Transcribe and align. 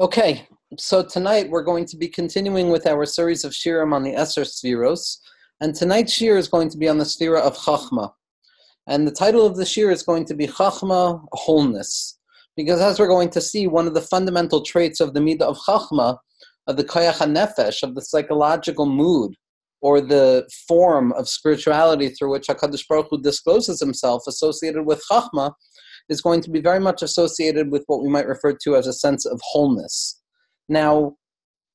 Okay, 0.00 0.46
so 0.78 1.02
tonight 1.02 1.50
we're 1.50 1.64
going 1.64 1.84
to 1.86 1.96
be 1.96 2.06
continuing 2.06 2.70
with 2.70 2.86
our 2.86 3.04
series 3.04 3.42
of 3.42 3.50
shirim 3.50 3.92
on 3.92 4.04
the 4.04 4.14
Esser 4.14 4.42
Spheros, 4.42 5.16
and 5.60 5.74
tonight's 5.74 6.12
shir 6.12 6.36
is 6.36 6.46
going 6.46 6.68
to 6.70 6.78
be 6.78 6.88
on 6.88 6.98
the 6.98 7.04
Sphira 7.04 7.40
of 7.40 7.56
Chachma. 7.56 8.12
And 8.86 9.08
the 9.08 9.12
title 9.12 9.44
of 9.44 9.56
the 9.56 9.66
shir 9.66 9.90
is 9.90 10.04
going 10.04 10.24
to 10.26 10.36
be 10.36 10.46
Chachma, 10.46 11.20
Wholeness. 11.32 12.16
Because 12.56 12.80
as 12.80 13.00
we're 13.00 13.08
going 13.08 13.30
to 13.30 13.40
see, 13.40 13.66
one 13.66 13.88
of 13.88 13.94
the 13.94 14.00
fundamental 14.02 14.62
traits 14.62 15.00
of 15.00 15.14
the 15.14 15.20
Midah 15.20 15.42
of 15.42 15.58
Chachma, 15.66 16.16
of 16.68 16.76
the 16.76 16.84
Koyach 16.84 17.14
HaNefesh, 17.14 17.82
of 17.82 17.96
the 17.96 18.02
psychological 18.02 18.86
mood, 18.86 19.34
or 19.80 20.00
the 20.00 20.48
form 20.68 21.12
of 21.14 21.28
spirituality 21.28 22.10
through 22.10 22.30
which 22.30 22.46
HaKadosh 22.46 22.86
Baruch 22.88 23.08
Hu 23.10 23.20
discloses 23.20 23.80
himself 23.80 24.22
associated 24.28 24.86
with 24.86 25.02
Chachma, 25.10 25.54
is 26.08 26.20
going 26.20 26.40
to 26.42 26.50
be 26.50 26.60
very 26.60 26.80
much 26.80 27.02
associated 27.02 27.70
with 27.70 27.84
what 27.86 28.02
we 28.02 28.08
might 28.08 28.26
refer 28.26 28.52
to 28.64 28.76
as 28.76 28.86
a 28.86 28.92
sense 28.92 29.26
of 29.26 29.40
wholeness. 29.42 30.20
Now, 30.68 31.16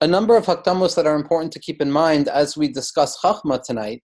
a 0.02 0.08
number 0.08 0.36
of 0.36 0.46
hakdamos 0.46 0.96
that 0.96 1.08
are 1.08 1.16
important 1.16 1.52
to 1.54 1.60
keep 1.60 1.82
in 1.82 1.92
mind 1.92 2.28
as 2.28 2.58
we 2.58 2.68
discuss 2.68 3.18
Chachma 3.22 3.62
tonight, 3.62 4.04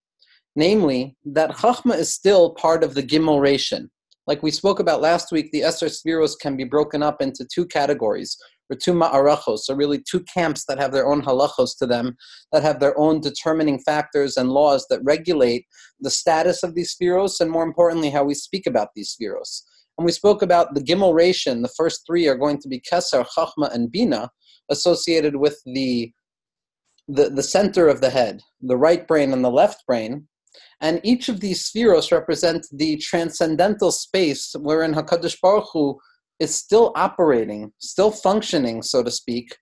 namely 0.56 1.16
that 1.26 1.52
Chachma 1.52 1.98
is 1.98 2.14
still 2.14 2.52
part 2.52 2.84
of 2.84 2.94
the 2.94 3.04
Gimel 3.04 3.42
Ration. 3.42 3.90
Like 4.28 4.44
we 4.44 4.52
spoke 4.52 4.80
about 4.80 5.02
last 5.02 5.32
week, 5.32 5.52
the 5.52 5.64
Esser 5.64 5.88
Spheros 5.88 6.34
can 6.40 6.56
be 6.56 6.64
broken 6.64 7.02
up 7.02 7.22
into 7.22 7.46
two 7.54 7.66
categories, 7.66 8.38
or 8.70 8.78
two 8.78 8.94
ma'arachos, 8.94 9.60
so 9.60 9.74
really 9.74 10.02
two 10.10 10.24
camps 10.32 10.66
that 10.66 10.80
have 10.80 10.92
their 10.92 11.08
own 11.08 11.22
halachos 11.22 11.78
to 11.80 11.86
them, 11.86 12.16
that 12.52 12.64
have 12.64 12.80
their 12.80 12.98
own 13.00 13.20
determining 13.20 13.80
factors 13.80 14.38
and 14.38 14.52
laws 14.52 14.86
that 14.90 15.02
regulate 15.04 15.66
the 16.00 16.10
status 16.10 16.64
of 16.64 16.76
these 16.76 16.96
spheros, 16.96 17.40
and 17.40 17.50
more 17.50 17.64
importantly, 17.64 18.10
how 18.10 18.24
we 18.24 18.36
speak 18.36 18.68
about 18.68 18.90
these 18.96 19.16
spheros. 19.20 19.64
And 20.00 20.06
we 20.06 20.14
spoke 20.14 20.42
about 20.42 20.74
the 20.74 20.82
Gimel 20.82 21.14
Ration, 21.14 21.62
the 21.62 21.74
first 21.76 22.06
three 22.08 22.26
are 22.30 22.38
going 22.38 22.58
to 22.60 22.70
be 22.70 22.80
Keser, 22.80 23.28
Chachma, 23.36 23.70
and 23.74 23.92
Bina, 23.92 24.30
associated 24.70 25.36
with 25.36 25.60
the, 25.66 26.14
the, 27.10 27.30
the 27.30 27.44
center 27.44 27.90
of 27.90 28.00
the 28.00 28.10
head, 28.10 28.40
the 28.62 28.78
right 28.78 29.06
brain 29.06 29.34
and 29.34 29.44
the 29.44 29.52
left 29.52 29.86
brain. 29.86 30.26
And 30.80 31.02
each 31.04 31.28
of 31.28 31.42
these 31.42 31.70
spheros 31.70 32.14
represent 32.14 32.66
the 32.72 32.96
transcendental 32.96 33.92
space 33.92 34.56
wherein 34.58 34.94
HaKadosh 34.94 35.42
Baruch 35.42 35.68
Hu 35.74 36.00
is 36.40 36.56
still 36.56 36.94
operating, 36.96 37.74
still 37.80 38.10
functioning, 38.10 38.82
so 38.82 39.04
to 39.04 39.12
speak, 39.12 39.58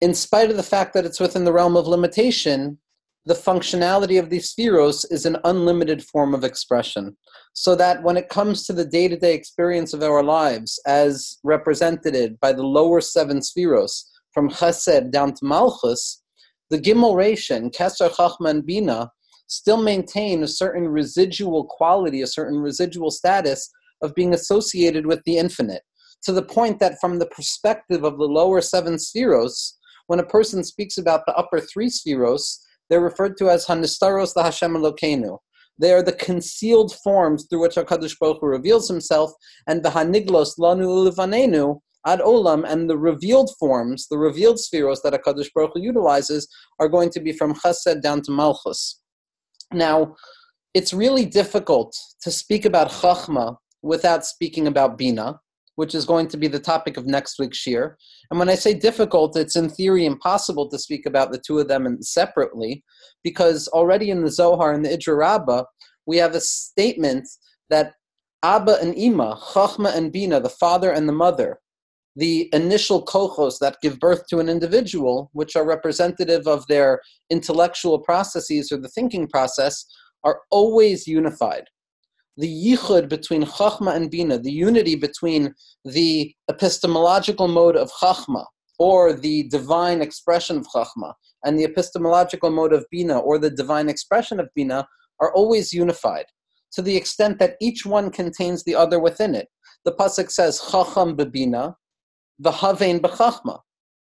in 0.00 0.14
spite 0.14 0.48
of 0.48 0.56
the 0.56 0.62
fact 0.62 0.94
that 0.94 1.04
it's 1.04 1.18
within 1.18 1.44
the 1.44 1.52
realm 1.52 1.76
of 1.76 1.88
limitation, 1.88 2.78
the 3.26 3.34
functionality 3.34 4.18
of 4.18 4.28
these 4.28 4.54
spheros 4.54 5.04
is 5.10 5.24
an 5.24 5.38
unlimited 5.44 6.04
form 6.04 6.34
of 6.34 6.44
expression. 6.44 7.16
So 7.54 7.74
that 7.76 8.02
when 8.02 8.16
it 8.16 8.28
comes 8.28 8.66
to 8.66 8.72
the 8.72 8.84
day 8.84 9.08
to 9.08 9.16
day 9.16 9.34
experience 9.34 9.94
of 9.94 10.02
our 10.02 10.22
lives, 10.22 10.80
as 10.86 11.38
represented 11.42 12.38
by 12.40 12.52
the 12.52 12.62
lower 12.62 13.00
seven 13.00 13.38
spheros, 13.38 14.04
from 14.32 14.50
Chesed 14.50 15.10
down 15.12 15.32
to 15.32 15.44
Malchus, 15.44 16.22
the 16.68 16.78
Gimel 16.78 17.14
Ration, 17.14 17.70
Keser, 17.70 18.10
Chachma, 18.10 18.64
Bina, 18.64 19.10
still 19.46 19.80
maintain 19.80 20.42
a 20.42 20.48
certain 20.48 20.88
residual 20.88 21.64
quality, 21.64 22.22
a 22.22 22.26
certain 22.26 22.58
residual 22.58 23.10
status 23.10 23.70
of 24.02 24.14
being 24.14 24.34
associated 24.34 25.06
with 25.06 25.20
the 25.24 25.38
infinite. 25.38 25.82
To 26.24 26.32
the 26.32 26.42
point 26.42 26.80
that, 26.80 26.98
from 27.00 27.18
the 27.18 27.26
perspective 27.26 28.02
of 28.02 28.18
the 28.18 28.24
lower 28.24 28.60
seven 28.60 28.94
spheros, 28.94 29.74
when 30.08 30.18
a 30.18 30.26
person 30.26 30.64
speaks 30.64 30.98
about 30.98 31.22
the 31.26 31.34
upper 31.34 31.60
three 31.60 31.88
spheros, 31.88 32.58
they're 32.88 33.00
referred 33.00 33.36
to 33.38 33.50
as 33.50 33.66
Hanistaros 33.66 34.34
the 34.34 34.42
Hashem 34.42 34.74
Elokeinu. 34.74 35.38
They 35.78 35.92
are 35.92 36.02
the 36.02 36.12
concealed 36.12 36.94
forms 37.02 37.46
through 37.48 37.62
which 37.62 37.74
HaKadosh 37.74 38.18
Baruch 38.18 38.38
Hu 38.40 38.46
reveals 38.46 38.88
himself, 38.88 39.32
and 39.66 39.82
the 39.82 39.90
Haniglos 39.90 40.58
Lanu 40.58 41.10
Livanenu 41.10 41.80
Ad 42.06 42.20
Olam, 42.20 42.64
and 42.70 42.88
the 42.88 42.98
revealed 42.98 43.50
forms, 43.58 44.06
the 44.08 44.18
revealed 44.18 44.58
spheros 44.58 44.98
that 45.02 45.14
HaKadosh 45.14 45.48
Baruch 45.54 45.72
Hu 45.74 45.80
utilizes, 45.80 46.46
are 46.78 46.88
going 46.88 47.10
to 47.10 47.20
be 47.20 47.32
from 47.32 47.54
Chesed 47.54 48.02
down 48.02 48.22
to 48.22 48.30
Malchus. 48.30 49.00
Now, 49.72 50.14
it's 50.74 50.92
really 50.92 51.24
difficult 51.24 51.96
to 52.22 52.30
speak 52.30 52.64
about 52.64 52.90
Chachma 52.90 53.56
without 53.82 54.24
speaking 54.24 54.66
about 54.66 54.98
Bina, 54.98 55.40
which 55.76 55.94
is 55.94 56.06
going 56.06 56.28
to 56.28 56.36
be 56.36 56.48
the 56.48 56.58
topic 56.58 56.96
of 56.96 57.06
next 57.06 57.38
week's 57.38 57.58
shir. 57.58 57.96
And 58.30 58.38
when 58.38 58.48
I 58.48 58.54
say 58.54 58.74
difficult, 58.74 59.36
it's 59.36 59.56
in 59.56 59.68
theory 59.68 60.06
impossible 60.06 60.68
to 60.70 60.78
speak 60.78 61.06
about 61.06 61.32
the 61.32 61.42
two 61.44 61.58
of 61.58 61.68
them 61.68 61.98
separately, 62.00 62.84
because 63.22 63.68
already 63.68 64.10
in 64.10 64.22
the 64.22 64.30
Zohar 64.30 64.72
and 64.72 64.84
the 64.84 64.90
Idra 64.90 65.16
Rabbah, 65.16 65.64
we 66.06 66.16
have 66.18 66.34
a 66.34 66.40
statement 66.40 67.28
that 67.70 67.94
Abba 68.42 68.78
and 68.80 68.94
Ima, 68.96 69.40
Chachma 69.52 69.96
and 69.96 70.12
Bina, 70.12 70.38
the 70.38 70.50
father 70.50 70.92
and 70.92 71.08
the 71.08 71.12
mother, 71.12 71.58
the 72.14 72.48
initial 72.52 73.04
kochos 73.04 73.58
that 73.58 73.78
give 73.82 73.98
birth 73.98 74.26
to 74.28 74.38
an 74.38 74.48
individual, 74.48 75.30
which 75.32 75.56
are 75.56 75.66
representative 75.66 76.46
of 76.46 76.66
their 76.66 77.00
intellectual 77.30 77.98
processes 77.98 78.70
or 78.70 78.76
the 78.76 78.88
thinking 78.88 79.26
process, 79.26 79.84
are 80.22 80.40
always 80.50 81.06
unified 81.06 81.64
the 82.36 82.48
yichud 82.48 83.08
between 83.08 83.44
Chachma 83.44 83.94
and 83.94 84.10
Bina, 84.10 84.38
the 84.38 84.50
unity 84.50 84.96
between 84.96 85.54
the 85.84 86.34
epistemological 86.50 87.48
mode 87.48 87.76
of 87.76 87.90
Chachma, 87.92 88.44
or 88.78 89.12
the 89.12 89.44
divine 89.48 90.02
expression 90.02 90.58
of 90.58 90.66
Chachma, 90.74 91.12
and 91.44 91.58
the 91.58 91.64
epistemological 91.64 92.50
mode 92.50 92.72
of 92.72 92.84
Bina, 92.90 93.18
or 93.18 93.38
the 93.38 93.50
divine 93.50 93.88
expression 93.88 94.40
of 94.40 94.48
Bina, 94.54 94.86
are 95.20 95.32
always 95.32 95.72
unified, 95.72 96.26
to 96.72 96.82
the 96.82 96.96
extent 96.96 97.38
that 97.38 97.56
each 97.60 97.86
one 97.86 98.10
contains 98.10 98.64
the 98.64 98.74
other 98.74 98.98
within 98.98 99.34
it. 99.34 99.48
The 99.84 99.92
Pasuk 99.92 100.30
says, 100.30 100.60
Chacham 100.70 101.16
bebina, 101.16 101.74
v'havein 102.42 103.00
b'chachma. 103.00 103.60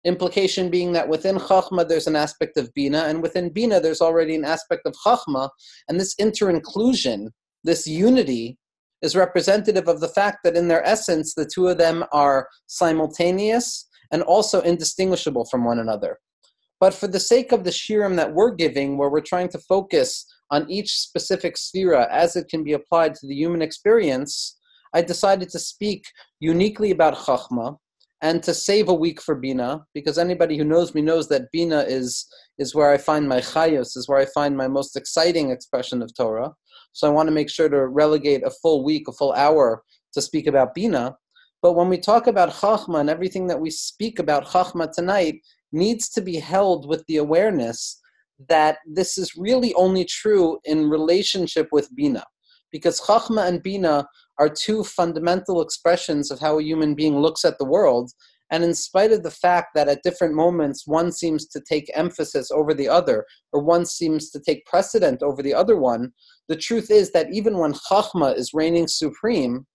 Implication 0.06 0.70
being 0.70 0.94
that 0.94 1.10
within 1.10 1.38
Chachma 1.38 1.88
there's 1.88 2.08
an 2.08 2.16
aspect 2.16 2.58
of 2.58 2.72
Bina, 2.74 3.06
and 3.06 3.24
within 3.24 3.50
Bina 3.50 3.80
there's 3.80 4.02
already 4.02 4.36
an 4.36 4.46
aspect 4.46 4.86
of 4.86 4.94
Chachma, 5.06 5.50
and 5.88 6.00
this 6.00 6.14
interinclusion 6.20 7.32
this 7.64 7.88
unity 7.88 8.58
is 9.02 9.16
representative 9.16 9.88
of 9.88 10.00
the 10.00 10.08
fact 10.08 10.40
that 10.44 10.56
in 10.56 10.68
their 10.68 10.86
essence 10.86 11.34
the 11.34 11.46
two 11.46 11.68
of 11.68 11.78
them 11.78 12.04
are 12.12 12.48
simultaneous 12.68 13.88
and 14.12 14.22
also 14.24 14.62
indistinguishable 14.62 15.46
from 15.46 15.64
one 15.64 15.80
another. 15.80 16.18
But 16.80 16.94
for 16.94 17.08
the 17.08 17.20
sake 17.20 17.52
of 17.52 17.64
the 17.64 17.72
shirim 17.72 18.16
that 18.16 18.34
we're 18.34 18.56
giving, 18.56 18.98
where 18.98 19.10
we're 19.10 19.22
trying 19.22 19.50
to 19.50 19.60
focus 19.60 20.26
on 20.50 20.70
each 20.70 20.92
specific 20.92 21.56
sphera 21.56 22.08
as 22.10 22.36
it 22.36 22.48
can 22.50 22.64
be 22.64 22.74
applied 22.74 23.16
to 23.16 23.28
the 23.28 23.36
human 23.36 23.62
experience, 23.62 24.58
I 24.94 25.02
decided 25.02 25.50
to 25.50 25.60
speak 25.60 26.06
uniquely 26.40 26.92
about 26.92 27.16
Chachma 27.16 27.78
and 28.22 28.42
to 28.44 28.54
save 28.54 28.90
a 28.90 28.94
week 28.94 29.22
for 29.22 29.36
Bina, 29.36 29.86
because 29.94 30.18
anybody 30.18 30.58
who 30.58 30.66
knows 30.66 30.94
me 30.94 31.02
knows 31.02 31.30
that 31.30 31.52
Bina 31.52 31.82
is, 31.82 32.26
is 32.58 32.76
where 32.76 32.92
I 32.92 32.98
find 32.98 33.30
my 33.30 33.40
chayos, 33.40 33.96
is 33.96 34.10
where 34.10 34.20
I 34.20 34.26
find 34.34 34.58
my 34.58 34.68
most 34.68 34.98
exciting 34.98 35.52
expression 35.52 36.02
of 36.02 36.14
Torah. 36.14 36.54
So 36.94 37.08
I 37.08 37.12
want 37.12 37.28
to 37.28 37.34
make 37.34 37.50
sure 37.50 37.70
to 37.70 37.88
relegate 37.88 38.44
a 38.44 38.52
full 38.62 38.84
week, 38.84 39.08
a 39.08 39.12
full 39.12 39.34
hour 39.34 39.84
to 40.14 40.22
speak 40.22 40.48
about 40.48 40.74
Bina. 40.74 41.16
But 41.62 41.74
when 41.74 41.90
we 41.90 41.98
talk 41.98 42.28
about 42.28 42.52
Chachma 42.52 43.00
and 43.00 43.10
everything 43.10 43.48
that 43.48 43.60
we 43.60 43.70
speak 43.70 44.20
about 44.20 44.46
Chachma 44.46 44.92
tonight 44.92 45.42
needs 45.72 46.10
to 46.10 46.22
be 46.22 46.38
held 46.38 46.88
with 46.88 47.06
the 47.08 47.18
awareness 47.18 48.00
that 48.48 48.78
this 48.88 49.18
is 49.18 49.36
really 49.36 49.74
only 49.74 50.06
true 50.06 50.60
in 50.64 50.90
relationship 50.90 51.68
with 51.72 51.94
Bina. 51.96 52.24
Because 52.72 53.02
Chachma 53.02 53.48
and 53.48 53.62
Bina 53.62 54.08
are 54.38 54.50
two 54.50 54.84
fundamental 54.84 55.62
expressions 55.62 56.32
of 56.32 56.40
how 56.40 56.60
a 56.60 56.64
human 56.64 56.96
being 56.96 57.20
looks 57.20 57.44
at 57.44 57.58
the 57.58 57.66
world. 57.66 58.12
And 58.52 58.64
in 58.64 58.74
spite 58.74 59.12
of 59.12 59.24
the 59.24 59.32
fact 59.32 59.70
that 59.76 59.88
at 59.88 60.04
different 60.04 60.34
moments 60.34 60.88
one 60.88 61.12
seems 61.12 61.48
to 61.48 61.62
take 61.62 61.92
emphasis 61.96 62.50
over 62.52 62.74
the 62.74 62.88
other, 62.88 63.26
or 63.52 63.62
one 63.62 63.86
seems 63.86 64.30
to 64.32 64.40
take 64.40 64.66
precedent 64.66 65.22
over 65.22 65.44
the 65.44 65.54
other 65.54 65.78
one, 65.78 66.12
the 66.48 66.56
truth 66.56 66.90
is 66.90 67.12
that 67.12 67.32
even 67.32 67.58
when 67.58 67.74
Chachma 67.74 68.36
is 68.36 68.54
reigning 68.54 68.88
supreme, 68.88 69.68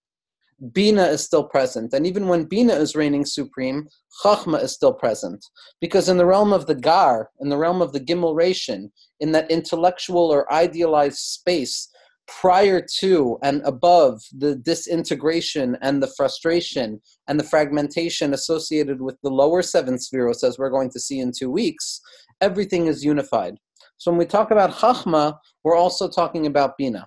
Bina 0.73 1.05
is 1.05 1.23
still 1.23 1.45
present. 1.45 1.93
And 1.93 2.07
even 2.07 2.29
when 2.29 2.45
Bina 2.45 2.75
is 2.75 2.95
reigning 2.95 3.25
supreme, 3.25 3.89
Chachma 4.23 4.63
is 4.63 4.73
still 4.73 4.93
present. 4.93 5.45
Because 5.81 6.09
in 6.09 6.17
the 6.17 6.27
realm 6.27 6.53
of 6.53 6.67
the 6.67 6.75
Gar, 6.75 7.31
in 7.41 7.49
the 7.49 7.57
realm 7.57 7.83
of 7.83 7.93
the 7.93 8.01
Gimel 8.01 8.35
Ration, 8.35 8.91
in 9.21 9.33
that 9.33 9.51
intellectual 9.51 10.33
or 10.33 10.53
idealized 10.53 11.19
space 11.19 11.89
prior 12.27 12.85
to 13.01 13.39
and 13.43 13.61
above 13.65 14.23
the 14.37 14.57
disintegration 14.57 15.77
and 15.83 16.03
the 16.03 16.13
frustration 16.17 17.01
and 17.29 17.39
the 17.39 17.45
fragmentation 17.45 18.35
associated 18.35 19.01
with 19.01 19.17
the 19.23 19.31
lower 19.31 19.63
seven 19.63 19.97
spheros, 19.97 20.43
as 20.43 20.59
we're 20.59 20.71
going 20.71 20.91
to 20.91 21.01
see 21.01 21.21
in 21.21 21.33
two 21.37 21.51
weeks, 21.51 22.01
everything 22.41 22.87
is 22.87 23.05
unified. 23.05 23.57
So 23.99 24.11
when 24.11 24.19
we 24.19 24.27
talk 24.27 24.51
about 24.51 24.73
Chachma, 24.73 25.37
we're 25.63 25.77
also 25.77 26.09
talking 26.09 26.47
about 26.47 26.77
Bina. 26.77 27.07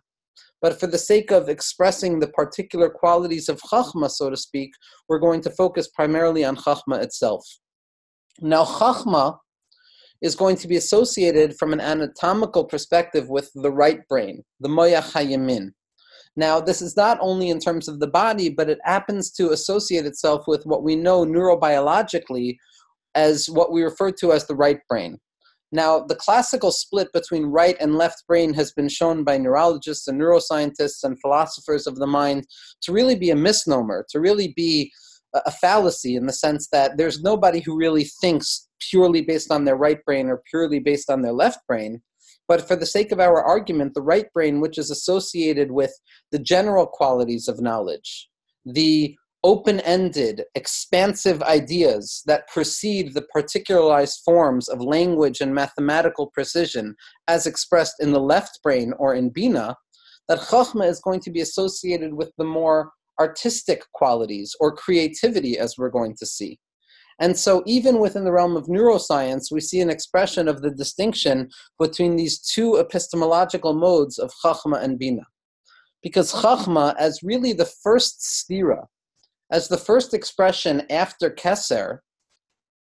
But 0.61 0.79
for 0.79 0.87
the 0.87 0.97
sake 0.97 1.31
of 1.31 1.49
expressing 1.49 2.19
the 2.19 2.29
particular 2.29 2.89
qualities 2.89 3.49
of 3.49 3.61
Chachma, 3.61 4.09
so 4.09 4.29
to 4.29 4.37
speak, 4.37 4.71
we're 5.07 5.19
going 5.19 5.41
to 5.41 5.51
focus 5.51 5.87
primarily 5.89 6.43
on 6.43 6.55
Chachma 6.55 7.01
itself. 7.01 7.43
Now, 8.39 8.65
Chachma 8.65 9.37
is 10.21 10.35
going 10.35 10.55
to 10.57 10.67
be 10.67 10.77
associated 10.77 11.55
from 11.57 11.73
an 11.73 11.81
anatomical 11.81 12.65
perspective 12.65 13.29
with 13.29 13.51
the 13.55 13.71
right 13.71 13.99
brain, 14.07 14.43
the 14.59 14.69
Moyach 14.69 15.11
HaYamin. 15.11 15.71
Now, 16.35 16.59
this 16.59 16.81
is 16.81 16.95
not 16.95 17.17
only 17.19 17.49
in 17.49 17.59
terms 17.59 17.87
of 17.87 17.99
the 17.99 18.07
body, 18.07 18.49
but 18.49 18.69
it 18.69 18.79
happens 18.83 19.31
to 19.31 19.51
associate 19.51 20.05
itself 20.05 20.43
with 20.47 20.63
what 20.65 20.83
we 20.83 20.95
know 20.95 21.25
neurobiologically 21.25 22.57
as 23.15 23.49
what 23.49 23.71
we 23.71 23.81
refer 23.81 24.11
to 24.11 24.31
as 24.31 24.45
the 24.45 24.55
right 24.55 24.79
brain. 24.87 25.17
Now, 25.71 25.99
the 25.99 26.15
classical 26.15 26.71
split 26.71 27.11
between 27.11 27.45
right 27.45 27.75
and 27.79 27.95
left 27.95 28.25
brain 28.27 28.53
has 28.53 28.71
been 28.71 28.87
shown 28.87 29.23
by 29.23 29.37
neurologists 29.37 30.07
and 30.07 30.19
neuroscientists 30.21 31.03
and 31.03 31.19
philosophers 31.19 31.87
of 31.87 31.97
the 31.97 32.07
mind 32.07 32.47
to 32.83 32.93
really 32.93 33.15
be 33.15 33.31
a 33.31 33.35
misnomer, 33.35 34.05
to 34.11 34.19
really 34.19 34.53
be 34.55 34.91
a 35.33 35.51
fallacy 35.51 36.15
in 36.15 36.25
the 36.25 36.33
sense 36.33 36.69
that 36.71 36.97
there's 36.97 37.21
nobody 37.21 37.59
who 37.59 37.75
really 37.75 38.05
thinks 38.21 38.66
purely 38.89 39.21
based 39.21 39.51
on 39.51 39.65
their 39.65 39.75
right 39.75 40.03
brain 40.05 40.27
or 40.27 40.41
purely 40.49 40.79
based 40.79 41.09
on 41.09 41.21
their 41.21 41.33
left 41.33 41.59
brain. 41.67 42.01
But 42.47 42.67
for 42.67 42.75
the 42.75 42.85
sake 42.85 43.11
of 43.11 43.19
our 43.19 43.43
argument, 43.43 43.93
the 43.93 44.01
right 44.01 44.31
brain, 44.33 44.61
which 44.61 44.77
is 44.77 44.89
associated 44.89 45.71
with 45.71 45.93
the 46.31 46.39
general 46.39 46.87
qualities 46.87 47.47
of 47.47 47.61
knowledge, 47.61 48.29
the 48.65 49.17
open 49.43 49.79
ended, 49.81 50.43
expansive 50.55 51.41
ideas 51.43 52.23
that 52.25 52.47
precede 52.47 53.13
the 53.13 53.25
particularized 53.33 54.21
forms 54.25 54.67
of 54.67 54.81
language 54.81 55.41
and 55.41 55.53
mathematical 55.53 56.27
precision 56.33 56.95
as 57.27 57.45
expressed 57.45 57.95
in 57.99 58.11
the 58.11 58.19
left 58.19 58.59
brain 58.63 58.93
or 58.97 59.13
in 59.13 59.29
Bina, 59.29 59.75
that 60.27 60.39
Chachma 60.39 60.87
is 60.87 60.99
going 60.99 61.19
to 61.21 61.31
be 61.31 61.41
associated 61.41 62.13
with 62.13 62.31
the 62.37 62.43
more 62.43 62.91
artistic 63.19 63.83
qualities 63.93 64.55
or 64.59 64.75
creativity, 64.75 65.57
as 65.57 65.77
we're 65.77 65.89
going 65.89 66.15
to 66.17 66.25
see. 66.25 66.59
And 67.19 67.37
so, 67.37 67.63
even 67.65 67.99
within 67.99 68.23
the 68.23 68.31
realm 68.31 68.55
of 68.55 68.67
neuroscience, 68.67 69.51
we 69.51 69.59
see 69.59 69.81
an 69.81 69.89
expression 69.89 70.47
of 70.47 70.61
the 70.61 70.69
distinction 70.69 71.49
between 71.79 72.15
these 72.15 72.39
two 72.39 72.77
epistemological 72.77 73.73
modes 73.73 74.19
of 74.19 74.31
Chachma 74.43 74.81
and 74.83 74.99
Bina. 74.99 75.23
Because 76.03 76.31
Chachma, 76.31 76.95
as 76.97 77.23
really 77.23 77.53
the 77.53 77.69
first 77.83 78.21
sphira, 78.21 78.85
as 79.51 79.67
the 79.67 79.77
first 79.77 80.13
expression 80.13 80.83
after 80.91 81.31
Keser, 81.31 81.99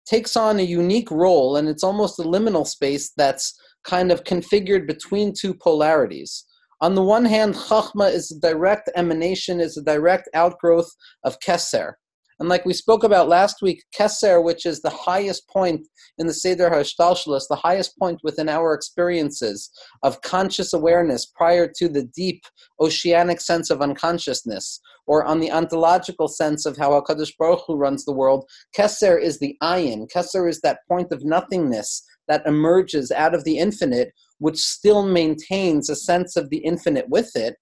takes 0.06 0.36
on 0.36 0.58
a 0.58 0.62
unique 0.62 1.10
role, 1.10 1.56
and 1.56 1.68
it's 1.68 1.84
almost 1.84 2.18
a 2.18 2.22
liminal 2.22 2.66
space 2.66 3.12
that's 3.16 3.56
kind 3.84 4.10
of 4.10 4.24
configured 4.24 4.86
between 4.86 5.32
two 5.32 5.54
polarities. 5.54 6.44
On 6.80 6.94
the 6.94 7.02
one 7.02 7.24
hand, 7.24 7.54
Chachma 7.54 8.12
is 8.12 8.30
a 8.30 8.40
direct 8.40 8.90
emanation, 8.96 9.60
is 9.60 9.76
a 9.76 9.82
direct 9.82 10.28
outgrowth 10.34 10.90
of 11.24 11.38
Keser. 11.40 11.94
And 12.38 12.48
like 12.48 12.66
we 12.66 12.74
spoke 12.74 13.02
about 13.02 13.28
last 13.28 13.62
week, 13.62 13.82
Keser, 13.98 14.42
which 14.42 14.66
is 14.66 14.82
the 14.82 14.90
highest 14.90 15.48
point 15.48 15.86
in 16.18 16.26
the 16.26 16.34
Seder 16.34 16.68
HaShtalshalos, 16.68 17.48
the 17.48 17.56
highest 17.56 17.98
point 17.98 18.20
within 18.22 18.48
our 18.48 18.74
experiences 18.74 19.70
of 20.02 20.20
conscious 20.20 20.72
awareness 20.74 21.26
prior 21.26 21.70
to 21.76 21.88
the 21.88 22.04
deep 22.14 22.42
oceanic 22.80 23.40
sense 23.40 23.70
of 23.70 23.80
unconsciousness, 23.80 24.80
or 25.06 25.24
on 25.24 25.40
the 25.40 25.50
ontological 25.50 26.28
sense 26.28 26.66
of 26.66 26.76
how 26.76 26.90
HaKadosh 27.00 27.32
Baruch 27.38 27.62
Hu 27.66 27.76
runs 27.76 28.04
the 28.04 28.12
world, 28.12 28.44
Keser 28.76 29.20
is 29.20 29.38
the 29.38 29.56
ayin. 29.62 30.06
Keser 30.14 30.48
is 30.48 30.60
that 30.60 30.80
point 30.88 31.12
of 31.12 31.24
nothingness 31.24 32.02
that 32.28 32.46
emerges 32.46 33.10
out 33.10 33.34
of 33.34 33.44
the 33.44 33.58
infinite, 33.58 34.12
which 34.38 34.58
still 34.58 35.06
maintains 35.06 35.88
a 35.88 35.96
sense 35.96 36.36
of 36.36 36.50
the 36.50 36.58
infinite 36.58 37.08
with 37.08 37.34
it. 37.34 37.56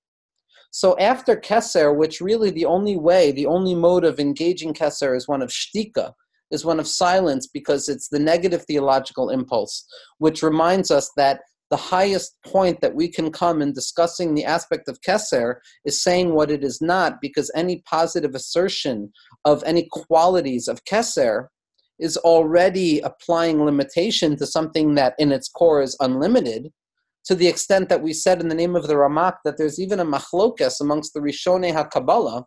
So 0.77 0.99
after 0.99 1.37
Keser, 1.37 1.97
which 1.97 2.21
really 2.21 2.51
the 2.51 2.65
only 2.65 2.97
way, 2.97 3.31
the 3.31 3.47
only 3.47 3.77
mode 3.77 4.05
of 4.05 4.19
engaging 4.19 4.75
Keser 4.75 5.17
is 5.17 5.29
one 5.29 5.41
of 5.41 5.51
shtika, 5.51 6.15
is 6.51 6.65
one 6.65 6.81
of 6.81 6.89
silence 6.89 7.47
because 7.47 7.89
it's 7.89 8.09
the 8.09 8.19
negative 8.19 8.65
theological 8.67 9.31
impulse, 9.31 9.87
which 10.19 10.43
reminds 10.43 10.91
us 10.91 11.13
that 11.17 11.43
the 11.71 11.77
highest 11.77 12.37
point 12.45 12.81
that 12.81 12.97
we 12.97 13.07
can 13.07 13.31
come 13.31 13.63
in 13.63 13.73
discussing 13.73 14.35
the 14.35 14.45
aspect 14.45 14.89
of 14.89 15.01
Keser 15.09 15.59
is 15.85 16.03
saying 16.03 16.35
what 16.35 16.51
it 16.51 16.65
is 16.65 16.81
not, 16.81 17.21
because 17.21 17.53
any 17.55 17.81
positive 17.89 18.35
assertion 18.35 19.13
of 19.45 19.63
any 19.63 19.87
qualities 19.93 20.67
of 20.67 20.85
Keser 20.87 21.47
is 22.01 22.17
already 22.17 22.99
applying 22.99 23.65
limitation 23.65 24.37
to 24.39 24.45
something 24.45 24.97
that 24.97 25.15
in 25.21 25.31
its 25.31 25.49
core 25.49 25.83
is 25.83 25.97
unlimited, 26.01 26.73
to 27.25 27.35
the 27.35 27.49
extent 27.49 27.89
that 27.89 28.03
we 28.03 28.13
said 28.13 28.41
in 28.41 28.49
the 28.49 28.55
name 28.55 28.77
of 28.77 28.87
the 28.87 28.95
Ramak 28.95 29.37
that 29.45 29.57
there's 29.57 29.81
even 29.81 30.01
a 30.01 30.05
machlokas 30.05 30.81
amongst 30.81 31.15
the 31.15 31.21
Rishonei 31.21 31.73
HaKabbalah, 31.73 32.45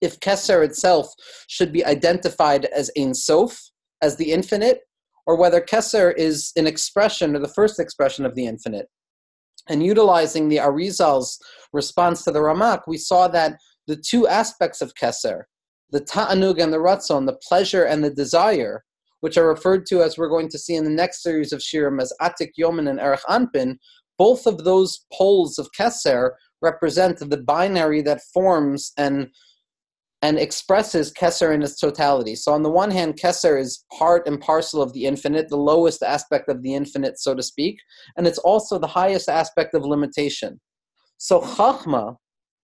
if 0.00 0.18
Keser 0.20 0.64
itself 0.64 1.12
should 1.48 1.72
be 1.72 1.84
identified 1.84 2.64
as 2.66 2.90
Ein 2.98 3.14
Sof, 3.14 3.60
as 4.00 4.16
the 4.16 4.32
infinite, 4.32 4.80
or 5.26 5.36
whether 5.36 5.60
Keser 5.60 6.14
is 6.16 6.52
an 6.56 6.66
expression 6.66 7.36
or 7.36 7.38
the 7.38 7.48
first 7.48 7.78
expression 7.78 8.24
of 8.24 8.34
the 8.34 8.46
infinite. 8.46 8.88
And 9.68 9.84
utilizing 9.84 10.48
the 10.48 10.58
Arizal's 10.58 11.38
response 11.72 12.24
to 12.24 12.32
the 12.32 12.40
Ramak, 12.40 12.80
we 12.86 12.96
saw 12.96 13.28
that 13.28 13.58
the 13.86 13.96
two 13.96 14.26
aspects 14.26 14.80
of 14.80 14.94
Keser, 14.94 15.42
the 15.90 16.00
ta'anug 16.00 16.60
and 16.60 16.72
the 16.72 16.78
ratzon, 16.78 17.26
the 17.26 17.38
pleasure 17.46 17.84
and 17.84 18.02
the 18.02 18.10
desire, 18.10 18.82
which 19.22 19.36
are 19.36 19.48
referred 19.48 19.86
to 19.86 20.02
as 20.02 20.16
we're 20.16 20.28
going 20.28 20.48
to 20.48 20.58
see 20.58 20.74
in 20.74 20.84
the 20.84 20.90
next 20.90 21.22
series 21.22 21.52
of 21.52 21.60
shirim 21.60 22.00
as 22.00 22.12
atik 22.20 22.50
yomin 22.60 22.88
and 22.88 23.00
arich 23.00 23.24
anpin, 23.28 23.76
both 24.18 24.46
of 24.46 24.64
those 24.64 25.06
poles 25.12 25.58
of 25.58 25.68
keser 25.78 26.32
represent 26.60 27.18
the 27.18 27.36
binary 27.38 28.02
that 28.02 28.20
forms 28.32 28.92
and 28.96 29.28
and 30.22 30.38
expresses 30.38 31.12
Keser 31.12 31.52
in 31.52 31.62
its 31.62 31.78
totality. 31.78 32.36
So, 32.36 32.52
on 32.52 32.62
the 32.62 32.70
one 32.70 32.92
hand, 32.92 33.18
Keser 33.20 33.60
is 33.60 33.84
part 33.98 34.26
and 34.26 34.40
parcel 34.40 34.80
of 34.80 34.92
the 34.92 35.04
infinite, 35.04 35.48
the 35.48 35.56
lowest 35.56 36.02
aspect 36.02 36.48
of 36.48 36.62
the 36.62 36.74
infinite, 36.74 37.18
so 37.18 37.34
to 37.34 37.42
speak, 37.42 37.80
and 38.16 38.26
it's 38.26 38.38
also 38.38 38.78
the 38.78 38.86
highest 38.86 39.28
aspect 39.28 39.74
of 39.74 39.84
limitation. 39.84 40.60
So, 41.18 41.40
Chachma 41.40 42.16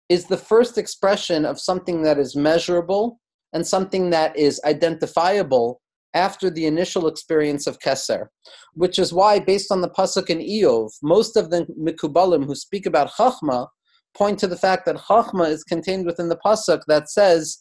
is 0.08 0.26
the 0.26 0.36
first 0.36 0.78
expression 0.78 1.44
of 1.44 1.60
something 1.60 2.02
that 2.02 2.18
is 2.18 2.36
measurable 2.36 3.20
and 3.52 3.66
something 3.66 4.10
that 4.10 4.36
is 4.36 4.60
identifiable 4.64 5.80
after 6.14 6.50
the 6.50 6.66
initial 6.66 7.06
experience 7.06 7.66
of 7.66 7.78
Keser, 7.78 8.26
which 8.74 8.98
is 8.98 9.12
why, 9.12 9.38
based 9.38 9.70
on 9.70 9.80
the 9.80 9.90
pasuk 9.90 10.28
in 10.28 10.38
Iyov, 10.38 10.90
most 11.02 11.36
of 11.36 11.50
the 11.50 11.66
Mikubalim 11.78 12.44
who 12.44 12.54
speak 12.54 12.86
about 12.86 13.12
Chachma 13.12 13.68
point 14.14 14.38
to 14.40 14.46
the 14.46 14.56
fact 14.56 14.86
that 14.86 14.96
Chachma 14.96 15.48
is 15.48 15.64
contained 15.64 16.06
within 16.06 16.28
the 16.28 16.38
pasuk 16.44 16.82
that 16.88 17.08
says 17.08 17.58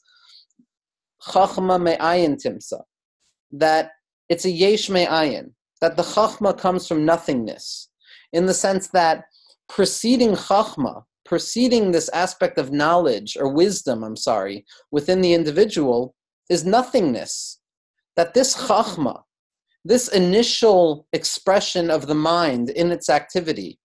Chachma 1.27 1.81
me'ayin 1.81 2.37
timsa, 2.43 2.81
that 3.51 3.91
it's 4.29 4.45
a 4.45 4.51
yesh 4.51 4.89
me'ayin, 4.89 5.51
that 5.81 5.95
the 5.95 6.03
Chachma 6.03 6.57
comes 6.57 6.87
from 6.87 7.05
nothingness, 7.05 7.89
in 8.33 8.45
the 8.45 8.53
sense 8.53 8.87
that 8.89 9.25
preceding 9.67 10.31
Chachma, 10.31 11.03
preceding 11.25 11.91
this 11.91 12.09
aspect 12.09 12.57
of 12.57 12.71
knowledge 12.71 13.37
or 13.39 13.53
wisdom, 13.53 14.03
I'm 14.03 14.15
sorry, 14.15 14.65
within 14.91 15.21
the 15.21 15.33
individual 15.33 16.15
is 16.49 16.65
nothingness. 16.65 17.58
That 18.19 18.33
this 18.33 18.53
chachma, 18.53 19.21
this 19.85 20.09
initial 20.09 21.07
expression 21.13 21.89
of 21.89 22.07
the 22.07 22.15
mind 22.35 22.69
in 22.69 22.91
its 22.91 23.09
activity, 23.09 23.79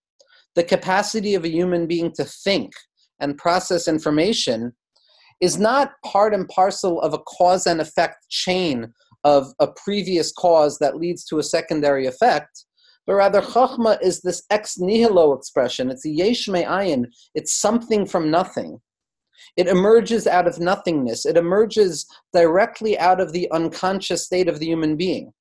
the 0.57 0.65
capacity 0.65 1.37
of 1.37 1.45
a 1.45 1.49
human 1.49 1.87
being 1.87 2.11
to 2.15 2.25
think 2.25 2.73
and 3.21 3.39
process 3.39 3.87
information, 3.87 4.73
is 5.41 5.57
not 5.57 5.93
part 6.05 6.35
and 6.35 6.49
parcel 6.49 7.01
of 7.01 7.15
a 7.15 7.19
cause 7.19 7.69
and 7.69 7.81
effect 7.81 8.29
chain 8.29 8.93
of 9.23 9.53
a 9.61 9.69
previous 9.69 10.33
cause 10.33 10.81
that 10.81 10.97
leads 10.97 11.25
to 11.27 11.39
a 11.39 11.45
secondary 11.45 12.07
effect, 12.07 12.65
but 13.07 13.15
rather 13.15 13.41
chachma 13.41 14.03
is 14.03 14.21
this 14.23 14.43
ex 14.51 14.79
nihilo 14.79 15.33
expression. 15.33 15.93
It's 15.93 16.07
a 16.07 16.11
yesh 16.11 16.49
ayin. 16.49 17.05
It's 17.37 17.55
something 17.55 18.05
from 18.05 18.33
nothing. 18.33 18.81
It 19.57 19.69
emerges 19.69 20.27
out 20.27 20.47
of 20.47 20.59
nothingness. 20.59 21.27
It 21.27 21.37
emerges 21.37 22.07
directly 22.33 22.99
out 22.99 23.21
of 23.21 23.33
the 23.33 23.51
unconscious 23.53 24.25
state 24.25 24.49
of 24.49 24.59
the 24.59 24.67
human 24.67 24.97
being. 24.97 25.33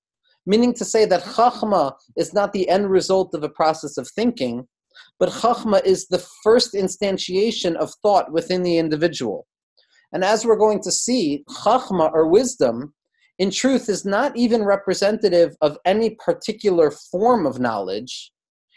Meaning 0.45 0.73
to 0.75 0.85
say 0.85 1.05
that 1.05 1.23
chachma 1.23 1.93
is 2.17 2.33
not 2.33 2.53
the 2.53 2.67
end 2.69 2.89
result 2.89 3.33
of 3.33 3.43
a 3.43 3.49
process 3.49 3.97
of 3.97 4.09
thinking, 4.09 4.67
but 5.19 5.29
chachma 5.29 5.83
is 5.85 6.07
the 6.07 6.23
first 6.43 6.73
instantiation 6.73 7.75
of 7.75 7.91
thought 8.01 8.31
within 8.31 8.61
the 8.61 8.77
individual. 8.77 9.47
And 10.11 10.23
as 10.23 10.45
we're 10.45 10.57
going 10.57 10.81
to 10.83 10.91
see, 10.91 11.43
chachma 11.49 12.11
or 12.13 12.27
wisdom 12.27 12.93
in 13.39 13.49
truth 13.49 13.89
is 13.89 14.05
not 14.05 14.35
even 14.37 14.63
representative 14.63 15.55
of 15.61 15.77
any 15.85 16.11
particular 16.23 16.91
form 16.91 17.47
of 17.47 17.59
knowledge 17.59 18.31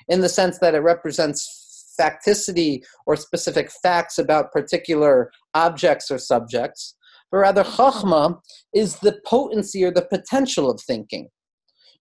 in 0.09 0.21
the 0.21 0.29
sense 0.29 0.59
that 0.61 0.75
it 0.75 0.81
represents 0.81 1.66
facticity 2.01 2.83
or 3.07 3.17
specific 3.17 3.71
facts 3.83 4.19
about 4.19 4.53
particular 4.53 5.31
objects 5.55 6.11
or 6.11 6.19
subjects, 6.19 6.95
but 7.31 7.39
rather 7.39 7.65
chachma 7.65 8.39
is 8.75 8.97
the 8.97 9.21
potency 9.27 9.85
or 9.85 9.91
the 9.91 10.07
potential 10.07 10.71
of 10.71 10.81
thinking. 10.81 11.29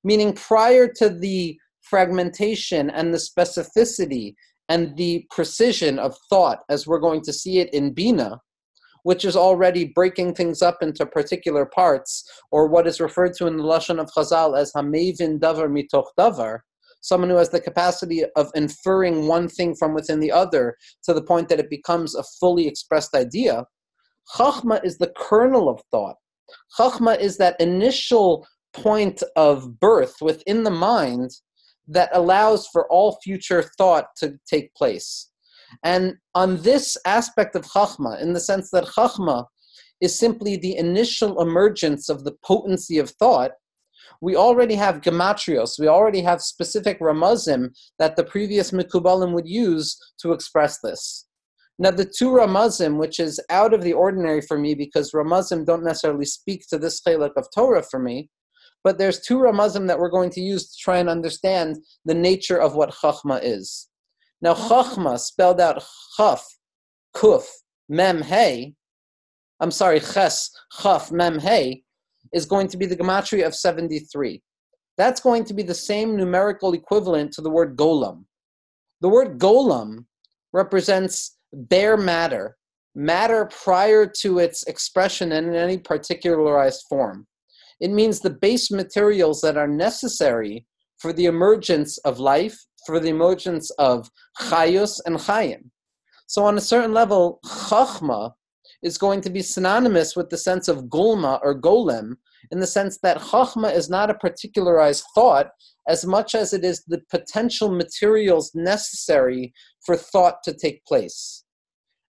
Meaning, 0.04 0.34
prior 0.34 0.88
to 0.98 1.10
the 1.10 1.58
fragmentation 1.82 2.90
and 2.90 3.14
the 3.14 3.18
specificity 3.18 4.36
and 4.70 4.96
the 4.98 5.26
precision 5.30 6.00
of 6.00 6.16
thought, 6.30 6.60
as 6.70 6.88
we're 6.88 7.00
going 7.00 7.22
to 7.22 7.34
see 7.34 7.60
it 7.60 7.74
in 7.74 7.94
Bina, 7.94 8.40
which 9.04 9.24
is 9.24 9.36
already 9.36 9.86
breaking 9.86 10.34
things 10.34 10.64
up 10.64 10.82
into 10.82 11.06
particular 11.06 11.66
parts, 11.66 12.28
or 12.52 12.68
what 12.68 12.88
is 12.88 13.00
referred 13.00 13.36
to 13.36 13.46
in 13.46 13.58
the 13.58 13.64
Lashon 13.64 14.00
of 14.00 14.10
Chazal 14.12 14.58
as 14.58 14.74
Hamevin 14.74 15.40
Davar 15.40 15.70
Mitoch 15.70 16.08
Davar. 16.18 16.60
Someone 17.06 17.30
who 17.30 17.36
has 17.36 17.50
the 17.50 17.62
capacity 17.62 18.26
of 18.36 18.52
inferring 18.56 19.28
one 19.28 19.48
thing 19.48 19.76
from 19.76 19.94
within 19.94 20.20
the 20.20 20.32
other 20.32 20.76
to 21.04 21.14
the 21.14 21.22
point 21.22 21.50
that 21.50 21.60
it 21.60 21.70
becomes 21.70 22.16
a 22.16 22.24
fully 22.40 22.68
expressed 22.68 23.14
idea. 23.14 23.64
Chachma 24.36 24.84
is 24.84 24.98
the 24.98 25.14
kernel 25.16 25.70
of 25.70 25.82
thought. 25.92 26.16
Chachma 26.80 27.20
is 27.20 27.38
that 27.38 27.62
initial 27.62 28.48
point 28.74 29.22
of 29.36 29.80
birth 29.80 30.16
within 30.20 30.64
the 30.64 30.72
mind 30.72 31.30
that 31.88 32.10
allows 32.12 32.68
for 32.68 32.92
all 32.92 33.20
future 33.24 33.70
thought 33.78 34.08
to 34.18 34.40
take 34.50 34.74
place. 34.74 35.30
And 35.84 36.16
on 36.34 36.64
this 36.64 36.98
aspect 37.06 37.56
of 37.56 37.66
Chachma, 37.66 38.20
in 38.20 38.34
the 38.34 38.40
sense 38.40 38.72
that 38.72 38.86
Chachma 38.86 39.46
is 40.02 40.18
simply 40.18 40.58
the 40.58 40.76
initial 40.76 41.40
emergence 41.40 42.10
of 42.10 42.24
the 42.24 42.36
potency 42.44 42.98
of 42.98 43.12
thought, 43.12 43.52
we 44.22 44.36
already 44.36 44.76
have 44.76 45.02
gematrios, 45.02 45.80
we 45.80 45.88
already 45.88 46.22
have 46.22 46.42
specific 46.42 46.98
ramazim 47.00 47.72
that 48.00 48.16
the 48.16 48.24
previous 48.24 48.72
mikubalim 48.72 49.34
would 49.34 49.48
use 49.48 49.98
to 50.20 50.34
express 50.34 50.80
this. 50.80 51.28
Now, 51.78 51.92
the 51.92 52.06
two 52.06 52.30
ramazim, 52.30 52.98
which 52.98 53.20
is 53.20 53.40
out 53.50 53.74
of 53.74 53.82
the 53.82 53.94
ordinary 53.94 54.42
for 54.42 54.58
me 54.58 54.76
because 54.76 55.14
ramazim 55.14 55.66
don't 55.66 55.84
necessarily 55.84 56.26
speak 56.26 56.66
to 56.70 56.78
this 56.78 57.02
chalik 57.02 57.34
of 57.36 57.48
Torah 57.54 57.84
for 57.84 58.00
me, 58.00 58.30
but 58.84 58.98
there's 58.98 59.20
two 59.20 59.40
ramazim 59.40 59.88
that 59.88 60.00
we're 60.00 60.10
going 60.10 60.30
to 60.32 60.42
use 60.42 60.72
to 60.72 60.78
try 60.82 61.00
and 61.00 61.10
understand 61.10 61.78
the 62.06 62.14
nature 62.14 62.58
of 62.58 62.76
what 62.76 62.94
chachma 62.94 63.42
is. 63.44 63.90
Now, 64.42 64.54
chachma, 64.54 65.20
spelled 65.20 65.60
out 65.60 65.84
chaf, 66.16 66.46
kuf, 67.16 67.46
mem, 67.90 68.22
hey, 68.22 68.76
I'm 69.60 69.72
sorry, 69.72 70.00
ches, 70.00 70.50
chaf, 70.82 71.12
mem, 71.12 71.40
hey, 71.40 71.84
is 72.34 72.46
going 72.46 72.68
to 72.70 72.78
be 72.78 72.86
the 72.86 72.96
gematria 72.96 73.46
of 73.46 73.56
73. 73.56 74.42
That's 74.98 75.20
going 75.20 75.44
to 75.46 75.54
be 75.54 75.64
the 75.64 75.74
same 75.74 76.16
numerical 76.16 76.74
equivalent 76.74 77.34
to 77.34 77.42
the 77.42 77.50
word 77.50 77.76
golem. 77.76 78.26
The 79.02 79.10
word 79.10 79.40
golem 79.40 80.06
represents 80.54 81.38
bare 81.54 81.98
matter, 81.98 82.58
matter 82.96 83.46
prior 83.46 84.06
to 84.22 84.40
its 84.40 84.64
expression 84.64 85.32
in 85.32 85.54
any 85.54 85.78
particularized 85.78 86.86
form. 86.90 87.28
It 87.82 87.92
means 87.92 88.20
the 88.20 88.30
base 88.30 88.72
materials 88.72 89.42
that 89.42 89.58
are 89.58 89.68
necessary 89.68 90.66
for 91.00 91.12
the 91.12 91.26
emergence 91.26 91.98
of 92.00 92.20
life, 92.20 92.58
for 92.86 93.00
the 93.00 93.10
emergence 93.10 93.70
of 93.72 94.10
chayus 94.40 95.02
and 95.06 95.18
chayim. 95.18 95.70
So, 96.28 96.46
on 96.46 96.58
a 96.58 96.62
certain 96.62 96.94
level, 96.94 97.40
chachma 97.46 98.32
is 98.86 99.00
going 99.00 99.20
to 99.20 99.32
be 99.32 99.42
synonymous 99.42 100.16
with 100.16 100.30
the 100.30 100.38
sense 100.38 100.68
of 100.68 100.90
gulma 100.90 101.40
or 101.42 101.60
golem, 101.60 102.14
in 102.52 102.60
the 102.60 102.68
sense 102.68 103.00
that 103.00 103.18
chachma 103.18 103.74
is 103.74 103.90
not 103.90 104.12
a 104.12 104.14
particularized 104.14 105.04
thought 105.16 105.48
as 105.90 106.06
much 106.06 106.36
as 106.36 106.54
it 106.54 106.64
is 106.64 106.84
the 106.88 107.02
potential 107.10 107.72
materials 107.72 108.52
necessary 108.54 109.52
for 109.84 109.96
thought 109.96 110.36
to 110.44 110.54
take 110.54 110.86
place. 110.86 111.44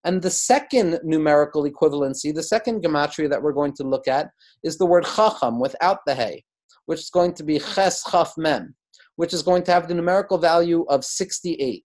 And 0.04 0.20
the 0.20 0.30
second 0.30 1.00
numerical 1.02 1.64
equivalency, 1.64 2.34
the 2.34 2.42
second 2.42 2.84
gematria 2.84 3.30
that 3.30 3.42
we're 3.42 3.52
going 3.52 3.74
to 3.76 3.82
look 3.82 4.06
at, 4.06 4.28
is 4.62 4.76
the 4.76 4.86
word 4.86 5.06
chacham 5.16 5.58
without 5.58 6.00
the 6.06 6.14
hay, 6.14 6.44
which 6.84 7.00
is 7.00 7.10
going 7.10 7.32
to 7.34 7.42
be 7.42 7.58
ches 7.58 8.04
chaf 8.04 8.34
mem, 8.36 8.74
which 9.16 9.32
is 9.32 9.42
going 9.42 9.62
to 9.64 9.72
have 9.72 9.88
the 9.88 9.94
numerical 9.94 10.36
value 10.36 10.84
of 10.90 11.06
68. 11.06 11.84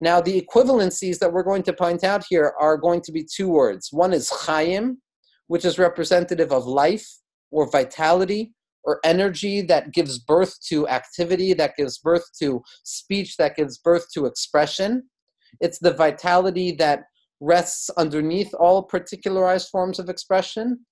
Now, 0.00 0.20
the 0.20 0.40
equivalencies 0.40 1.18
that 1.20 1.32
we're 1.32 1.42
going 1.42 1.62
to 1.64 1.72
point 1.72 2.04
out 2.04 2.24
here 2.28 2.54
are 2.60 2.76
going 2.76 3.00
to 3.02 3.12
be 3.12 3.24
two 3.24 3.48
words. 3.48 3.88
One 3.92 4.12
is 4.12 4.30
chayim, 4.30 4.96
which 5.46 5.64
is 5.64 5.78
representative 5.78 6.52
of 6.52 6.66
life 6.66 7.06
or 7.50 7.70
vitality 7.70 8.52
or 8.84 9.00
energy 9.04 9.62
that 9.62 9.92
gives 9.92 10.18
birth 10.18 10.56
to 10.68 10.86
activity, 10.88 11.54
that 11.54 11.76
gives 11.76 11.98
birth 11.98 12.24
to 12.38 12.62
speech, 12.84 13.36
that 13.36 13.56
gives 13.56 13.78
birth 13.78 14.06
to 14.12 14.26
expression. 14.26 15.04
It's 15.60 15.78
the 15.78 15.92
vitality 15.92 16.72
that 16.72 17.04
rests 17.40 17.90
underneath 17.96 18.52
all 18.54 18.82
particularized 18.82 19.68
forms 19.70 19.98
of 19.98 20.08
expression. 20.08 20.84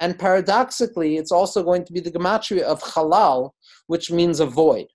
And 0.00 0.18
paradoxically, 0.18 1.16
it's 1.16 1.32
also 1.32 1.62
going 1.62 1.84
to 1.84 1.92
be 1.92 2.00
the 2.00 2.10
gematria 2.10 2.62
of 2.62 2.82
halal, 2.82 3.50
which 3.86 4.10
means 4.10 4.40
a 4.40 4.46
void. 4.46 4.86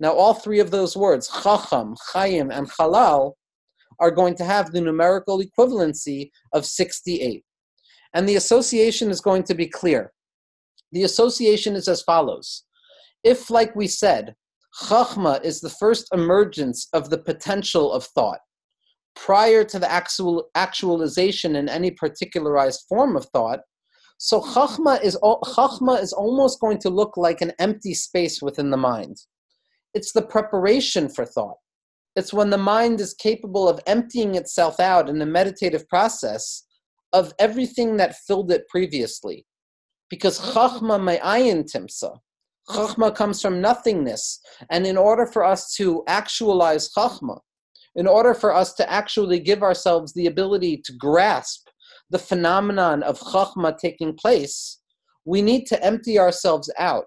Now, 0.00 0.12
all 0.14 0.32
three 0.32 0.60
of 0.60 0.70
those 0.70 0.96
words, 0.96 1.28
chacham, 1.28 1.94
chayim, 2.10 2.50
and 2.50 2.70
halal, 2.70 3.34
are 4.00 4.10
going 4.10 4.34
to 4.36 4.44
have 4.44 4.72
the 4.72 4.80
numerical 4.80 5.42
equivalency 5.42 6.30
of 6.54 6.64
68. 6.64 7.44
And 8.14 8.26
the 8.26 8.36
association 8.36 9.10
is 9.10 9.20
going 9.20 9.42
to 9.44 9.54
be 9.54 9.66
clear. 9.66 10.12
The 10.92 11.02
association 11.02 11.76
is 11.76 11.86
as 11.86 12.00
follows. 12.02 12.64
If, 13.22 13.50
like 13.50 13.76
we 13.76 13.86
said, 13.86 14.34
chachma 14.82 15.44
is 15.44 15.60
the 15.60 15.68
first 15.68 16.08
emergence 16.14 16.88
of 16.94 17.10
the 17.10 17.18
potential 17.18 17.92
of 17.92 18.04
thought, 18.04 18.40
prior 19.14 19.64
to 19.64 19.78
the 19.78 19.90
actual 19.92 20.48
actualization 20.54 21.56
in 21.56 21.68
any 21.68 21.90
particularized 21.90 22.86
form 22.88 23.16
of 23.16 23.26
thought, 23.26 23.60
so 24.16 24.40
chachma 24.40 25.02
is, 25.02 25.18
chachma 25.22 26.02
is 26.02 26.14
almost 26.14 26.58
going 26.58 26.78
to 26.78 26.88
look 26.88 27.18
like 27.18 27.42
an 27.42 27.52
empty 27.58 27.92
space 27.92 28.40
within 28.40 28.70
the 28.70 28.78
mind 28.78 29.18
it's 29.94 30.12
the 30.12 30.22
preparation 30.22 31.08
for 31.08 31.24
thought. 31.24 31.56
It's 32.16 32.32
when 32.32 32.50
the 32.50 32.58
mind 32.58 33.00
is 33.00 33.14
capable 33.14 33.68
of 33.68 33.80
emptying 33.86 34.34
itself 34.34 34.80
out 34.80 35.08
in 35.08 35.20
a 35.22 35.26
meditative 35.26 35.88
process 35.88 36.64
of 37.12 37.32
everything 37.38 37.96
that 37.96 38.16
filled 38.26 38.50
it 38.50 38.68
previously. 38.68 39.46
Because 40.08 40.40
chachma 40.40 41.02
me'ayin 41.02 41.64
timsa. 41.64 42.18
Chachma 42.68 43.14
comes 43.14 43.40
from 43.40 43.60
nothingness. 43.60 44.40
And 44.70 44.86
in 44.86 44.96
order 44.96 45.26
for 45.26 45.44
us 45.44 45.74
to 45.76 46.02
actualize 46.08 46.92
chachma, 46.92 47.38
in 47.94 48.06
order 48.06 48.34
for 48.34 48.54
us 48.54 48.74
to 48.74 48.90
actually 48.90 49.40
give 49.40 49.62
ourselves 49.62 50.12
the 50.12 50.26
ability 50.26 50.82
to 50.84 50.92
grasp 50.92 51.68
the 52.10 52.18
phenomenon 52.18 53.02
of 53.02 53.20
chachma 53.20 53.76
taking 53.76 54.14
place, 54.14 54.78
we 55.24 55.42
need 55.42 55.66
to 55.66 55.84
empty 55.84 56.18
ourselves 56.18 56.70
out 56.78 57.04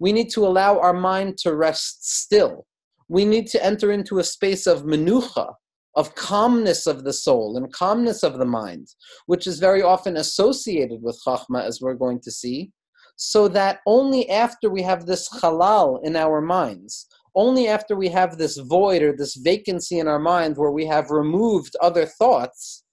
we 0.00 0.12
need 0.12 0.30
to 0.30 0.46
allow 0.46 0.80
our 0.80 0.94
mind 0.94 1.36
to 1.38 1.54
rest 1.54 2.10
still. 2.10 2.66
We 3.08 3.24
need 3.24 3.46
to 3.48 3.64
enter 3.64 3.92
into 3.92 4.18
a 4.18 4.24
space 4.24 4.66
of 4.66 4.84
menucha, 4.84 5.52
of 5.94 6.14
calmness 6.14 6.86
of 6.86 7.04
the 7.04 7.12
soul 7.12 7.56
and 7.56 7.72
calmness 7.72 8.22
of 8.22 8.38
the 8.38 8.46
mind, 8.46 8.88
which 9.26 9.46
is 9.46 9.60
very 9.60 9.82
often 9.82 10.16
associated 10.16 11.02
with 11.02 11.20
chachma, 11.24 11.62
as 11.62 11.80
we're 11.80 11.94
going 11.94 12.20
to 12.22 12.30
see, 12.30 12.72
so 13.16 13.46
that 13.48 13.80
only 13.86 14.28
after 14.30 14.70
we 14.70 14.82
have 14.82 15.04
this 15.04 15.28
halal 15.28 16.00
in 16.02 16.16
our 16.16 16.40
minds, 16.40 17.06
only 17.34 17.68
after 17.68 17.94
we 17.94 18.08
have 18.08 18.38
this 18.38 18.56
void 18.56 19.02
or 19.02 19.14
this 19.14 19.36
vacancy 19.36 19.98
in 19.98 20.08
our 20.08 20.18
mind 20.18 20.56
where 20.56 20.70
we 20.70 20.86
have 20.86 21.10
removed 21.10 21.76
other 21.82 22.06
thoughts, 22.06 22.84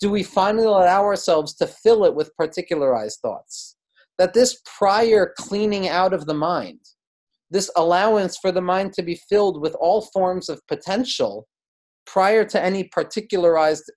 do 0.00 0.08
we 0.08 0.22
finally 0.22 0.66
allow 0.66 1.02
ourselves 1.02 1.54
to 1.54 1.66
fill 1.66 2.04
it 2.04 2.14
with 2.14 2.36
particularized 2.36 3.18
thoughts 3.20 3.73
that 4.18 4.34
this 4.34 4.60
prior 4.78 5.32
cleaning 5.36 5.88
out 5.88 6.12
of 6.12 6.26
the 6.26 6.34
mind, 6.34 6.80
this 7.50 7.70
allowance 7.76 8.36
for 8.38 8.52
the 8.52 8.60
mind 8.60 8.92
to 8.94 9.02
be 9.02 9.20
filled 9.28 9.60
with 9.60 9.74
all 9.74 10.02
forms 10.12 10.48
of 10.48 10.66
potential 10.66 11.46
prior 12.06 12.44
to 12.44 12.62
any 12.62 12.84
particularized 12.84 13.90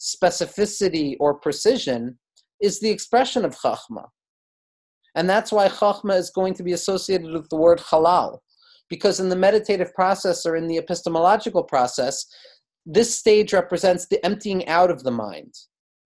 specificity 0.00 1.16
or 1.18 1.34
precision, 1.34 2.18
is 2.60 2.80
the 2.80 2.90
expression 2.90 3.44
of 3.44 3.56
chachma. 3.56 4.04
And 5.14 5.28
that's 5.28 5.50
why 5.50 5.68
chachma 5.68 6.16
is 6.16 6.30
going 6.30 6.54
to 6.54 6.62
be 6.62 6.72
associated 6.72 7.32
with 7.32 7.48
the 7.48 7.56
word 7.56 7.78
halal. 7.78 8.38
Because 8.88 9.20
in 9.20 9.28
the 9.28 9.36
meditative 9.36 9.92
process 9.94 10.46
or 10.46 10.56
in 10.56 10.66
the 10.66 10.78
epistemological 10.78 11.64
process, 11.64 12.24
this 12.86 13.14
stage 13.14 13.52
represents 13.52 14.06
the 14.06 14.24
emptying 14.24 14.66
out 14.66 14.90
of 14.90 15.02
the 15.02 15.10
mind, 15.10 15.52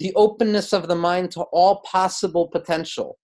the 0.00 0.12
openness 0.16 0.73
of 0.73 0.88
the 0.88 0.97
mind 0.97 1.31
to 1.33 1.42
all 1.52 1.83
possible 1.83 2.49
potential, 2.49 3.19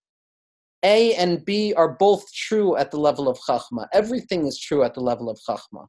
a 0.83 1.15
and 1.15 1.45
B 1.45 1.75
are 1.75 1.97
both 1.99 2.25
true 2.33 2.77
at 2.77 2.91
the 2.91 3.01
level 3.01 3.29
of 3.29 3.39
Chachma. 3.49 3.87
Everything 3.93 4.47
is 4.47 4.59
true 4.59 4.85
at 4.85 4.95
the 4.95 5.01
level 5.01 5.29
of 5.29 5.39
Chachma. 5.49 5.87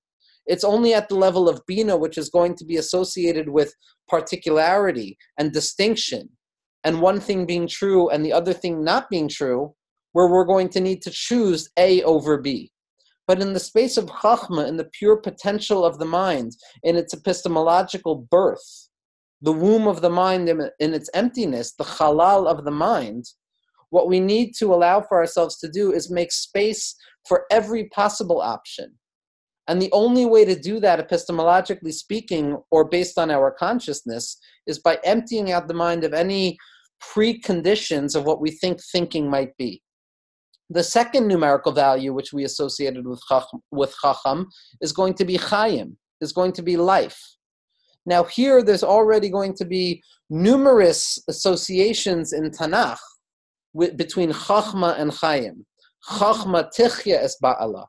It's 0.47 0.63
only 0.63 0.93
at 0.93 1.09
the 1.09 1.15
level 1.15 1.47
of 1.47 1.61
Bina, 1.67 1.95
which 1.95 2.17
is 2.17 2.29
going 2.29 2.55
to 2.55 2.65
be 2.65 2.77
associated 2.77 3.49
with 3.49 3.73
particularity 4.07 5.17
and 5.37 5.51
distinction, 5.51 6.29
and 6.83 7.01
one 7.01 7.19
thing 7.19 7.45
being 7.45 7.67
true 7.67 8.09
and 8.09 8.25
the 8.25 8.33
other 8.33 8.53
thing 8.53 8.83
not 8.83 9.09
being 9.09 9.27
true, 9.27 9.75
where 10.13 10.27
we're 10.27 10.45
going 10.45 10.69
to 10.69 10.79
need 10.79 11.03
to 11.03 11.11
choose 11.11 11.69
A 11.77 12.01
over 12.03 12.37
B. 12.39 12.71
But 13.27 13.41
in 13.41 13.53
the 13.53 13.59
space 13.59 13.95
of 13.95 14.07
Chachma, 14.07 14.67
in 14.67 14.77
the 14.77 14.89
pure 14.97 15.17
potential 15.17 15.85
of 15.85 15.99
the 15.99 16.05
mind, 16.05 16.53
in 16.81 16.95
its 16.95 17.13
epistemological 17.13 18.27
birth, 18.31 18.89
the 19.41 19.53
womb 19.53 19.87
of 19.87 20.01
the 20.01 20.09
mind 20.09 20.49
in, 20.49 20.71
its 20.79 21.11
emptiness, 21.13 21.73
the 21.73 21.83
halal 21.83 22.47
of 22.47 22.65
the 22.65 22.71
mind, 22.71 23.25
what 23.89 24.07
we 24.07 24.19
need 24.19 24.53
to 24.59 24.73
allow 24.73 25.01
for 25.01 25.17
ourselves 25.17 25.57
to 25.59 25.69
do 25.69 25.91
is 25.91 26.11
make 26.11 26.31
space 26.31 26.95
for 27.27 27.45
every 27.51 27.85
possible 27.89 28.41
option. 28.41 28.95
And 29.67 29.81
the 29.81 29.91
only 29.91 30.25
way 30.25 30.45
to 30.45 30.59
do 30.59 30.79
that, 30.79 31.07
epistemologically 31.07 31.93
speaking, 31.93 32.57
or 32.71 32.85
based 32.85 33.19
on 33.19 33.29
our 33.29 33.51
consciousness, 33.51 34.37
is 34.65 34.79
by 34.79 34.97
emptying 35.03 35.51
out 35.51 35.67
the 35.67 35.75
mind 35.75 36.03
of 36.03 36.13
any 36.13 36.57
preconditions 37.03 38.15
of 38.15 38.25
what 38.25 38.41
we 38.41 38.51
think 38.51 38.79
thinking 38.91 39.29
might 39.29 39.55
be. 39.57 39.81
The 40.71 40.83
second 40.83 41.27
numerical 41.27 41.71
value 41.71 42.13
which 42.13 42.33
we 42.33 42.43
associated 42.43 43.07
with 43.07 43.21
chacham, 43.27 43.61
with 43.71 43.95
chacham 44.01 44.47
is 44.81 44.91
going 44.91 45.13
to 45.15 45.25
be 45.25 45.37
chayim, 45.37 45.95
is 46.21 46.31
going 46.31 46.51
to 46.53 46.61
be 46.61 46.77
life. 46.77 47.19
Now 48.05 48.23
here 48.23 48.63
there's 48.63 48.83
already 48.83 49.29
going 49.29 49.55
to 49.55 49.65
be 49.65 50.01
numerous 50.29 51.19
associations 51.27 52.33
in 52.33 52.51
Tanakh 52.51 52.99
with, 53.73 53.97
between 53.97 54.31
chachma 54.31 54.99
and 54.99 55.11
chayim. 55.11 55.65
Chachma 56.09 56.69
tichya 56.75 57.21
es 57.23 57.37
ba'ala. 57.43 57.85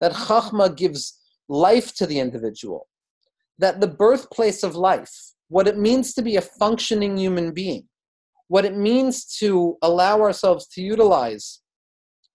That 0.00 0.12
chachma 0.12 0.74
gives 0.76 1.20
life 1.48 1.94
to 1.96 2.06
the 2.06 2.18
individual. 2.20 2.88
That 3.58 3.80
the 3.80 3.86
birthplace 3.86 4.62
of 4.62 4.74
life, 4.74 5.14
what 5.48 5.68
it 5.68 5.78
means 5.78 6.14
to 6.14 6.22
be 6.22 6.36
a 6.36 6.42
functioning 6.42 7.16
human 7.16 7.52
being, 7.52 7.88
what 8.48 8.64
it 8.64 8.76
means 8.76 9.24
to 9.38 9.76
allow 9.82 10.20
ourselves 10.20 10.66
to 10.68 10.82
utilize 10.82 11.60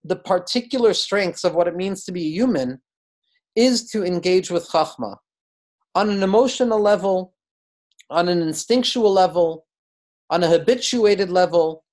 the 0.03 0.15
particular 0.15 0.93
strengths 0.93 1.43
of 1.43 1.53
what 1.53 1.67
it 1.67 1.75
means 1.75 2.03
to 2.05 2.12
be 2.12 2.24
human 2.24 2.81
is 3.55 3.89
to 3.91 4.05
engage 4.05 4.50
with 4.50 4.69
chachma 4.69 5.17
on 5.96 6.10
an 6.10 6.24
emotional 6.24 6.79
level, 6.79 7.34
on 8.10 8.29
an 8.29 8.41
instinctual 8.41 9.12
level, 9.12 9.65
on 10.29 10.43
a 10.43 10.48
habituated 10.48 11.29
level. 11.29 11.84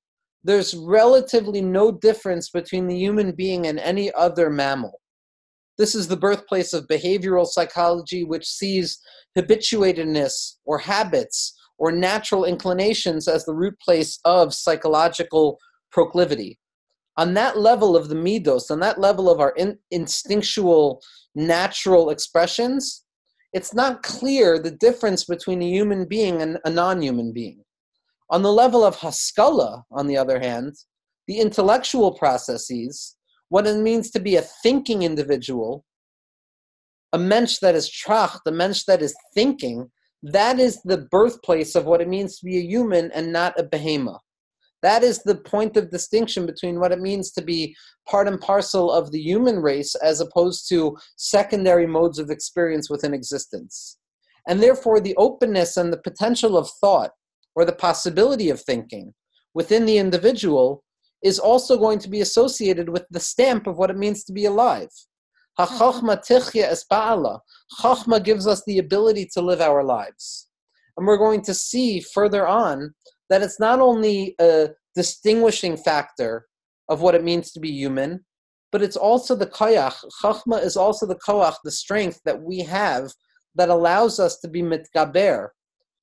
There's 0.47 0.77
relatively 0.77 1.61
no 1.61 1.91
difference 1.91 2.51
between 2.51 2.87
the 2.87 2.97
human 2.97 3.33
being 3.33 3.67
and 3.67 3.81
any 3.81 4.13
other 4.13 4.49
mammal. 4.49 5.01
This 5.77 5.97
is 5.97 6.07
the 6.07 6.17
birthplace 6.17 6.73
of 6.73 6.87
behavioral 6.87 7.49
psychology, 7.49 8.23
which 8.23 8.47
sees 8.47 9.01
habituatedness 9.37 10.59
or 10.65 10.79
habits 10.79 11.53
or 11.79 11.91
natural 11.91 12.45
inclinations 12.45 13.27
as 13.27 13.45
the 13.45 13.57
root 13.57 13.75
place 13.81 14.21
of 14.25 14.55
psychological 14.55 15.59
proclivity. 15.91 16.61
On 17.17 17.35
that 17.35 17.59
level 17.59 17.97
of 17.97 18.09
the 18.09 18.15
midos, 18.15 18.71
on 18.71 18.79
that 18.79 19.01
level 19.01 19.29
of 19.29 19.41
our 19.41 19.51
in, 19.57 19.77
instinctual, 19.91 21.03
natural 21.35 22.11
expressions, 22.11 23.05
it's 23.53 23.75
not 23.75 24.05
clear 24.05 24.61
the 24.61 24.71
difference 24.71 25.25
between 25.25 25.61
a 25.61 25.69
human 25.69 26.05
being 26.05 26.41
and 26.41 26.61
a 26.65 26.71
non 26.71 27.03
human 27.03 27.33
being. 27.33 27.66
On 28.31 28.43
the 28.43 28.53
level 28.53 28.85
of 28.85 28.97
haskala, 28.97 29.83
on 29.91 30.07
the 30.07 30.17
other 30.17 30.41
hand, 30.41 30.75
the 31.27 31.39
intellectual 31.39 32.13
processes, 32.13 33.17
what 33.49 33.67
it 33.67 33.77
means 33.77 34.11
to 34.11 34.21
be 34.21 34.37
a 34.37 34.43
thinking 34.63 35.03
individual, 35.03 35.85
a 37.13 37.19
mensch 37.19 37.59
that 37.59 37.75
is 37.75 37.89
tracht, 37.89 38.41
a 38.47 38.51
mensch 38.51 38.85
that 38.85 39.01
is 39.01 39.15
thinking, 39.35 39.91
that 40.23 40.59
is 40.59 40.83
the 40.83 40.99
birthplace 40.99 41.75
of 41.77 41.85
what 41.85 42.01
it 42.01 42.09
means 42.09 42.39
to 42.39 42.45
be 42.45 42.59
a 42.59 42.63
human 42.63 43.13
and 43.13 43.33
not 43.33 43.59
a 43.59 43.63
behemoth. 43.63 44.21
That 44.83 45.03
is 45.03 45.23
the 45.23 45.37
point 45.37 45.77
of 45.77 45.91
distinction 45.91 46.47
between 46.47 46.79
what 46.79 46.93
it 46.93 47.01
means 47.01 47.33
to 47.33 47.43
be 47.43 47.75
part 48.09 48.29
and 48.29 48.41
parcel 48.41 48.91
of 48.91 49.11
the 49.11 49.21
human 49.21 49.61
race 49.61 49.95
as 49.95 50.21
opposed 50.21 50.69
to 50.69 50.97
secondary 51.17 51.87
modes 51.87 52.19
of 52.19 52.31
experience 52.31 52.91
within 52.91 53.15
existence. 53.15 53.99
And 54.49 54.63
therefore, 54.63 55.01
the 55.01 55.17
openness 55.17 55.77
and 55.77 55.93
the 55.93 55.99
potential 55.99 56.57
of 56.57 56.69
thought 56.81 57.13
or 57.57 57.65
the 57.65 57.73
possibility 57.73 58.51
of 58.51 58.61
thinking 58.61 59.13
within 59.55 59.87
the 59.87 59.99
individual 59.99 60.85
is 61.25 61.39
also 61.39 61.77
going 61.79 61.99
to 61.99 62.11
be 62.11 62.21
associated 62.21 62.89
with 62.89 63.05
the 63.11 63.19
stamp 63.19 63.67
of 63.67 63.79
what 63.79 63.91
it 63.91 63.97
means 63.97 64.23
to 64.23 64.33
be 64.33 64.45
alive. 64.45 64.91
Chachma 65.59 66.23
gives 68.23 68.47
us 68.47 68.63
the 68.67 68.79
ability 68.79 69.29
to 69.33 69.41
live 69.41 69.63
our 69.63 69.83
lives. 69.83 70.49
And 70.97 71.07
we're 71.07 71.17
going 71.17 71.41
to 71.43 71.55
see 71.55 72.01
further 72.01 72.47
on 72.47 72.95
that 73.31 73.43
it's 73.43 73.59
not 73.59 73.81
only 73.81 74.35
a 74.39 74.69
distinguishing 74.95 75.77
factor 75.77 76.47
of 76.89 77.01
what 77.01 77.15
it 77.15 77.25
means 77.25 77.51
to 77.53 77.61
be 77.61 77.71
human, 77.71 78.25
but 78.71 78.83
it's 78.83 78.97
also 78.97 79.35
the 79.35 79.47
koyach. 79.47 80.05
Chachma 80.23 80.63
is 80.63 80.77
also 80.77 81.07
the 81.07 81.19
koach, 81.27 81.55
the 81.65 81.71
strength 81.71 82.21
that 82.27 82.41
we 82.41 82.59
have 82.61 83.11
that 83.55 83.71
allows 83.71 84.21
us 84.21 84.39
to 84.41 84.49
be 84.49 84.63
mitgaber, 84.63 85.49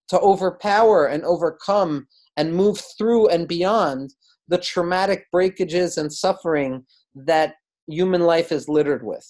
to 0.10 0.20
overpower 0.20 1.08
and 1.08 1.24
overcome 1.24 2.08
and 2.38 2.54
move 2.54 2.82
through 2.98 3.28
and 3.30 3.48
beyond 3.48 4.14
the 4.48 4.58
traumatic 4.58 5.26
breakages 5.32 5.98
and 5.98 6.12
suffering 6.12 6.86
that 7.16 7.56
human 7.88 8.22
life 8.22 8.52
is 8.52 8.68
littered 8.68 9.06
with. 9.06 9.26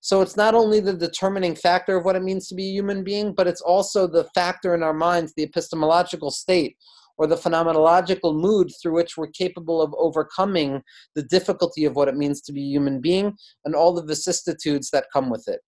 So 0.00 0.22
it's 0.22 0.36
not 0.36 0.54
only 0.54 0.80
the 0.80 0.92
determining 0.92 1.56
factor 1.56 1.96
of 1.96 2.04
what 2.04 2.16
it 2.16 2.22
means 2.22 2.46
to 2.48 2.54
be 2.54 2.68
a 2.68 2.72
human 2.72 3.02
being, 3.02 3.32
but 3.34 3.48
it's 3.48 3.60
also 3.60 4.06
the 4.06 4.24
factor 4.34 4.74
in 4.74 4.82
our 4.82 4.94
minds, 4.94 5.32
the 5.34 5.42
epistemological 5.42 6.30
state 6.30 6.76
or 7.18 7.26
the 7.26 7.36
phenomenological 7.36 8.38
mood 8.38 8.70
through 8.80 8.92
which 8.92 9.16
we're 9.16 9.26
capable 9.28 9.80
of 9.80 9.94
overcoming 9.98 10.82
the 11.14 11.22
difficulty 11.22 11.84
of 11.84 11.96
what 11.96 12.08
it 12.08 12.16
means 12.16 12.40
to 12.42 12.52
be 12.52 12.62
a 12.62 12.70
human 12.70 13.00
being 13.00 13.34
and 13.64 13.74
all 13.74 13.92
the 13.92 14.04
vicissitudes 14.04 14.90
that 14.90 15.06
come 15.12 15.30
with 15.30 15.48
it. 15.48 15.60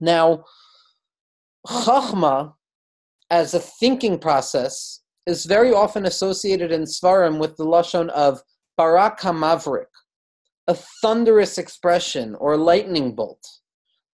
Now, 0.00 0.44
chachma, 1.66 2.54
as 3.30 3.54
a 3.54 3.60
thinking 3.60 4.18
process, 4.18 5.00
is 5.26 5.44
very 5.44 5.72
often 5.72 6.06
associated 6.06 6.72
in 6.72 6.82
Svarim 6.84 7.38
with 7.38 7.56
the 7.56 7.64
lashon 7.64 8.08
of 8.10 8.40
barak 8.76 9.20
hamavrik, 9.20 9.92
a 10.66 10.74
thunderous 11.02 11.58
expression 11.58 12.34
or 12.36 12.56
lightning 12.56 13.14
bolt. 13.14 13.44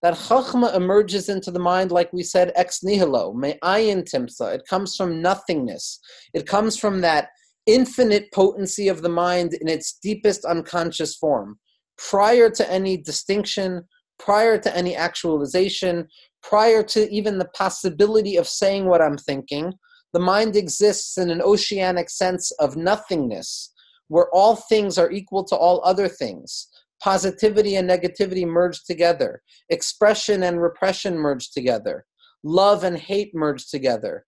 That 0.03 0.15
chachma 0.15 0.75
emerges 0.75 1.29
into 1.29 1.51
the 1.51 1.61
mind, 1.61 1.91
like 1.91 2.13
we 2.13 2.23
said, 2.23 2.53
ex 2.57 2.83
nihilo, 2.83 3.33
me'ayin 3.33 4.03
timsa. 4.03 4.55
It 4.55 4.63
comes 4.69 4.97
from 4.97 5.23
nothingness. 5.23 5.99
It 6.35 6.47
comes 6.47 6.77
from 6.77 7.01
that 7.01 7.29
infinite 7.67 8.31
potency 8.33 8.89
of 8.89 9.01
the 9.01 9.09
mind 9.09 9.55
in 9.55 9.69
its 9.69 9.99
deepest 10.03 10.45
unconscious 10.45 11.15
form, 11.15 11.59
prior 11.97 12.51
to 12.51 12.71
any 12.71 12.99
distinction, 12.99 13.85
prior 14.19 14.59
to 14.59 14.77
any 14.77 14.95
actualization, 14.95 16.07
prior 16.45 16.83
to 16.83 17.11
even 17.11 17.39
the 17.39 17.49
possibility 17.49 18.37
of 18.37 18.47
saying 18.47 18.85
what 18.85 19.01
I'm 19.01 19.17
thinking. 19.17 19.73
The 20.13 20.21
mind 20.21 20.55
exists 20.55 21.19
in 21.19 21.31
an 21.31 21.43
oceanic 21.43 22.11
sense 22.11 22.53
of 22.53 22.77
nothingness, 22.77 23.73
where 24.09 24.29
all 24.33 24.55
things 24.55 24.99
are 24.99 25.11
equal 25.11 25.45
to 25.45 25.57
all 25.57 25.81
other 25.85 26.07
things. 26.07 26.69
Positivity 27.03 27.77
and 27.77 27.89
negativity 27.89 28.47
merge 28.47 28.85
together, 28.85 29.43
expression 29.71 30.43
and 30.45 30.63
repression 30.63 31.19
merge 31.19 31.51
together, 31.51 32.05
love 32.45 32.85
and 32.85 32.99
hate 32.99 33.35
merge 33.35 33.69
together, 33.69 34.25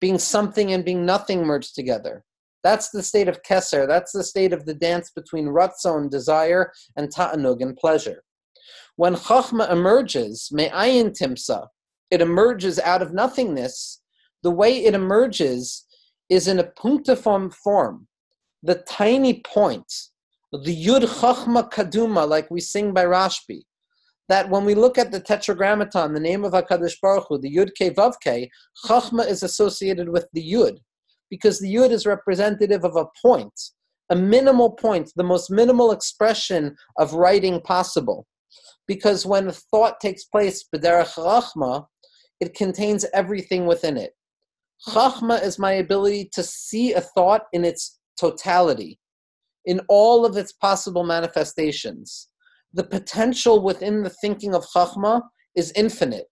being 0.00 0.18
something 0.18 0.72
and 0.72 0.84
being 0.84 1.06
nothing 1.06 1.44
merge 1.44 1.72
together. 1.72 2.24
That's 2.62 2.90
the 2.90 3.02
state 3.02 3.28
of 3.28 3.42
Keser. 3.42 3.86
That's 3.86 4.12
the 4.12 4.24
state 4.24 4.52
of 4.52 4.66
the 4.66 4.74
dance 4.74 5.12
between 5.14 5.46
Ratzon, 5.46 6.10
desire, 6.10 6.72
and 6.96 7.10
Ta'anug, 7.10 7.62
and 7.62 7.76
pleasure. 7.76 8.22
When 8.96 9.14
Chachma 9.14 9.70
emerges, 9.70 10.48
Me'ayin 10.52 11.10
Timsa, 11.10 11.68
it 12.10 12.20
emerges 12.20 12.78
out 12.78 13.02
of 13.02 13.12
nothingness. 13.12 14.00
The 14.42 14.50
way 14.50 14.84
it 14.84 14.94
emerges 14.94 15.84
is 16.28 16.48
in 16.48 16.58
a 16.58 16.64
punctiform 16.64 17.50
form 17.50 18.08
the 18.62 18.82
tiny 18.88 19.42
point, 19.46 19.92
the 20.50 20.86
Yud 20.86 21.02
Chachma 21.02 21.70
Kaduma, 21.70 22.28
like 22.28 22.50
we 22.50 22.60
sing 22.60 22.92
by 22.92 23.04
Rashbi, 23.04 23.62
that 24.28 24.50
when 24.50 24.64
we 24.64 24.74
look 24.74 24.98
at 24.98 25.12
the 25.12 25.20
Tetragrammaton, 25.20 26.12
the 26.12 26.20
name 26.20 26.44
of 26.44 26.52
HaKadosh 26.52 26.96
Baruch 27.00 27.26
Hu, 27.28 27.38
the 27.38 27.54
Yud 27.54 27.70
Ke 27.70 27.94
Vav 27.94 28.14
Chachma 28.84 29.28
is 29.28 29.42
associated 29.42 30.08
with 30.08 30.26
the 30.32 30.52
Yud, 30.52 30.78
because 31.30 31.60
the 31.60 31.72
Yud 31.72 31.90
is 31.90 32.06
representative 32.06 32.84
of 32.84 32.96
a 32.96 33.06
point, 33.22 33.60
a 34.10 34.16
minimal 34.16 34.72
point, 34.72 35.12
the 35.14 35.22
most 35.22 35.50
minimal 35.50 35.92
expression 35.92 36.76
of 36.98 37.14
writing 37.14 37.60
possible. 37.60 38.26
Because 38.86 39.26
when 39.26 39.48
a 39.48 39.52
thought 39.52 40.00
takes 40.00 40.24
place, 40.24 40.64
B'derech 40.74 41.14
Chachma, 41.14 41.86
it 42.40 42.54
contains 42.54 43.04
everything 43.12 43.66
within 43.66 43.96
it. 43.96 44.12
Chachma 44.88 45.42
is 45.42 45.58
my 45.58 45.72
ability 45.72 46.30
to 46.34 46.42
see 46.42 46.92
a 46.92 47.00
thought 47.00 47.44
in 47.52 47.64
its 47.64 47.98
totality, 48.18 48.98
in 49.64 49.80
all 49.88 50.24
of 50.24 50.36
its 50.36 50.52
possible 50.52 51.04
manifestations. 51.04 52.28
The 52.72 52.84
potential 52.84 53.62
within 53.62 54.02
the 54.02 54.10
thinking 54.10 54.54
of 54.54 54.66
Chachma 54.74 55.22
is 55.54 55.72
infinite. 55.74 56.26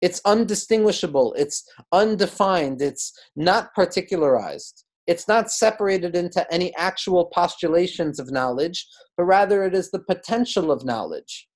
It's 0.00 0.20
undistinguishable, 0.24 1.34
it's 1.34 1.64
undefined, 1.92 2.80
it's 2.82 3.12
not 3.36 3.74
particularized. 3.74 4.84
It's 5.06 5.28
not 5.28 5.50
separated 5.50 6.16
into 6.16 6.46
any 6.52 6.74
actual 6.76 7.26
postulations 7.26 8.18
of 8.18 8.30
knowledge, 8.30 8.86
but 9.16 9.24
rather 9.24 9.64
it 9.64 9.74
is 9.74 9.90
the 9.90 9.98
potential 9.98 10.70
of 10.70 10.84
knowledge. 10.84 11.46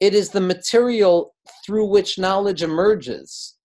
It 0.00 0.14
is 0.14 0.30
the 0.30 0.40
material 0.40 1.34
through 1.64 1.86
which 1.86 2.18
knowledge 2.18 2.62
emerges. 2.62 3.56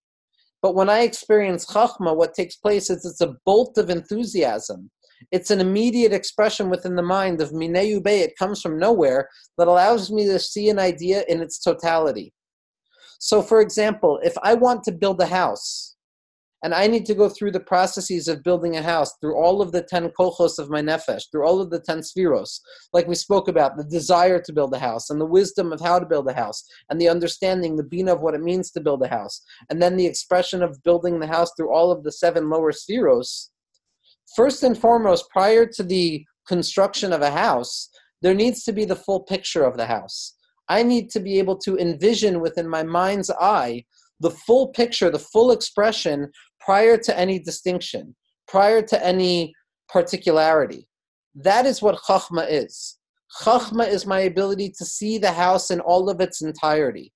But 0.61 0.75
when 0.75 0.89
I 0.89 1.01
experience 1.01 1.65
Chachma, 1.65 2.15
what 2.15 2.33
takes 2.33 2.55
place 2.55 2.89
is 2.89 3.05
it's 3.05 3.21
a 3.21 3.35
bolt 3.45 3.77
of 3.77 3.89
enthusiasm. 3.89 4.89
It's 5.31 5.51
an 5.51 5.59
immediate 5.59 6.13
expression 6.13 6.69
within 6.69 6.95
the 6.95 7.03
mind 7.03 7.41
of 7.41 7.51
Mineu 7.51 8.01
Bay. 8.01 8.21
It 8.21 8.37
comes 8.37 8.61
from 8.61 8.79
nowhere 8.79 9.29
that 9.57 9.67
allows 9.67 10.11
me 10.11 10.25
to 10.25 10.39
see 10.39 10.69
an 10.69 10.79
idea 10.79 11.23
in 11.27 11.41
its 11.41 11.59
totality. 11.59 12.33
So, 13.19 13.41
for 13.41 13.61
example, 13.61 14.19
if 14.23 14.35
I 14.41 14.55
want 14.55 14.83
to 14.85 14.91
build 14.91 15.21
a 15.21 15.27
house 15.27 15.95
and 16.63 16.75
I 16.75 16.87
need 16.87 17.05
to 17.07 17.15
go 17.15 17.27
through 17.27 17.51
the 17.51 17.59
processes 17.59 18.27
of 18.27 18.43
building 18.43 18.77
a 18.77 18.81
house 18.81 19.13
through 19.19 19.35
all 19.35 19.61
of 19.61 19.71
the 19.71 19.81
10 19.81 20.09
kochos 20.09 20.59
of 20.59 20.69
my 20.69 20.81
nefesh, 20.81 21.23
through 21.31 21.45
all 21.45 21.59
of 21.59 21.71
the 21.71 21.79
10 21.79 21.99
spheros, 21.99 22.59
like 22.93 23.07
we 23.07 23.15
spoke 23.15 23.47
about, 23.47 23.77
the 23.77 23.83
desire 23.83 24.39
to 24.39 24.53
build 24.53 24.73
a 24.73 24.79
house 24.79 25.09
and 25.09 25.19
the 25.19 25.25
wisdom 25.25 25.73
of 25.73 25.81
how 25.81 25.97
to 25.97 26.05
build 26.05 26.27
a 26.27 26.33
house 26.33 26.63
and 26.89 27.01
the 27.01 27.09
understanding, 27.09 27.75
the 27.75 27.83
bina 27.83 28.13
of 28.13 28.21
what 28.21 28.35
it 28.35 28.43
means 28.43 28.69
to 28.71 28.81
build 28.81 29.01
a 29.03 29.07
house, 29.07 29.41
and 29.69 29.81
then 29.81 29.97
the 29.97 30.05
expression 30.05 30.61
of 30.61 30.83
building 30.83 31.19
the 31.19 31.27
house 31.27 31.51
through 31.57 31.73
all 31.73 31.91
of 31.91 32.03
the 32.03 32.11
seven 32.11 32.49
lower 32.49 32.71
spheros. 32.71 33.49
First 34.35 34.63
and 34.63 34.77
foremost, 34.77 35.29
prior 35.29 35.65
to 35.65 35.83
the 35.83 36.23
construction 36.47 37.11
of 37.11 37.21
a 37.21 37.31
house, 37.31 37.89
there 38.21 38.35
needs 38.35 38.63
to 38.63 38.71
be 38.71 38.85
the 38.85 38.95
full 38.95 39.21
picture 39.21 39.63
of 39.63 39.77
the 39.77 39.87
house. 39.87 40.35
I 40.69 40.83
need 40.83 41.09
to 41.11 41.19
be 41.19 41.39
able 41.39 41.57
to 41.59 41.77
envision 41.77 42.39
within 42.39 42.69
my 42.69 42.83
mind's 42.83 43.31
eye 43.31 43.83
the 44.21 44.31
full 44.31 44.67
picture, 44.67 45.09
the 45.09 45.19
full 45.19 45.51
expression 45.51 46.31
prior 46.63 46.97
to 46.97 47.17
any 47.17 47.39
distinction, 47.39 48.15
prior 48.47 48.81
to 48.81 49.05
any 49.05 49.53
particularity. 49.89 50.87
That 51.35 51.65
is 51.65 51.81
what 51.81 52.01
Chachma 52.01 52.45
is. 52.49 52.97
Chachma 53.41 53.87
is 53.87 54.05
my 54.05 54.21
ability 54.21 54.73
to 54.77 54.85
see 54.85 55.17
the 55.17 55.31
house 55.31 55.71
in 55.71 55.79
all 55.79 56.09
of 56.09 56.21
its 56.21 56.41
entirety, 56.41 57.13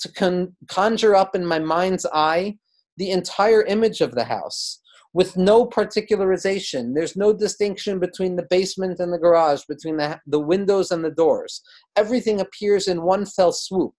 to 0.00 0.12
con- 0.12 0.56
conjure 0.68 1.14
up 1.14 1.34
in 1.34 1.44
my 1.44 1.58
mind's 1.58 2.06
eye 2.12 2.56
the 2.96 3.10
entire 3.10 3.62
image 3.62 4.00
of 4.00 4.14
the 4.14 4.24
house 4.24 4.80
with 5.16 5.36
no 5.36 5.66
particularization. 5.66 6.94
There's 6.94 7.16
no 7.16 7.32
distinction 7.32 7.98
between 7.98 8.36
the 8.36 8.46
basement 8.50 9.00
and 9.00 9.10
the 9.10 9.18
garage, 9.18 9.62
between 9.66 9.96
the, 9.96 10.20
the 10.26 10.38
windows 10.38 10.90
and 10.90 11.02
the 11.02 11.10
doors. 11.10 11.62
Everything 11.96 12.40
appears 12.40 12.86
in 12.86 13.02
one 13.02 13.24
fell 13.24 13.52
swoop. 13.52 13.94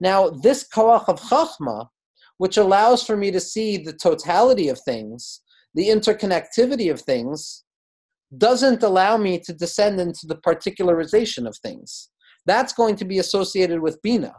Now, 0.00 0.30
this 0.30 0.64
koach 0.72 1.08
of 1.08 1.20
chachma 1.20 1.88
which 2.38 2.56
allows 2.56 3.02
for 3.02 3.16
me 3.16 3.30
to 3.30 3.40
see 3.40 3.76
the 3.76 3.92
totality 3.92 4.68
of 4.68 4.80
things, 4.80 5.40
the 5.74 5.88
interconnectivity 5.88 6.90
of 6.90 7.00
things, 7.00 7.64
doesn't 8.38 8.82
allow 8.82 9.16
me 9.16 9.38
to 9.38 9.52
descend 9.52 10.00
into 10.00 10.26
the 10.26 10.36
particularization 10.36 11.46
of 11.46 11.56
things. 11.58 12.10
That's 12.44 12.72
going 12.72 12.96
to 12.96 13.04
be 13.04 13.18
associated 13.18 13.80
with 13.80 14.00
Bina. 14.02 14.34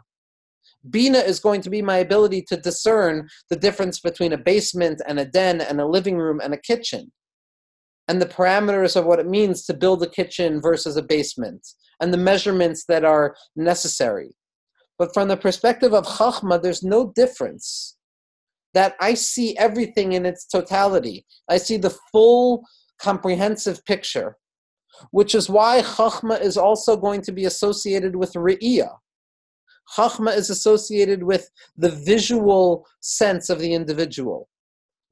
Bina 0.90 1.18
is 1.18 1.40
going 1.40 1.60
to 1.62 1.70
be 1.70 1.82
my 1.82 1.98
ability 1.98 2.42
to 2.48 2.56
discern 2.56 3.28
the 3.50 3.56
difference 3.56 4.00
between 4.00 4.32
a 4.32 4.38
basement 4.38 5.02
and 5.06 5.18
a 5.18 5.24
den 5.24 5.60
and 5.60 5.80
a 5.80 5.86
living 5.86 6.16
room 6.16 6.40
and 6.42 6.54
a 6.54 6.60
kitchen, 6.60 7.10
and 8.06 8.22
the 8.22 8.26
parameters 8.26 8.96
of 8.96 9.04
what 9.04 9.18
it 9.18 9.26
means 9.26 9.64
to 9.66 9.74
build 9.74 10.02
a 10.02 10.08
kitchen 10.08 10.60
versus 10.60 10.96
a 10.96 11.02
basement, 11.02 11.66
and 12.00 12.12
the 12.12 12.18
measurements 12.18 12.84
that 12.86 13.04
are 13.04 13.34
necessary. 13.56 14.30
But 14.98 15.14
from 15.14 15.28
the 15.28 15.36
perspective 15.36 15.94
of 15.94 16.06
Chachma, 16.06 16.60
there's 16.60 16.82
no 16.82 17.12
difference. 17.14 17.96
That 18.74 18.96
I 19.00 19.14
see 19.14 19.56
everything 19.56 20.12
in 20.12 20.26
its 20.26 20.44
totality. 20.44 21.24
I 21.48 21.56
see 21.56 21.78
the 21.78 21.96
full 22.12 22.64
comprehensive 23.00 23.84
picture, 23.86 24.36
which 25.10 25.34
is 25.34 25.48
why 25.48 25.80
Chachma 25.82 26.40
is 26.40 26.56
also 26.56 26.96
going 26.96 27.22
to 27.22 27.32
be 27.32 27.46
associated 27.46 28.16
with 28.16 28.34
Re'iyah. 28.34 28.96
Chachma 29.96 30.36
is 30.36 30.50
associated 30.50 31.22
with 31.22 31.50
the 31.76 31.90
visual 31.90 32.86
sense 33.00 33.48
of 33.48 33.58
the 33.58 33.72
individual. 33.72 34.48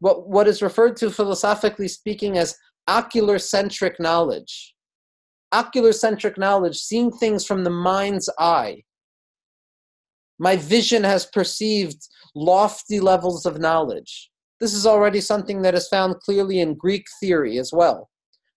What, 0.01 0.29
what 0.29 0.47
is 0.47 0.61
referred 0.61 0.97
to 0.99 1.11
philosophically 1.11 1.89
speaking 1.89 2.37
as 2.37 2.57
ocular 2.87 3.39
centric 3.39 3.99
knowledge. 3.99 4.75
Ocular 5.53 5.93
centric 5.93 6.37
knowledge, 6.37 6.77
seeing 6.77 7.11
things 7.11 7.47
from 7.47 7.65
the 7.65 7.71
mind's 7.71 8.29
eye. 8.39 8.83
My 10.39 10.57
vision 10.57 11.03
has 11.05 11.27
perceived 11.27 12.07
lofty 12.35 13.01
levels 13.01 13.47
of 13.47 13.59
knowledge. 13.59 14.31
This 14.61 14.75
is 14.75 14.87
already 14.87 15.21
something 15.21 15.63
that 15.63 15.75
is 15.75 15.89
found 15.89 16.21
clearly 16.21 16.61
in 16.61 16.75
Greek 16.75 17.07
theory 17.21 17.59
as 17.59 17.73
well. 17.73 18.11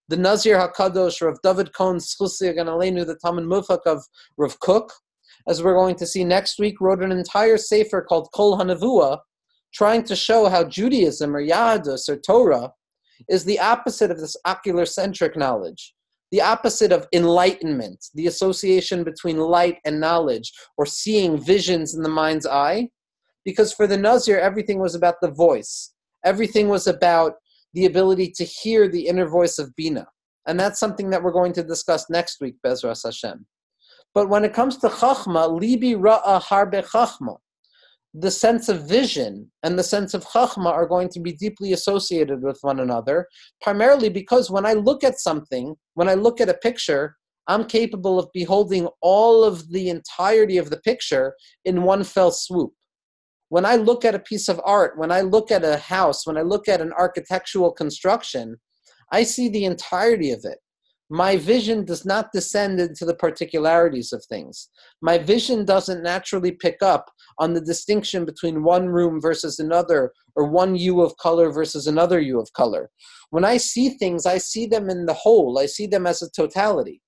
The 0.10 0.18
Nazir 0.18 0.58
HaKadosh, 0.58 1.22
Rav 1.22 1.38
David 1.44 1.74
Cohen 1.74 1.98
Schusig 1.98 2.60
and 2.60 2.70
Aleinu, 2.70 3.06
the 3.06 3.18
Talmid 3.24 3.46
Muvhak 3.46 3.82
of 3.86 4.04
Rav 4.38 4.60
Kook, 4.60 4.90
as 5.48 5.64
we're 5.64 5.76
going 5.76 5.96
to 5.96 6.08
see 6.08 6.24
next 6.24 6.60
week, 6.60 6.82
wrote 6.82 7.04
an 7.04 7.12
entire 7.12 7.58
sefer 7.58 8.02
called 8.02 8.30
Kol 8.34 8.58
HaNevuah, 8.58 9.20
trying 9.74 10.04
to 10.04 10.16
show 10.16 10.50
how 10.50 10.64
Judaism 10.64 11.36
or 11.36 11.46
Yahadus 11.46 12.10
or 12.10 12.18
Torah 12.18 12.72
is 13.30 13.46
the 13.46 13.60
opposite 13.60 14.12
of 14.12 14.20
this 14.20 14.36
ocular 14.46 14.86
centric 14.86 15.38
knowledge 15.38 15.94
the 16.32 16.42
opposite 16.42 16.92
of 16.92 17.08
enlightenment, 17.14 18.06
the 18.14 18.28
association 18.28 19.04
between 19.04 19.38
light 19.38 19.78
and 19.86 20.00
knowledge, 20.00 20.52
or 20.78 20.86
seeing 20.86 21.42
visions 21.42 21.96
in 21.96 22.04
the 22.04 22.10
mind's 22.10 22.46
eye. 22.46 22.90
Because 23.46 23.74
for 23.74 23.88
the 23.88 23.98
Nazir, 23.98 24.38
everything 24.38 24.80
was 24.80 24.96
about 24.96 25.16
the 25.22 25.32
voice, 25.32 25.94
everything 26.24 26.68
was 26.68 26.88
about 26.88 27.34
the 27.74 27.86
ability 27.86 28.32
to 28.36 28.44
hear 28.44 28.88
the 28.88 29.08
inner 29.08 29.28
voice 29.28 29.60
of 29.60 29.76
Bina. 29.76 30.08
And 30.48 30.60
that's 30.60 30.80
something 30.80 31.10
that 31.12 31.22
we're 31.22 31.32
going 31.32 31.54
to 31.54 31.64
discuss 31.64 32.10
next 32.10 32.42
week, 32.42 32.56
Bezras 32.66 33.04
Hashem. 33.04 33.46
But 34.16 34.30
when 34.30 34.44
it 34.44 34.54
comes 34.54 34.78
to 34.78 34.90
Chachma, 34.90 35.48
Libi 35.60 35.96
Ra'a 35.96 36.42
Harbe 36.42 36.84
Chachma 36.90 37.38
the 38.14 38.32
sense 38.32 38.70
of 38.70 38.88
vision 38.88 39.52
and 39.64 39.78
the 39.78 39.84
sense 39.84 40.14
of 40.14 40.26
chachma 40.26 40.72
are 40.72 40.88
going 40.88 41.10
to 41.10 41.20
be 41.20 41.34
deeply 41.34 41.74
associated 41.74 42.42
with 42.42 42.58
one 42.62 42.80
another, 42.80 43.28
primarily 43.62 44.10
because 44.10 44.50
when 44.50 44.66
I 44.66 44.74
look 44.74 45.04
at 45.04 45.20
something, 45.20 45.76
when 45.94 46.10
I 46.10 46.16
look 46.16 46.42
at 46.42 46.50
a 46.50 46.56
picture, 46.56 47.16
I'm 47.48 47.66
capable 47.66 48.20
of 48.20 48.30
beholding 48.34 48.88
all 49.02 49.44
of 49.44 49.72
the 49.72 49.90
entirety 49.90 50.58
of 50.58 50.70
the 50.70 50.80
picture 50.82 51.36
in 51.66 51.84
one 51.84 52.04
fell 52.04 52.32
swoop. 52.32 52.74
When 53.50 53.66
I 53.66 53.76
look 53.76 54.06
at 54.06 54.16
a 54.16 54.20
piece 54.20 54.48
of 54.48 54.62
art, 54.64 54.98
when 54.98 55.12
I 55.12 55.22
look 55.22 55.52
at 55.52 55.64
a 55.64 55.78
house, 55.78 56.26
when 56.26 56.38
I 56.38 56.42
look 56.42 56.68
at 56.68 56.82
an 56.82 56.94
architectural 56.94 57.72
construction, 57.72 58.58
I 59.12 59.24
see 59.24 59.50
the 59.50 59.66
entirety 59.66 60.32
of 60.32 60.42
it 60.44 60.60
my 61.10 61.38
vision 61.38 61.86
does 61.86 62.06
not 62.06 62.32
descend 62.32 62.80
into 62.80 63.04
the 63.04 63.16
particularities 63.16 64.14
of 64.14 64.24
things. 64.26 64.70
My 65.02 65.18
vision 65.18 65.66
doesn't 65.66 66.04
naturally 66.04 66.52
pick 66.52 66.84
up 66.84 67.10
on 67.40 67.54
the 67.54 67.62
distinction 67.62 68.26
between 68.26 68.64
one 68.64 68.88
room 68.88 69.20
versus 69.20 69.58
another, 69.58 70.14
or 70.36 70.48
one 70.48 70.76
hue 70.76 71.02
of 71.02 71.18
color 71.18 71.52
versus 71.52 71.88
another 71.88 72.20
hue 72.20 72.40
of 72.40 72.54
color. 72.54 72.92
When 73.32 73.44
I 73.44 73.58
see 73.58 73.90
things, 73.90 74.28
I 74.28 74.38
see 74.38 74.68
them 74.68 74.88
in 74.90 75.08
the 75.08 75.14
whole, 75.14 75.58
I 75.58 75.66
see 75.66 75.88
them 75.88 76.06
as 76.06 76.22
a 76.22 76.30
totality. 76.30 77.02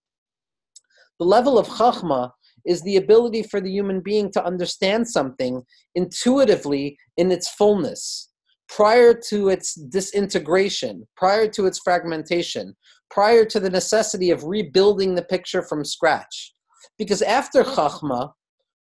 The 1.20 1.26
level 1.26 1.60
of 1.60 1.68
chachma 1.68 2.32
is 2.66 2.82
the 2.82 2.98
ability 2.98 3.44
for 3.44 3.62
the 3.62 3.72
human 3.72 4.02
being 4.02 4.32
to 4.32 4.44
understand 4.44 5.08
something 5.08 5.62
intuitively 5.94 6.98
in 7.18 7.32
its 7.32 7.50
fullness 7.50 8.30
prior 8.68 9.14
to 9.14 9.50
its 9.50 9.76
disintegration, 9.76 11.06
prior 11.18 11.48
to 11.50 11.66
its 11.66 11.80
fragmentation, 11.80 12.74
prior 13.12 13.46
to 13.46 13.60
the 13.60 13.70
necessity 13.70 14.32
of 14.32 14.46
rebuilding 14.46 15.16
the 15.16 15.24
picture 15.24 15.62
from 15.62 15.86
scratch. 15.86 16.54
Because 16.98 17.22
after 17.22 17.64
Chachma, 17.64 18.32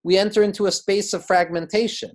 we 0.03 0.17
enter 0.17 0.41
into 0.41 0.65
a 0.65 0.71
space 0.71 1.13
of 1.13 1.25
fragmentation. 1.25 2.11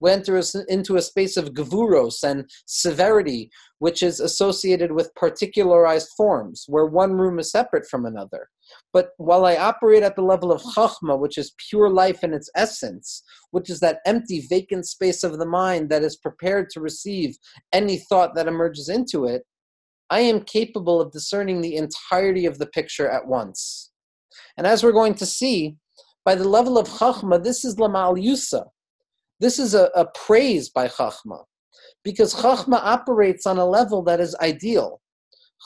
We 0.00 0.12
enter 0.12 0.40
into 0.68 0.96
a 0.96 1.02
space 1.02 1.36
of 1.36 1.54
gavuros 1.54 2.22
and 2.22 2.48
severity, 2.66 3.50
which 3.80 4.02
is 4.02 4.20
associated 4.20 4.92
with 4.92 5.14
particularized 5.16 6.10
forms, 6.16 6.64
where 6.68 6.86
one 6.86 7.14
room 7.14 7.40
is 7.40 7.50
separate 7.50 7.86
from 7.88 8.06
another. 8.06 8.48
But 8.92 9.10
while 9.16 9.44
I 9.44 9.56
operate 9.56 10.04
at 10.04 10.14
the 10.14 10.22
level 10.22 10.52
of 10.52 10.62
chachma, 10.62 11.18
which 11.18 11.36
is 11.36 11.54
pure 11.68 11.90
life 11.90 12.22
in 12.22 12.32
its 12.32 12.48
essence, 12.54 13.24
which 13.50 13.70
is 13.70 13.80
that 13.80 13.98
empty, 14.06 14.46
vacant 14.48 14.86
space 14.86 15.24
of 15.24 15.38
the 15.38 15.46
mind 15.46 15.90
that 15.90 16.04
is 16.04 16.16
prepared 16.16 16.70
to 16.70 16.80
receive 16.80 17.36
any 17.72 17.98
thought 17.98 18.36
that 18.36 18.46
emerges 18.46 18.88
into 18.88 19.24
it, 19.24 19.42
I 20.10 20.20
am 20.20 20.42
capable 20.42 21.00
of 21.00 21.12
discerning 21.12 21.60
the 21.60 21.76
entirety 21.76 22.46
of 22.46 22.58
the 22.58 22.66
picture 22.66 23.08
at 23.08 23.26
once. 23.26 23.90
And 24.56 24.66
as 24.66 24.82
we're 24.82 24.92
going 24.92 25.14
to 25.14 25.26
see, 25.26 25.76
by 26.24 26.34
the 26.34 26.48
level 26.48 26.78
of 26.78 26.88
Chachma, 26.88 27.42
this 27.42 27.64
is 27.64 27.76
Lamal 27.76 28.22
Yusa. 28.22 28.66
This 29.40 29.58
is 29.58 29.74
a, 29.74 29.90
a 29.94 30.06
praise 30.06 30.68
by 30.68 30.88
Chachma. 30.88 31.44
Because 32.04 32.34
Chachma 32.34 32.80
operates 32.82 33.46
on 33.46 33.58
a 33.58 33.66
level 33.66 34.02
that 34.02 34.20
is 34.20 34.34
ideal. 34.36 35.00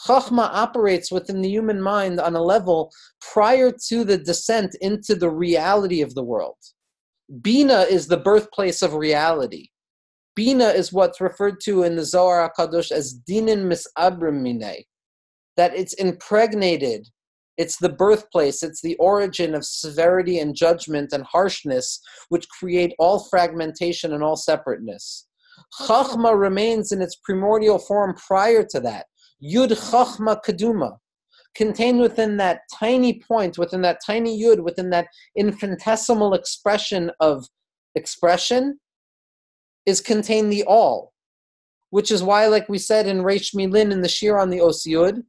Chachma 0.06 0.48
operates 0.52 1.12
within 1.12 1.42
the 1.42 1.48
human 1.48 1.80
mind 1.80 2.18
on 2.20 2.34
a 2.34 2.42
level 2.42 2.90
prior 3.20 3.72
to 3.88 4.04
the 4.04 4.18
descent 4.18 4.74
into 4.80 5.14
the 5.14 5.30
reality 5.30 6.00
of 6.00 6.14
the 6.14 6.22
world. 6.22 6.56
Bina 7.40 7.82
is 7.82 8.06
the 8.06 8.16
birthplace 8.16 8.82
of 8.82 8.94
reality. 8.94 9.68
Bina 10.34 10.68
is 10.68 10.92
what's 10.92 11.20
referred 11.20 11.60
to 11.64 11.82
in 11.82 11.96
the 11.96 12.04
Zohar 12.04 12.50
HaKadosh 12.58 12.90
as 12.90 13.20
dinin 13.28 13.70
misabrim 13.70 14.40
minei, 14.42 14.84
that 15.56 15.76
it's 15.76 15.92
impregnated, 15.94 17.06
it's 17.58 17.76
the 17.76 17.90
birthplace, 17.90 18.62
it's 18.62 18.80
the 18.80 18.96
origin 18.96 19.54
of 19.54 19.64
severity 19.64 20.38
and 20.38 20.54
judgment 20.54 21.12
and 21.12 21.24
harshness, 21.24 22.00
which 22.30 22.48
create 22.48 22.94
all 22.98 23.26
fragmentation 23.30 24.14
and 24.14 24.22
all 24.22 24.36
separateness. 24.36 25.26
Chachma 25.80 26.38
remains 26.38 26.92
in 26.92 27.02
its 27.02 27.16
primordial 27.16 27.78
form 27.78 28.14
prior 28.14 28.64
to 28.70 28.80
that. 28.80 29.06
Yud 29.44 29.70
Chachma 29.70 30.38
Kaduma, 30.42 30.96
contained 31.54 32.00
within 32.00 32.38
that 32.38 32.60
tiny 32.72 33.20
point, 33.20 33.58
within 33.58 33.82
that 33.82 33.98
tiny 34.04 34.40
Yud, 34.42 34.62
within 34.62 34.88
that 34.90 35.08
infinitesimal 35.36 36.32
expression 36.32 37.10
of 37.20 37.46
expression, 37.94 38.78
is 39.86 40.00
contain 40.00 40.48
the 40.48 40.64
all. 40.64 41.12
which 41.92 42.10
is 42.10 42.22
why, 42.22 42.46
like 42.46 42.70
we 42.70 42.78
said 42.78 43.06
in 43.06 43.18
Reish 43.18 43.54
Milin 43.54 43.92
in 43.92 44.00
the 44.00 44.08
Shir 44.08 44.38
on 44.38 44.48
the 44.48 44.62
Os 44.62 44.86
Yud, 44.86 45.22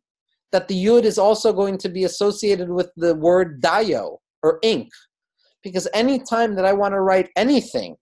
that 0.54 0.70
the 0.70 0.86
Yud 0.86 1.04
is 1.04 1.18
also 1.18 1.52
going 1.52 1.78
to 1.80 1.90
be 1.90 2.06
associated 2.06 2.70
with 2.70 2.90
the 2.96 3.16
word 3.16 3.62
dayo, 3.62 4.20
or 4.42 4.60
ink. 4.62 4.88
Because 5.62 5.90
any 5.94 6.20
time 6.20 6.56
that 6.56 6.64
I 6.64 6.72
want 6.72 6.94
to 6.94 7.02
write 7.02 7.30
anything, 7.36 7.98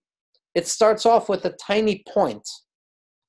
it 0.53 0.67
starts 0.67 1.07
off 1.07 1.27
with 1.27 1.43
a 1.45 1.55
tiny 1.65 2.03
point. 2.13 2.47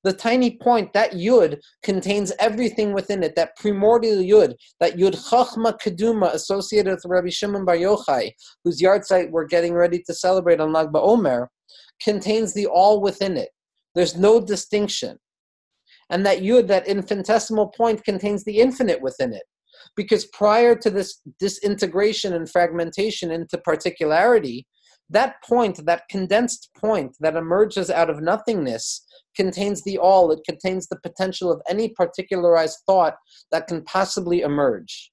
The 0.04 0.12
tiny 0.12 0.58
point, 0.58 0.92
that 0.92 1.12
yud, 1.12 1.58
contains 1.82 2.32
everything 2.38 2.92
within 2.92 3.22
it. 3.22 3.34
That 3.34 3.56
primordial 3.56 4.18
yud, 4.18 4.54
that 4.80 4.98
yud 4.98 5.14
chachma 5.30 5.78
keduma 5.80 6.34
associated 6.34 6.92
with 6.92 7.06
Rabbi 7.06 7.30
Shimon 7.30 7.64
Bar 7.64 7.76
Yochai, 7.76 8.32
whose 8.64 8.82
yahrzeit 8.82 9.30
we're 9.30 9.46
getting 9.46 9.72
ready 9.72 10.02
to 10.06 10.12
celebrate 10.12 10.60
on 10.60 10.74
Lag 10.74 10.88
BaOmer, 10.88 11.46
contains 12.00 12.54
the 12.54 12.66
all 12.66 13.00
within 13.00 13.36
it. 13.36 13.50
There's 13.94 14.16
no 14.16 14.40
distinction. 14.40 15.18
And 16.10 16.24
that 16.26 16.40
yud, 16.40 16.68
that 16.68 16.86
infinitesimal 16.86 17.68
point, 17.68 18.04
contains 18.04 18.44
the 18.44 18.58
infinite 18.58 19.00
within 19.00 19.32
it. 19.32 19.44
Because 19.96 20.26
prior 20.26 20.74
to 20.76 20.90
this 20.90 21.20
disintegration 21.38 22.34
and 22.34 22.48
fragmentation 22.48 23.30
into 23.30 23.58
particularity, 23.58 24.66
that 25.10 25.36
point, 25.46 25.84
that 25.84 26.08
condensed 26.10 26.70
point 26.76 27.16
that 27.20 27.36
emerges 27.36 27.90
out 27.90 28.08
of 28.08 28.22
nothingness, 28.22 29.06
contains 29.36 29.82
the 29.82 29.98
all. 29.98 30.30
It 30.30 30.40
contains 30.48 30.88
the 30.88 30.98
potential 31.02 31.50
of 31.50 31.60
any 31.68 31.90
particularized 31.90 32.78
thought 32.86 33.14
that 33.50 33.66
can 33.66 33.82
possibly 33.84 34.40
emerge. 34.40 35.11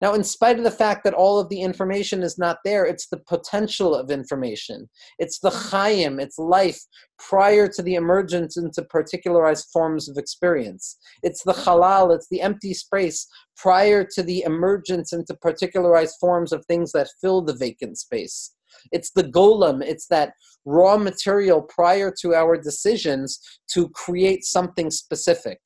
Now, 0.00 0.14
in 0.14 0.24
spite 0.24 0.56
of 0.56 0.64
the 0.64 0.70
fact 0.70 1.04
that 1.04 1.14
all 1.14 1.38
of 1.38 1.48
the 1.50 1.60
information 1.60 2.22
is 2.22 2.38
not 2.38 2.58
there, 2.64 2.86
it's 2.86 3.08
the 3.08 3.20
potential 3.28 3.94
of 3.94 4.10
information. 4.10 4.88
It's 5.18 5.38
the 5.38 5.50
chayim, 5.50 6.20
it's 6.20 6.38
life 6.38 6.80
prior 7.18 7.68
to 7.68 7.82
the 7.82 7.96
emergence 7.96 8.56
into 8.56 8.82
particularized 8.82 9.68
forms 9.72 10.08
of 10.08 10.16
experience. 10.16 10.96
It's 11.22 11.42
the 11.42 11.52
halal, 11.52 12.14
it's 12.14 12.28
the 12.30 12.40
empty 12.40 12.72
space 12.72 13.26
prior 13.56 14.02
to 14.14 14.22
the 14.22 14.42
emergence 14.42 15.12
into 15.12 15.34
particularized 15.34 16.16
forms 16.18 16.52
of 16.52 16.64
things 16.64 16.92
that 16.92 17.10
fill 17.20 17.42
the 17.42 17.56
vacant 17.56 17.98
space. 17.98 18.54
It's 18.92 19.10
the 19.10 19.24
golem, 19.24 19.82
it's 19.84 20.06
that 20.06 20.32
raw 20.64 20.96
material 20.96 21.62
prior 21.62 22.12
to 22.20 22.34
our 22.34 22.56
decisions 22.56 23.38
to 23.72 23.88
create 23.90 24.44
something 24.44 24.90
specific. 24.90 25.58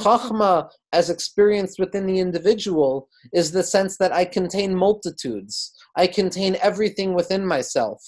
Chachma, 0.00 0.68
as 0.92 1.10
experienced 1.10 1.78
within 1.78 2.06
the 2.06 2.18
individual, 2.18 3.08
is 3.32 3.52
the 3.52 3.62
sense 3.62 3.96
that 3.98 4.12
I 4.12 4.24
contain 4.24 4.74
multitudes. 4.74 5.72
I 5.96 6.06
contain 6.06 6.56
everything 6.60 7.14
within 7.14 7.46
myself. 7.46 8.02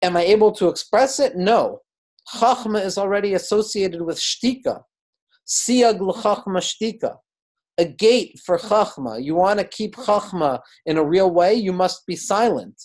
Am 0.00 0.16
I 0.16 0.22
able 0.22 0.52
to 0.52 0.68
express 0.68 1.20
it? 1.20 1.36
No. 1.36 1.80
Chachma 2.34 2.84
is 2.84 2.98
already 2.98 3.34
associated 3.34 4.02
with 4.02 4.18
shtika. 4.18 4.82
Siag 5.46 6.00
l'chachma 6.00 6.60
shtika. 6.60 7.16
A 7.78 7.84
gate 7.84 8.40
for 8.44 8.58
chachma. 8.58 9.22
You 9.22 9.34
want 9.34 9.58
to 9.58 9.66
keep 9.66 9.96
chachma 9.96 10.60
in 10.86 10.96
a 10.96 11.04
real 11.04 11.30
way, 11.30 11.54
you 11.54 11.72
must 11.72 12.06
be 12.06 12.16
silent. 12.16 12.80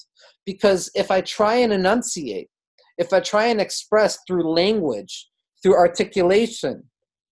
Because 0.46 0.90
if 0.96 1.12
I 1.12 1.22
try 1.22 1.56
and 1.56 1.72
enunciate, 1.72 2.50
if 2.98 3.14
I 3.14 3.20
try 3.20 3.48
and 3.48 3.62
express 3.62 4.18
through 4.28 4.52
language, 4.52 5.30
through 5.62 5.76
articulation, 5.76 6.84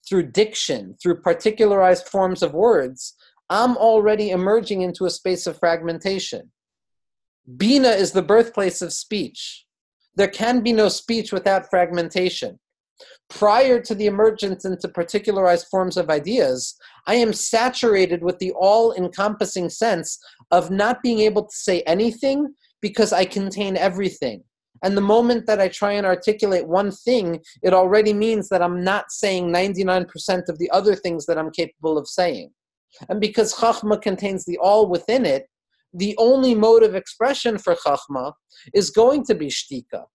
through 0.10 0.32
diction, 0.32 0.96
through 1.02 1.22
particularized 1.22 2.08
forms 2.08 2.42
of 2.42 2.54
words, 2.54 3.14
I'm 3.50 3.78
already 3.78 4.32
emerging 4.32 4.82
into 4.82 5.06
a 5.06 5.12
space 5.12 5.46
of 5.46 5.60
fragmentation. 5.60 6.52
Bina 7.58 7.90
is 7.90 8.12
the 8.12 8.22
birthplace 8.22 8.82
of 8.82 8.92
speech. 8.92 9.66
There 10.16 10.28
can 10.28 10.62
be 10.62 10.74
no 10.74 10.90
speech 10.90 11.32
without 11.32 11.70
fragmentation. 11.70 12.60
Prior 13.30 13.80
to 13.82 13.96
the 13.96 14.08
emergence 14.08 14.66
into 14.66 14.88
particularized 14.90 15.68
forms 15.72 15.98
of 15.98 16.10
ideas, 16.10 16.76
I 17.08 17.16
am 17.16 17.32
saturated 17.32 18.24
with 18.24 18.40
the 18.40 18.52
all 18.52 18.94
encompassing 18.94 19.70
sense 19.70 20.20
of 20.52 20.72
not 20.72 21.02
being 21.02 21.20
able 21.20 21.44
to 21.44 21.56
say 21.56 21.82
anything 21.82 22.54
because 22.82 23.14
I 23.14 23.26
contain 23.26 23.78
everything. 23.78 24.44
And 24.84 24.96
the 24.96 25.02
moment 25.02 25.46
that 25.48 25.60
I 25.60 25.68
try 25.68 25.94
and 25.94 26.06
articulate 26.06 26.68
one 26.68 26.92
thing, 26.92 27.42
it 27.62 27.74
already 27.74 28.14
means 28.14 28.50
that 28.50 28.62
I'm 28.62 28.84
not 28.84 29.12
saying 29.12 29.52
99% 29.52 30.50
of 30.50 30.58
the 30.58 30.70
other 30.72 30.96
things 30.96 31.26
that 31.26 31.38
I'm 31.38 31.52
capable 31.52 31.98
of 31.98 32.08
saying. 32.08 32.52
And 33.10 33.20
because 33.20 33.56
Chachma 33.56 34.02
contains 34.02 34.46
the 34.46 34.58
all 34.58 34.88
within 34.88 35.26
it, 35.26 35.48
the 35.94 36.16
only 36.18 36.56
mode 36.56 36.84
of 36.84 36.96
expression 36.96 37.58
for 37.58 37.76
Chachma 37.76 38.34
is 38.74 38.90
going 38.90 39.26
to 39.26 39.36
be 39.36 39.48
Shtika. 39.48 40.06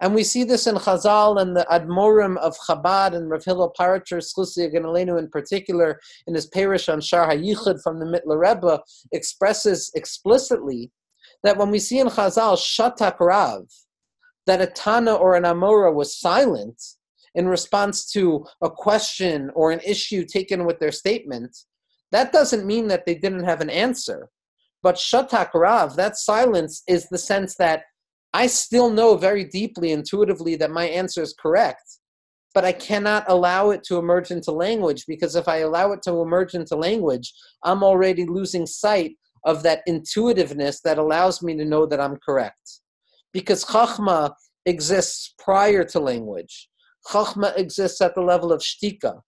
And 0.00 0.16
we 0.16 0.24
see 0.24 0.42
this 0.42 0.66
in 0.66 0.74
Chazal 0.74 1.40
and 1.40 1.56
the 1.56 1.64
Admorim 1.70 2.36
of 2.38 2.56
Chabad 2.68 3.14
and 3.14 3.30
Rav 3.30 3.44
Hillel 3.44 3.72
Paritcher 3.78 4.18
Schusi 4.18 5.18
in 5.18 5.28
particular, 5.28 6.00
in 6.26 6.34
his 6.34 6.50
perush 6.50 6.92
on 6.92 7.00
Shar 7.00 7.28
HaYichud 7.28 7.80
from 7.82 8.00
the 8.00 8.06
Mittler 8.06 8.40
Rebbe, 8.40 8.80
expresses 9.12 9.92
explicitly 9.94 10.90
that 11.42 11.56
when 11.56 11.70
we 11.70 11.78
see 11.78 11.98
in 11.98 12.08
Chazal 12.08 12.56
Shatak 12.56 13.18
Rav, 13.20 13.64
that 14.46 14.60
a 14.60 14.66
Tana 14.66 15.14
or 15.14 15.36
an 15.36 15.44
Amora 15.44 15.92
was 15.92 16.18
silent 16.18 16.80
in 17.34 17.48
response 17.48 18.10
to 18.12 18.44
a 18.62 18.70
question 18.70 19.50
or 19.54 19.70
an 19.70 19.80
issue 19.86 20.24
taken 20.24 20.64
with 20.64 20.78
their 20.78 20.92
statement, 20.92 21.56
that 22.10 22.32
doesn't 22.32 22.66
mean 22.66 22.88
that 22.88 23.06
they 23.06 23.14
didn't 23.14 23.44
have 23.44 23.60
an 23.60 23.70
answer. 23.70 24.28
But 24.82 24.96
Shatak 24.96 25.54
Rav, 25.54 25.96
that 25.96 26.16
silence 26.16 26.82
is 26.86 27.08
the 27.08 27.18
sense 27.18 27.56
that 27.56 27.84
I 28.34 28.46
still 28.46 28.90
know 28.90 29.16
very 29.16 29.44
deeply, 29.44 29.92
intuitively, 29.92 30.56
that 30.56 30.70
my 30.70 30.86
answer 30.86 31.22
is 31.22 31.34
correct, 31.38 31.98
but 32.54 32.64
I 32.64 32.72
cannot 32.72 33.24
allow 33.28 33.70
it 33.70 33.82
to 33.84 33.98
emerge 33.98 34.30
into 34.30 34.52
language 34.52 35.04
because 35.06 35.36
if 35.36 35.48
I 35.48 35.58
allow 35.58 35.92
it 35.92 36.02
to 36.02 36.20
emerge 36.20 36.54
into 36.54 36.76
language, 36.76 37.32
I'm 37.62 37.82
already 37.82 38.26
losing 38.26 38.66
sight 38.66 39.16
of 39.44 39.62
that 39.62 39.82
intuitiveness 39.86 40.80
that 40.82 40.98
allows 40.98 41.42
me 41.42 41.56
to 41.56 41.64
know 41.64 41.86
that 41.86 42.00
I'm 42.00 42.16
correct. 42.16 42.80
Because 43.32 43.64
Chachma 43.64 44.32
exists 44.66 45.34
prior 45.38 45.84
to 45.84 46.00
language. 46.00 46.68
Chachma 47.08 47.56
exists 47.56 48.00
at 48.00 48.14
the 48.14 48.20
level 48.20 48.52
of 48.52 48.60
shtika, 48.60 49.20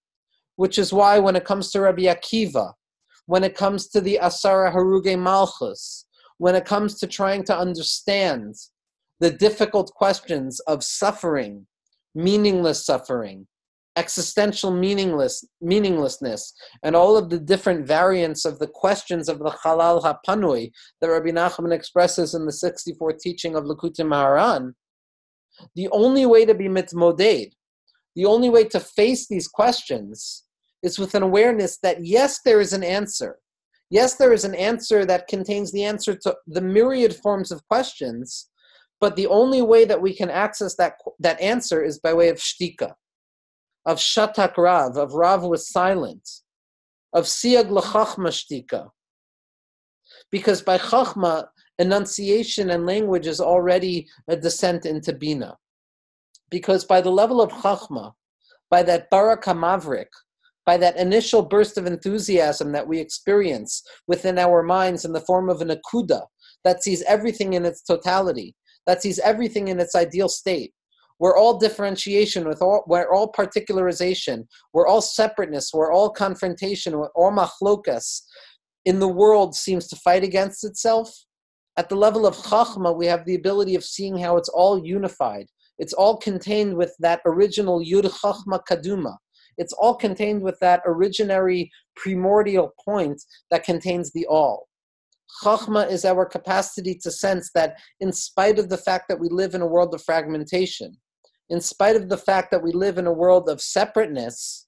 which 0.56 0.78
is 0.78 0.92
why 0.92 1.18
when 1.18 1.36
it 1.36 1.44
comes 1.44 1.70
to 1.72 1.80
Rabbi 1.80 2.02
Akiva, 2.02 2.72
when 3.26 3.42
it 3.42 3.56
comes 3.56 3.88
to 3.88 4.00
the 4.00 4.18
Asara 4.22 4.72
Haruge 4.72 5.18
Malchus, 5.18 6.06
when 6.38 6.54
it 6.54 6.64
comes 6.64 6.98
to 7.00 7.06
trying 7.06 7.44
to 7.44 7.56
understand 7.56 8.54
the 9.20 9.30
difficult 9.30 9.92
questions 9.94 10.60
of 10.60 10.84
suffering, 10.84 11.66
meaningless 12.14 12.84
suffering, 12.84 13.46
existential 13.96 14.70
meaningless 14.70 15.44
meaninglessness 15.60 16.52
and 16.82 16.96
all 16.96 17.16
of 17.16 17.30
the 17.30 17.38
different 17.38 17.86
variants 17.86 18.44
of 18.44 18.58
the 18.58 18.66
questions 18.66 19.28
of 19.28 19.38
the 19.38 19.50
halal 19.64 20.02
hapanui 20.02 20.70
that 21.00 21.08
Rabbi 21.08 21.30
Nachman 21.30 21.72
expresses 21.72 22.34
in 22.34 22.44
the 22.44 22.52
64th 22.52 23.20
teaching 23.20 23.54
of 23.54 23.64
Likutei 23.64 24.00
Moharan, 24.00 24.72
the 25.76 25.88
only 25.90 26.26
way 26.26 26.44
to 26.44 26.54
be 26.54 26.68
mitmoded, 26.68 27.52
the 28.16 28.24
only 28.24 28.50
way 28.50 28.64
to 28.64 28.80
face 28.80 29.28
these 29.28 29.46
questions 29.46 30.44
is 30.82 30.98
with 30.98 31.14
an 31.14 31.22
awareness 31.22 31.78
that 31.78 32.04
yes, 32.04 32.40
there 32.44 32.60
is 32.60 32.72
an 32.72 32.82
answer. 32.82 33.38
Yes, 33.90 34.16
there 34.16 34.32
is 34.32 34.44
an 34.44 34.54
answer 34.56 35.06
that 35.06 35.28
contains 35.28 35.70
the 35.70 35.84
answer 35.84 36.16
to 36.16 36.36
the 36.48 36.60
myriad 36.60 37.14
forms 37.14 37.52
of 37.52 37.66
questions, 37.68 38.48
but 39.00 39.14
the 39.14 39.28
only 39.28 39.62
way 39.62 39.84
that 39.84 40.00
we 40.00 40.14
can 40.14 40.30
access 40.30 40.74
that, 40.76 40.94
that 41.20 41.40
answer 41.40 41.82
is 41.82 42.00
by 42.00 42.12
way 42.12 42.28
of 42.28 42.38
shtika 42.38 42.92
of 43.86 43.98
Shatak 43.98 44.56
Rav, 44.56 44.96
of 44.96 45.14
Rav 45.14 45.42
was 45.44 45.68
silent, 45.68 46.28
of 47.12 47.24
Siag 47.24 47.70
L'chachma 47.70 48.30
Shtika. 48.30 48.90
Because 50.30 50.62
by 50.62 50.78
Chachma, 50.78 51.46
enunciation 51.78 52.70
and 52.70 52.86
language 52.86 53.26
is 53.26 53.40
already 53.40 54.08
a 54.28 54.36
descent 54.36 54.86
into 54.86 55.12
Bina. 55.12 55.56
Because 56.50 56.84
by 56.84 57.00
the 57.00 57.10
level 57.10 57.40
of 57.40 57.50
Chachma, 57.50 58.12
by 58.70 58.82
that 58.82 59.10
barak 59.10 59.44
hamavrik, 59.44 60.08
by 60.66 60.76
that 60.76 60.96
initial 60.96 61.42
burst 61.42 61.76
of 61.76 61.86
enthusiasm 61.86 62.72
that 62.72 62.86
we 62.86 62.98
experience 62.98 63.82
within 64.06 64.38
our 64.38 64.62
minds 64.62 65.04
in 65.04 65.12
the 65.12 65.20
form 65.20 65.50
of 65.50 65.60
an 65.60 65.68
akuda 65.68 66.22
that 66.64 66.82
sees 66.82 67.02
everything 67.02 67.52
in 67.52 67.64
its 67.66 67.82
totality, 67.82 68.54
that 68.86 69.02
sees 69.02 69.18
everything 69.18 69.68
in 69.68 69.78
its 69.78 69.94
ideal 69.94 70.28
state, 70.28 70.72
we're 71.18 71.36
all 71.36 71.58
differentiation, 71.58 72.46
with 72.46 72.60
all, 72.60 72.84
we're 72.86 73.12
all 73.12 73.32
particularization, 73.32 74.46
we're 74.72 74.86
all 74.86 75.00
separateness, 75.00 75.70
we're 75.72 75.92
all 75.92 76.10
confrontation, 76.10 76.98
we're 76.98 77.10
all 77.14 77.32
machlokas. 77.32 78.22
In 78.84 78.98
the 78.98 79.08
world 79.08 79.54
seems 79.54 79.86
to 79.88 79.96
fight 79.96 80.24
against 80.24 80.64
itself. 80.64 81.10
At 81.76 81.88
the 81.88 81.96
level 81.96 82.26
of 82.26 82.36
chachma, 82.36 82.96
we 82.96 83.06
have 83.06 83.24
the 83.24 83.34
ability 83.34 83.74
of 83.74 83.84
seeing 83.84 84.18
how 84.18 84.36
it's 84.36 84.48
all 84.48 84.84
unified. 84.84 85.46
It's 85.78 85.92
all 85.92 86.16
contained 86.16 86.76
with 86.76 86.94
that 87.00 87.20
original 87.24 87.80
yud 87.80 88.04
chachma 88.04 88.60
kaduma. 88.68 89.16
It's 89.56 89.72
all 89.72 89.94
contained 89.94 90.42
with 90.42 90.58
that 90.60 90.84
originary 90.84 91.68
primordial 91.96 92.74
point 92.84 93.22
that 93.50 93.64
contains 93.64 94.12
the 94.12 94.26
all. 94.26 94.68
Chachma 95.42 95.90
is 95.90 96.04
our 96.04 96.26
capacity 96.26 96.94
to 97.02 97.10
sense 97.10 97.50
that, 97.54 97.78
in 98.00 98.12
spite 98.12 98.58
of 98.58 98.68
the 98.68 98.76
fact 98.76 99.06
that 99.08 99.18
we 99.18 99.28
live 99.28 99.54
in 99.54 99.62
a 99.62 99.66
world 99.66 99.94
of 99.94 100.02
fragmentation, 100.02 100.96
in 101.54 101.60
spite 101.60 101.94
of 101.94 102.08
the 102.08 102.18
fact 102.18 102.50
that 102.50 102.64
we 102.64 102.72
live 102.72 102.98
in 102.98 103.06
a 103.06 103.12
world 103.12 103.48
of 103.48 103.60
separateness, 103.60 104.66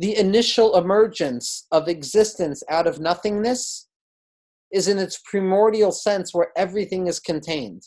the 0.00 0.16
initial 0.18 0.76
emergence 0.76 1.68
of 1.70 1.86
existence 1.86 2.64
out 2.68 2.88
of 2.88 2.98
nothingness 2.98 3.88
is 4.72 4.88
in 4.88 4.98
its 4.98 5.20
primordial 5.24 5.92
sense 5.92 6.34
where 6.34 6.48
everything 6.56 7.06
is 7.06 7.20
contained. 7.20 7.84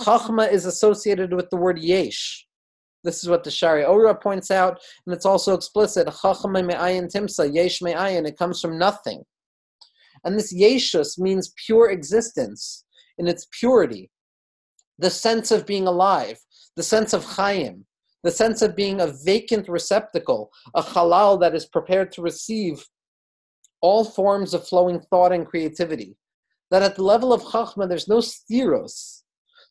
Chachma 0.00 0.48
is 0.48 0.64
associated 0.64 1.32
with 1.32 1.50
the 1.50 1.56
word 1.56 1.80
yesh. 1.80 2.46
This 3.02 3.24
is 3.24 3.28
what 3.28 3.42
the 3.42 3.50
Sha'arei 3.50 3.88
Orah 3.88 4.14
points 4.14 4.52
out, 4.52 4.78
and 5.04 5.12
it's 5.12 5.26
also 5.26 5.54
explicit. 5.54 6.06
Chachma 6.06 6.64
me'ayin 6.64 7.08
timsa, 7.12 7.52
yesh 7.52 7.82
me'ayin. 7.82 8.28
It 8.28 8.38
comes 8.38 8.60
from 8.60 8.78
nothing. 8.78 9.24
And 10.24 10.38
this 10.38 10.54
yeshus 10.54 11.18
means 11.18 11.52
pure 11.66 11.90
existence 11.90 12.84
in 13.18 13.26
its 13.26 13.48
purity, 13.58 14.08
the 15.00 15.10
sense 15.10 15.50
of 15.50 15.66
being 15.66 15.88
alive, 15.88 16.38
the 16.78 16.84
sense 16.84 17.12
of 17.12 17.24
chayim, 17.24 17.82
the 18.22 18.30
sense 18.30 18.62
of 18.62 18.76
being 18.76 19.00
a 19.00 19.12
vacant 19.24 19.68
receptacle, 19.68 20.48
a 20.76 20.82
halal 20.82 21.40
that 21.40 21.52
is 21.52 21.66
prepared 21.66 22.12
to 22.12 22.22
receive 22.22 22.86
all 23.80 24.04
forms 24.04 24.54
of 24.54 24.64
flowing 24.64 25.00
thought 25.10 25.32
and 25.32 25.44
creativity. 25.44 26.16
That 26.70 26.84
at 26.84 26.94
the 26.94 27.02
level 27.02 27.32
of 27.32 27.42
chachma, 27.42 27.88
there's 27.88 28.06
no 28.06 28.18
stiros. 28.18 29.22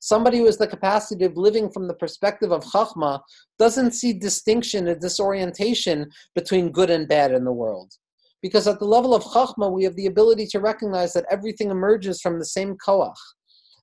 Somebody 0.01 0.39
who 0.39 0.47
has 0.47 0.57
the 0.57 0.67
capacity 0.67 1.23
of 1.23 1.37
living 1.37 1.69
from 1.69 1.87
the 1.87 1.93
perspective 1.93 2.51
of 2.51 2.65
chachma 2.65 3.21
doesn't 3.57 3.91
see 3.91 4.11
distinction 4.11 4.89
and 4.89 4.99
disorientation 4.99 6.11
between 6.35 6.73
good 6.73 6.89
and 6.89 7.07
bad 7.07 7.31
in 7.31 7.45
the 7.45 7.53
world. 7.53 7.93
Because 8.41 8.67
at 8.67 8.79
the 8.79 8.85
level 8.85 9.15
of 9.15 9.23
chachma, 9.23 9.71
we 9.71 9.85
have 9.85 9.95
the 9.95 10.07
ability 10.07 10.45
to 10.47 10.59
recognize 10.59 11.13
that 11.13 11.25
everything 11.31 11.71
emerges 11.71 12.19
from 12.19 12.37
the 12.37 12.45
same 12.45 12.75
koach. 12.85 13.15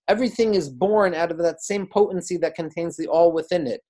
Everything 0.09 0.55
is 0.55 0.69
born 0.69 1.15
out 1.15 1.31
of 1.31 1.39
that 1.39 1.63
same 1.63 1.87
potency 1.87 2.37
that 2.39 2.55
contains 2.55 2.97
the 2.97 3.07
all 3.07 3.33
within 3.33 3.67
it 3.67 3.81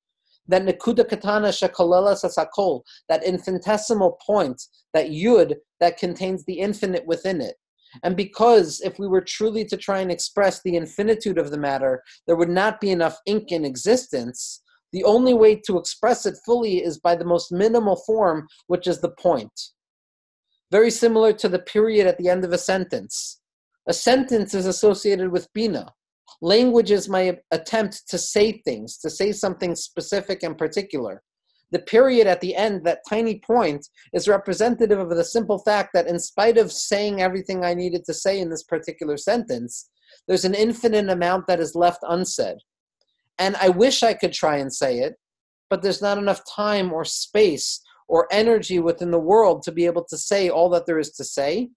that 0.48 0.62
nekuda 0.62 1.09
katana 1.09 1.48
shakalela 1.48 2.14
sasakol, 2.14 2.83
that 3.09 3.24
infinitesimal 3.24 4.18
point, 4.24 4.62
that 4.92 5.11
yud 5.11 5.55
that 5.81 5.98
contains 5.98 6.44
the 6.44 6.59
infinite 6.59 7.07
within 7.07 7.40
it. 7.40 7.57
And 8.03 8.16
because 8.16 8.81
if 8.85 8.98
we 8.98 9.07
were 9.07 9.20
truly 9.20 9.64
to 9.66 9.77
try 9.77 10.00
and 10.00 10.11
express 10.11 10.61
the 10.62 10.77
infinitude 10.77 11.38
of 11.38 11.50
the 11.50 11.59
matter, 11.59 12.03
there 12.27 12.37
would 12.37 12.48
not 12.48 12.81
be 12.81 12.90
enough 12.90 13.18
ink 13.27 13.53
in 13.53 13.64
existence, 13.64 14.62
the 14.92 15.05
only 15.05 15.35
way 15.35 15.57
to 15.66 15.79
express 15.79 16.27
it 16.27 16.37
fully 16.44 16.83
is 16.85 16.98
by 16.98 17.14
the 17.14 17.24
most 17.24 17.53
minimal 17.53 17.96
form, 18.07 18.46
which 18.66 18.87
is 18.87 19.00
the 19.00 19.11
point. 19.11 19.53
Very 20.70 20.90
similar 20.90 21.33
to 21.35 21.48
the 21.48 21.59
period 21.59 22.07
at 22.07 22.18
the 22.18 22.29
end 22.29 22.44
of 22.44 22.53
a 22.53 22.59
sentence. 22.59 23.40
A 23.88 23.92
sentence 23.92 24.55
is 24.55 24.66
associated 24.66 25.31
with 25.31 25.53
bina. 25.53 25.92
Language 26.40 26.90
is 26.90 27.08
my 27.08 27.38
attempt 27.50 28.08
to 28.08 28.18
say 28.18 28.60
things, 28.64 28.98
to 28.98 29.10
say 29.10 29.32
something 29.32 29.74
specific 29.74 30.42
and 30.42 30.58
particular. 30.58 31.22
The 31.70 31.78
period 31.80 32.26
at 32.26 32.40
the 32.40 32.54
end, 32.54 32.84
that 32.84 33.00
tiny 33.08 33.40
point, 33.40 33.88
is 34.12 34.28
representative 34.28 34.98
of 34.98 35.10
the 35.10 35.24
simple 35.24 35.58
fact 35.58 35.90
that, 35.94 36.06
in 36.06 36.18
spite 36.18 36.58
of 36.58 36.70
saying 36.70 37.20
everything 37.20 37.64
I 37.64 37.74
needed 37.74 38.04
to 38.04 38.14
say 38.14 38.40
in 38.40 38.50
this 38.50 38.62
particular 38.62 39.16
sentence, 39.16 39.90
there's 40.28 40.44
an 40.44 40.54
infinite 40.54 41.08
amount 41.08 41.46
that 41.46 41.60
is 41.60 41.74
left 41.74 42.00
unsaid. 42.02 42.58
And 43.38 43.56
I 43.56 43.70
wish 43.70 44.02
I 44.02 44.14
could 44.14 44.32
try 44.32 44.58
and 44.58 44.72
say 44.72 44.98
it, 44.98 45.14
but 45.68 45.82
there's 45.82 46.02
not 46.02 46.18
enough 46.18 46.42
time 46.54 46.92
or 46.92 47.04
space 47.04 47.80
or 48.06 48.28
energy 48.30 48.78
within 48.78 49.10
the 49.10 49.18
world 49.18 49.62
to 49.62 49.72
be 49.72 49.87
able 49.87 50.04
to 50.04 50.16
say 50.16 50.48
all 50.48 50.68
that 50.70 50.87
there 50.87 50.98
is 50.98 51.10
to 51.12 51.24
say. 51.24 51.70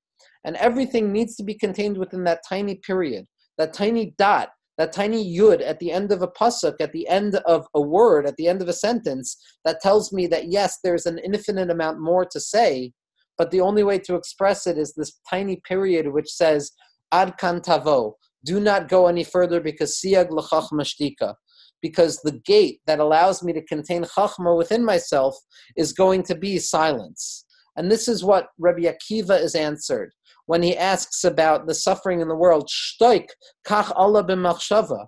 And 0.44 0.56
everything 0.58 1.12
needs 1.12 1.36
to 1.38 1.44
be 1.44 1.56
contained 1.56 1.98
within 1.98 2.24
that 2.26 2.42
tiny 2.48 2.76
period 2.76 3.26
that 3.58 3.74
tiny 3.74 4.14
dot, 4.18 4.50
that 4.78 4.94
tiny 4.94 5.24
yud 5.38 5.62
at 5.66 5.80
the 5.80 5.92
end 5.92 6.12
of 6.12 6.22
a 6.22 6.28
pasuk, 6.28 6.76
at 6.80 6.92
the 6.92 7.08
end 7.08 7.36
of 7.46 7.66
a 7.74 7.82
word, 7.82 8.28
at 8.28 8.36
the 8.38 8.48
end 8.48 8.62
of 8.62 8.68
a 8.68 8.74
sentence, 8.74 9.38
that 9.66 9.82
tells 9.82 10.14
me 10.14 10.28
that 10.28 10.52
yes, 10.52 10.78
there's 10.84 11.06
an 11.06 11.18
infinite 11.20 11.70
amount 11.70 12.00
more 12.00 12.26
to 12.26 12.40
say, 12.40 12.92
but 13.38 13.52
the 13.52 13.62
only 13.62 13.84
way 13.84 14.00
to 14.00 14.16
express 14.16 14.68
it 14.68 14.78
is 14.78 14.94
this 14.94 15.20
tiny 15.30 15.62
period 15.68 16.12
which 16.12 16.30
says 16.30 16.72
ad 17.12 17.38
kan 17.38 17.62
tavo, 17.62 18.14
do 18.46 18.60
not 18.60 18.88
go 18.88 19.08
any 19.08 19.24
further 19.24 19.60
because 19.60 20.00
siyag 20.00 20.30
l'chachma 20.32 20.84
shtika. 20.84 21.34
Because 21.80 22.20
the 22.22 22.40
gate 22.44 22.80
that 22.88 23.00
allows 23.00 23.44
me 23.44 23.54
to 23.54 23.64
contain 23.64 24.04
chachma 24.04 24.58
within 24.58 24.84
myself 24.84 25.36
is 25.76 25.94
going 25.94 26.24
to 26.24 26.36
be 26.36 26.58
silence. 26.58 27.46
And 27.76 27.92
this 27.92 28.08
is 28.08 28.24
what 28.24 28.48
Rabbi 28.58 28.92
Akiva 28.92 29.40
is 29.40 29.54
answered 29.54 30.12
when 30.48 30.64
he 30.64 30.76
asks 30.76 31.24
about 31.24 31.68
the 31.68 31.76
suffering 31.76 32.20
in 32.20 32.28
the 32.28 32.36
world. 32.36 32.68
Shtoik, 32.70 33.28
kach 33.66 33.94
alah 33.96 34.28
b'machshava. 34.28 35.08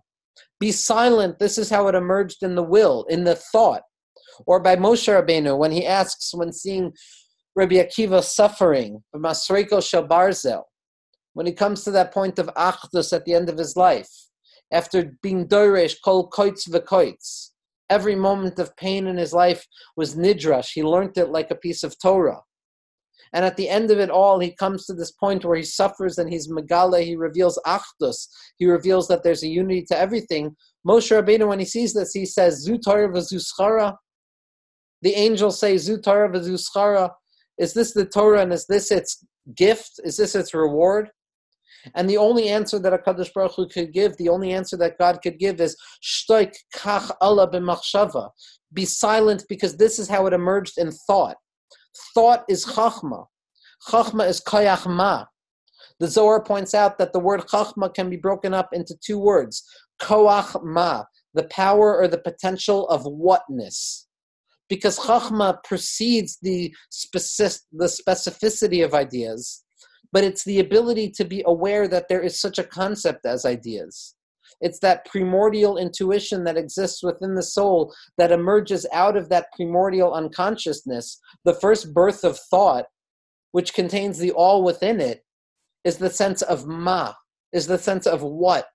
Be 0.59 0.71
silent. 0.71 1.39
This 1.39 1.57
is 1.57 1.69
how 1.69 1.87
it 1.87 1.95
emerged 1.95 2.43
in 2.43 2.55
the 2.55 2.63
will, 2.63 3.05
in 3.09 3.23
the 3.23 3.35
thought. 3.35 3.81
Or 4.45 4.59
by 4.59 4.75
Moshe 4.75 5.07
Rabbeinu, 5.07 5.57
when 5.57 5.71
he 5.71 5.85
asks, 5.85 6.33
when 6.33 6.51
seeing 6.51 6.91
Rabbi 7.55 7.75
Akiva 7.75 8.23
suffering, 8.23 9.03
Masreiko 9.15 9.81
Shel 9.81 10.07
Barzel, 10.07 10.63
when 11.33 11.45
he 11.45 11.53
comes 11.53 11.83
to 11.83 11.91
that 11.91 12.13
point 12.13 12.37
of 12.37 12.47
achdus 12.55 13.13
at 13.13 13.25
the 13.25 13.33
end 13.33 13.49
of 13.49 13.57
his 13.57 13.75
life, 13.75 14.09
after 14.71 15.17
being 15.23 15.47
doresh 15.47 15.95
kol 16.03 16.29
koitz 16.29 16.69
v'koitz, 16.69 17.51
every 17.89 18.15
moment 18.15 18.59
of 18.59 18.75
pain 18.75 19.07
in 19.07 19.17
his 19.17 19.33
life 19.33 19.65
was 19.95 20.15
nidrash. 20.15 20.71
He 20.73 20.83
learned 20.83 21.17
it 21.17 21.29
like 21.29 21.49
a 21.49 21.55
piece 21.55 21.83
of 21.83 21.95
Torah. 21.99 22.41
And 23.33 23.45
at 23.45 23.57
the 23.57 23.69
end 23.69 23.91
of 23.91 23.99
it 23.99 24.09
all, 24.09 24.39
he 24.39 24.55
comes 24.55 24.85
to 24.85 24.93
this 24.93 25.11
point 25.11 25.45
where 25.45 25.57
he 25.57 25.63
suffers 25.63 26.17
and 26.17 26.31
he's 26.31 26.49
megala, 26.49 27.03
he 27.03 27.15
reveals 27.15 27.59
achdus, 27.65 28.27
he 28.57 28.65
reveals 28.65 29.07
that 29.07 29.23
there's 29.23 29.43
a 29.43 29.47
unity 29.47 29.83
to 29.89 29.97
everything. 29.97 30.55
Moshe 30.87 31.11
Rabbeinu, 31.11 31.47
when 31.47 31.59
he 31.59 31.65
sees 31.65 31.93
this, 31.93 32.13
he 32.13 32.25
says, 32.25 32.61
Zu 32.61 32.79
Torah. 32.79 33.97
The 35.01 35.13
angels 35.13 35.59
say, 35.59 35.77
Zu 35.77 35.99
Torah. 36.01 37.11
Is 37.57 37.73
this 37.73 37.93
the 37.93 38.05
Torah 38.05 38.41
and 38.41 38.53
is 38.53 38.65
this 38.67 38.91
its 38.91 39.23
gift? 39.55 39.99
Is 40.03 40.17
this 40.17 40.35
its 40.35 40.53
reward? 40.53 41.09
And 41.95 42.09
the 42.09 42.17
only 42.17 42.49
answer 42.49 42.79
that 42.79 43.05
HaKadosh 43.05 43.33
Baruch 43.33 43.53
Hu 43.55 43.67
could 43.67 43.93
give, 43.93 44.17
the 44.17 44.29
only 44.29 44.51
answer 44.51 44.75
that 44.77 44.97
God 44.97 45.21
could 45.21 45.39
give 45.39 45.61
is, 45.61 45.77
Shtoik 46.03 46.53
kach 46.75 47.11
alah 47.21 47.51
b'machshava. 47.51 48.29
Be 48.73 48.85
silent 48.85 49.45
because 49.47 49.77
this 49.77 49.99
is 49.99 50.09
how 50.09 50.25
it 50.27 50.33
emerged 50.33 50.77
in 50.77 50.91
thought. 50.91 51.37
Thought 52.13 52.45
is 52.49 52.65
chachma. 52.65 53.25
Chachma 53.87 54.27
is 54.27 54.41
koyach 54.41 54.87
ma. 54.87 55.25
The 55.99 56.07
Zohar 56.07 56.41
points 56.41 56.73
out 56.73 56.97
that 56.97 57.13
the 57.13 57.19
word 57.19 57.41
chachma 57.41 57.93
can 57.93 58.09
be 58.09 58.17
broken 58.17 58.53
up 58.53 58.69
into 58.73 58.95
two 59.03 59.17
words, 59.17 59.63
koach 60.01 60.63
ma, 60.63 61.03
the 61.33 61.43
power 61.45 61.97
or 61.97 62.07
the 62.07 62.17
potential 62.17 62.87
of 62.87 63.03
whatness. 63.03 64.07
Because 64.69 64.99
chachma 64.99 65.63
precedes 65.63 66.37
the, 66.41 66.73
specific, 66.89 67.61
the 67.71 67.85
specificity 67.85 68.83
of 68.85 68.93
ideas, 68.93 69.63
but 70.11 70.23
it's 70.23 70.43
the 70.43 70.59
ability 70.59 71.09
to 71.11 71.25
be 71.25 71.43
aware 71.45 71.87
that 71.87 72.07
there 72.07 72.21
is 72.21 72.39
such 72.39 72.59
a 72.59 72.63
concept 72.63 73.25
as 73.25 73.45
ideas. 73.45 74.15
It's 74.61 74.79
that 74.79 75.05
primordial 75.05 75.77
intuition 75.77 76.43
that 76.43 76.57
exists 76.57 77.01
within 77.03 77.35
the 77.35 77.43
soul 77.43 77.93
that 78.17 78.31
emerges 78.31 78.85
out 78.91 79.15
of 79.15 79.29
that 79.29 79.47
primordial 79.55 80.13
unconsciousness. 80.13 81.19
The 81.45 81.53
first 81.53 81.93
birth 81.93 82.23
of 82.23 82.37
thought, 82.37 82.85
which 83.51 83.73
contains 83.73 84.17
the 84.17 84.31
all 84.31 84.63
within 84.63 84.99
it, 84.99 85.23
is 85.83 85.97
the 85.97 86.09
sense 86.09 86.41
of 86.41 86.67
ma, 86.67 87.13
is 87.53 87.67
the 87.67 87.77
sense 87.77 88.05
of 88.05 88.21
what. 88.21 88.67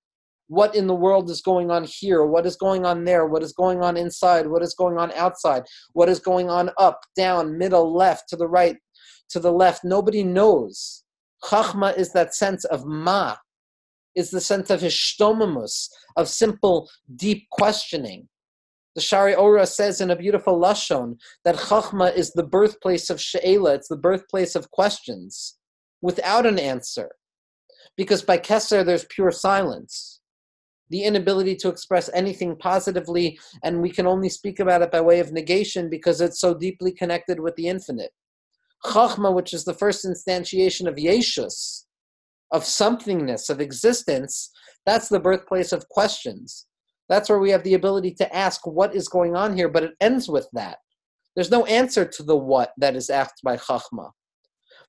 What 0.48 0.74
in 0.74 0.86
the 0.86 0.94
world 0.94 1.30
is 1.30 1.40
going 1.40 1.70
on 1.70 1.84
here? 1.84 2.24
What 2.24 2.46
is 2.46 2.56
going 2.56 2.84
on 2.84 3.04
there? 3.04 3.26
What 3.26 3.42
is 3.42 3.52
going 3.52 3.82
on 3.82 3.96
inside? 3.96 4.46
What 4.46 4.62
is 4.62 4.74
going 4.74 4.98
on 4.98 5.10
outside? 5.12 5.64
What 5.92 6.08
is 6.08 6.18
going 6.18 6.50
on 6.50 6.70
up, 6.78 7.00
down, 7.16 7.56
middle, 7.56 7.94
left, 7.94 8.28
to 8.28 8.36
the 8.36 8.48
right, 8.48 8.76
to 9.30 9.40
the 9.40 9.52
left? 9.52 9.84
Nobody 9.84 10.22
knows. 10.22 11.04
Chachma 11.44 11.96
is 11.96 12.12
that 12.12 12.34
sense 12.34 12.64
of 12.66 12.84
ma, 12.84 13.36
is 14.14 14.30
the 14.30 14.40
sense 14.40 14.70
of 14.70 14.80
hishtomimus, 14.80 15.88
of 16.16 16.28
simple, 16.28 16.90
deep 17.16 17.48
questioning. 17.50 18.28
The 18.94 19.00
Sha'arei 19.00 19.36
Orah 19.36 19.66
says 19.66 20.00
in 20.00 20.10
a 20.10 20.16
beautiful 20.16 20.58
lashon 20.58 21.16
that 21.44 21.56
Chachma 21.56 22.14
is 22.14 22.32
the 22.32 22.44
birthplace 22.44 23.10
of 23.10 23.20
She'ela, 23.20 23.74
it's 23.74 23.88
the 23.88 23.96
birthplace 23.96 24.54
of 24.54 24.70
questions, 24.70 25.58
without 26.00 26.46
an 26.46 26.58
answer. 26.58 27.10
Because 27.96 28.22
by 28.22 28.38
Keser, 28.38 28.84
there's 28.84 29.04
pure 29.06 29.32
silence, 29.32 30.20
the 30.90 31.02
inability 31.02 31.56
to 31.56 31.68
express 31.68 32.10
anything 32.14 32.56
positively, 32.56 33.38
and 33.64 33.82
we 33.82 33.90
can 33.90 34.06
only 34.06 34.28
speak 34.28 34.60
about 34.60 34.82
it 34.82 34.92
by 34.92 35.00
way 35.00 35.18
of 35.18 35.32
negation 35.32 35.90
because 35.90 36.20
it's 36.20 36.40
so 36.40 36.54
deeply 36.54 36.92
connected 36.92 37.40
with 37.40 37.56
the 37.56 37.66
infinite. 37.66 38.12
Chachma, 38.84 39.34
which 39.34 39.52
is 39.52 39.64
the 39.64 39.74
first 39.74 40.04
instantiation 40.04 40.86
of 40.86 40.96
Yeshus, 40.96 41.83
of 42.52 42.62
somethingness, 42.62 43.50
of 43.50 43.60
existence, 43.60 44.50
that's 44.86 45.08
the 45.08 45.20
birthplace 45.20 45.72
of 45.72 45.88
questions. 45.88 46.66
That's 47.08 47.28
where 47.28 47.38
we 47.38 47.50
have 47.50 47.64
the 47.64 47.74
ability 47.74 48.12
to 48.14 48.36
ask 48.36 48.66
what 48.66 48.94
is 48.94 49.08
going 49.08 49.36
on 49.36 49.56
here, 49.56 49.68
but 49.68 49.82
it 49.82 49.92
ends 50.00 50.28
with 50.28 50.48
that. 50.52 50.78
There's 51.34 51.50
no 51.50 51.64
answer 51.66 52.04
to 52.04 52.22
the 52.22 52.36
what 52.36 52.72
that 52.78 52.96
is 52.96 53.10
asked 53.10 53.40
by 53.42 53.56
Chachma. 53.56 54.10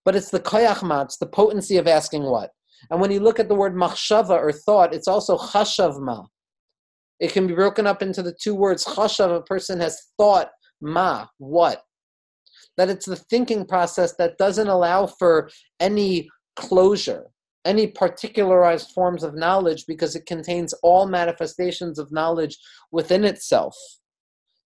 But 0.03 0.15
it's 0.15 0.29
the 0.29 0.39
koyachma, 0.39 1.05
it's 1.05 1.17
the 1.17 1.25
potency 1.25 1.77
of 1.77 1.87
asking 1.87 2.23
what. 2.23 2.51
And 2.91 3.01
when 3.01 3.11
you 3.11 3.19
look 3.19 3.39
at 3.39 3.49
the 3.49 3.55
word 3.55 3.73
machshava 3.73 4.29
or 4.29 4.51
thought, 4.51 4.93
it's 4.93 5.07
also 5.07 5.37
chashavma. 5.37 6.27
It 7.19 7.31
can 7.31 7.47
be 7.47 7.55
broken 7.55 7.87
up 7.87 8.01
into 8.01 8.21
the 8.21 8.35
two 8.39 8.53
words 8.53 8.85
chashav, 8.85 9.35
a 9.35 9.41
person 9.41 9.79
has 9.79 9.99
thought, 10.17 10.49
ma, 10.81 11.25
what. 11.39 11.81
That 12.77 12.89
it's 12.89 13.05
the 13.05 13.15
thinking 13.15 13.65
process 13.65 14.15
that 14.17 14.37
doesn't 14.37 14.67
allow 14.67 15.07
for 15.07 15.49
any 15.79 16.29
closure, 16.55 17.25
any 17.65 17.87
particularized 17.87 18.91
forms 18.91 19.23
of 19.23 19.35
knowledge, 19.35 19.85
because 19.87 20.15
it 20.15 20.25
contains 20.25 20.73
all 20.83 21.07
manifestations 21.07 21.99
of 21.99 22.11
knowledge 22.11 22.57
within 22.91 23.25
itself. 23.25 23.75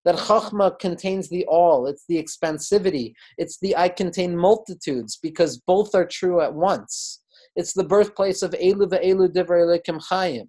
That 0.05 0.15
chachma 0.15 0.77
contains 0.79 1.29
the 1.29 1.45
all, 1.45 1.87
it's 1.87 2.05
the 2.07 2.21
expansivity, 2.21 3.13
it's 3.37 3.57
the 3.59 3.75
I 3.75 3.89
contain 3.89 4.37
multitudes, 4.37 5.17
because 5.21 5.61
both 5.65 5.95
are 5.95 6.05
true 6.05 6.41
at 6.41 6.53
once. 6.53 7.21
It's 7.55 7.73
the 7.73 7.83
birthplace 7.83 8.41
of 8.41 8.51
Elu 8.51 8.89
ve'elu 8.89 9.29
divrei 9.29 9.65
lekim 9.65 10.01
chayim. 10.09 10.47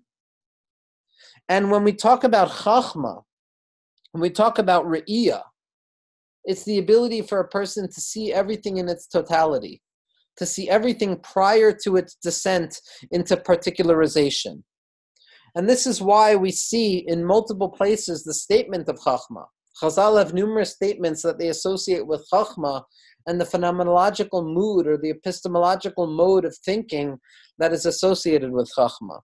And 1.49 1.71
when 1.71 1.83
we 1.83 1.93
talk 1.93 2.23
about 2.25 2.49
chachma, 2.51 3.23
when 4.13 4.23
we 4.23 4.31
talk 4.31 4.59
about 4.59 4.87
re'iyah, 4.87 5.43
it's 6.45 6.65
the 6.65 6.79
ability 6.79 7.23
for 7.23 7.41
a 7.41 7.49
person 7.49 7.89
to 7.89 8.01
see 8.01 8.33
everything 8.33 8.79
in 8.79 8.89
its 8.89 9.07
totality, 9.07 9.83
to 10.41 10.47
see 10.47 10.71
everything 10.71 11.19
prior 11.19 11.71
to 11.85 11.97
its 11.97 12.15
descent 12.15 12.81
into 13.11 13.37
particularization. 13.37 14.63
And 15.55 15.69
this 15.69 15.87
is 15.87 16.01
why 16.01 16.35
we 16.35 16.51
see 16.51 17.05
in 17.07 17.27
multiple 17.27 17.69
places 17.69 18.25
the 18.25 18.33
statement 18.33 18.89
of 18.89 18.99
Chachma. 19.01 19.45
Chazal 19.83 20.17
have 20.17 20.33
numerous 20.33 20.73
statements 20.73 21.23
that 21.23 21.39
they 21.39 21.49
associate 21.49 22.07
with 22.07 22.27
Chachma 22.33 22.85
and 23.27 23.39
the 23.39 23.45
phenomenological 23.45 24.43
mood 24.43 24.87
or 24.87 24.97
the 24.97 25.11
epistemological 25.11 26.07
mode 26.07 26.47
of 26.47 26.57
thinking 26.65 27.19
that 27.59 27.75
is 27.75 27.85
associated 27.85 28.51
with 28.51 28.73
Chachma. 28.75 29.21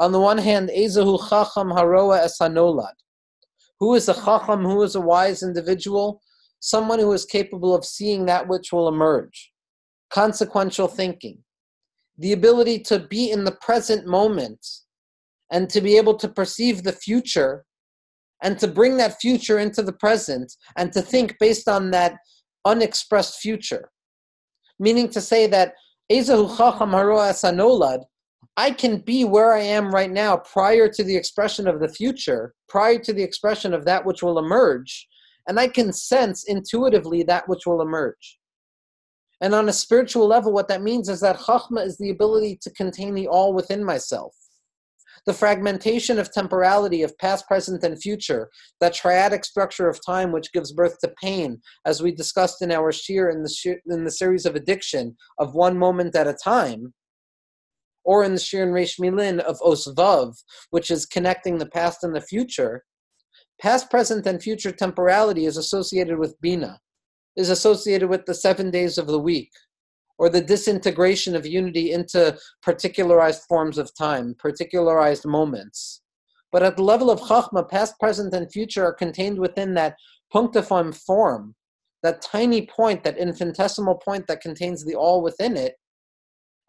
On 0.00 0.10
the 0.10 0.20
one 0.20 0.38
hand, 0.38 0.68
Ezahu 0.70 1.28
Chacham 1.28 1.68
Haroa 1.68 2.26
Esanolad. 2.26 2.94
Who 3.78 3.94
is 3.94 4.08
a 4.08 4.14
Chacham? 4.14 4.64
Who 4.64 4.82
is 4.82 4.96
a 4.96 5.00
wise 5.00 5.44
individual? 5.44 6.20
Someone 6.58 6.98
who 6.98 7.12
is 7.12 7.24
capable 7.24 7.72
of 7.72 7.84
seeing 7.84 8.26
that 8.26 8.48
which 8.48 8.72
will 8.72 8.88
emerge. 8.88 9.53
Consequential 10.14 10.86
thinking. 10.86 11.38
The 12.18 12.32
ability 12.32 12.78
to 12.84 13.00
be 13.00 13.32
in 13.32 13.42
the 13.42 13.56
present 13.60 14.06
moment 14.06 14.64
and 15.50 15.68
to 15.70 15.80
be 15.80 15.96
able 15.96 16.14
to 16.18 16.28
perceive 16.28 16.84
the 16.84 16.92
future 16.92 17.64
and 18.40 18.56
to 18.60 18.68
bring 18.68 18.96
that 18.98 19.20
future 19.20 19.58
into 19.58 19.82
the 19.82 19.92
present 19.92 20.54
and 20.76 20.92
to 20.92 21.02
think 21.02 21.36
based 21.40 21.68
on 21.68 21.90
that 21.90 22.16
unexpressed 22.64 23.40
future. 23.40 23.90
Meaning 24.78 25.08
to 25.08 25.20
say 25.20 25.48
that 25.48 25.74
I 28.56 28.70
can 28.70 28.98
be 28.98 29.24
where 29.24 29.52
I 29.52 29.60
am 29.60 29.90
right 29.90 30.12
now 30.12 30.36
prior 30.36 30.88
to 30.90 31.02
the 31.02 31.16
expression 31.16 31.66
of 31.66 31.80
the 31.80 31.88
future, 31.88 32.54
prior 32.68 33.00
to 33.00 33.12
the 33.12 33.22
expression 33.22 33.74
of 33.74 33.84
that 33.86 34.06
which 34.06 34.22
will 34.22 34.38
emerge, 34.38 35.08
and 35.48 35.58
I 35.58 35.66
can 35.66 35.92
sense 35.92 36.44
intuitively 36.44 37.24
that 37.24 37.48
which 37.48 37.66
will 37.66 37.82
emerge. 37.82 38.38
And 39.40 39.54
on 39.54 39.68
a 39.68 39.72
spiritual 39.72 40.26
level, 40.26 40.52
what 40.52 40.68
that 40.68 40.82
means 40.82 41.08
is 41.08 41.20
that 41.20 41.38
Chachma 41.38 41.84
is 41.84 41.98
the 41.98 42.10
ability 42.10 42.58
to 42.62 42.70
contain 42.70 43.14
the 43.14 43.26
all 43.26 43.52
within 43.52 43.84
myself. 43.84 44.34
The 45.26 45.32
fragmentation 45.32 46.18
of 46.18 46.32
temporality 46.32 47.02
of 47.02 47.16
past, 47.18 47.46
present, 47.48 47.82
and 47.82 48.00
future, 48.00 48.50
that 48.80 48.94
triadic 48.94 49.44
structure 49.44 49.88
of 49.88 50.04
time 50.04 50.32
which 50.32 50.52
gives 50.52 50.72
birth 50.72 50.98
to 51.00 51.14
pain, 51.20 51.62
as 51.86 52.02
we 52.02 52.12
discussed 52.12 52.60
in 52.60 52.70
our 52.70 52.92
shir 52.92 53.30
in 53.30 53.42
the, 53.42 53.48
shir, 53.48 53.80
in 53.86 54.04
the 54.04 54.10
series 54.10 54.44
of 54.44 54.54
addiction 54.54 55.16
of 55.38 55.54
one 55.54 55.78
moment 55.78 56.14
at 56.14 56.26
a 56.26 56.34
time, 56.34 56.92
or 58.04 58.22
in 58.22 58.34
the 58.34 58.40
shir 58.40 58.62
in 58.62 58.70
Reish 58.70 59.00
Milin 59.00 59.40
of 59.40 59.58
Osvav, 59.60 60.36
which 60.70 60.90
is 60.90 61.06
connecting 61.06 61.56
the 61.56 61.70
past 61.70 62.04
and 62.04 62.14
the 62.14 62.20
future, 62.20 62.84
past, 63.60 63.90
present, 63.90 64.26
and 64.26 64.42
future 64.42 64.72
temporality 64.72 65.46
is 65.46 65.56
associated 65.56 66.18
with 66.18 66.38
Bina, 66.40 66.78
is 67.36 67.50
associated 67.50 68.08
with 68.08 68.26
the 68.26 68.34
seven 68.34 68.70
days 68.70 68.98
of 68.98 69.06
the 69.06 69.18
week, 69.18 69.50
or 70.18 70.28
the 70.28 70.40
disintegration 70.40 71.34
of 71.34 71.46
unity 71.46 71.92
into 71.92 72.36
particularized 72.64 73.42
forms 73.48 73.78
of 73.78 73.94
time, 73.96 74.34
particularized 74.40 75.26
moments. 75.26 76.02
But 76.52 76.62
at 76.62 76.76
the 76.76 76.84
level 76.84 77.10
of 77.10 77.20
Chachma, 77.20 77.68
past, 77.68 77.98
present, 77.98 78.32
and 78.32 78.50
future 78.50 78.84
are 78.84 78.94
contained 78.94 79.38
within 79.38 79.74
that 79.74 79.96
punctiform 80.32 80.92
form, 80.92 81.54
that 82.04 82.22
tiny 82.22 82.66
point, 82.66 83.02
that 83.02 83.18
infinitesimal 83.18 83.96
point 83.96 84.26
that 84.28 84.40
contains 84.40 84.84
the 84.84 84.94
all 84.94 85.20
within 85.20 85.56
it. 85.56 85.74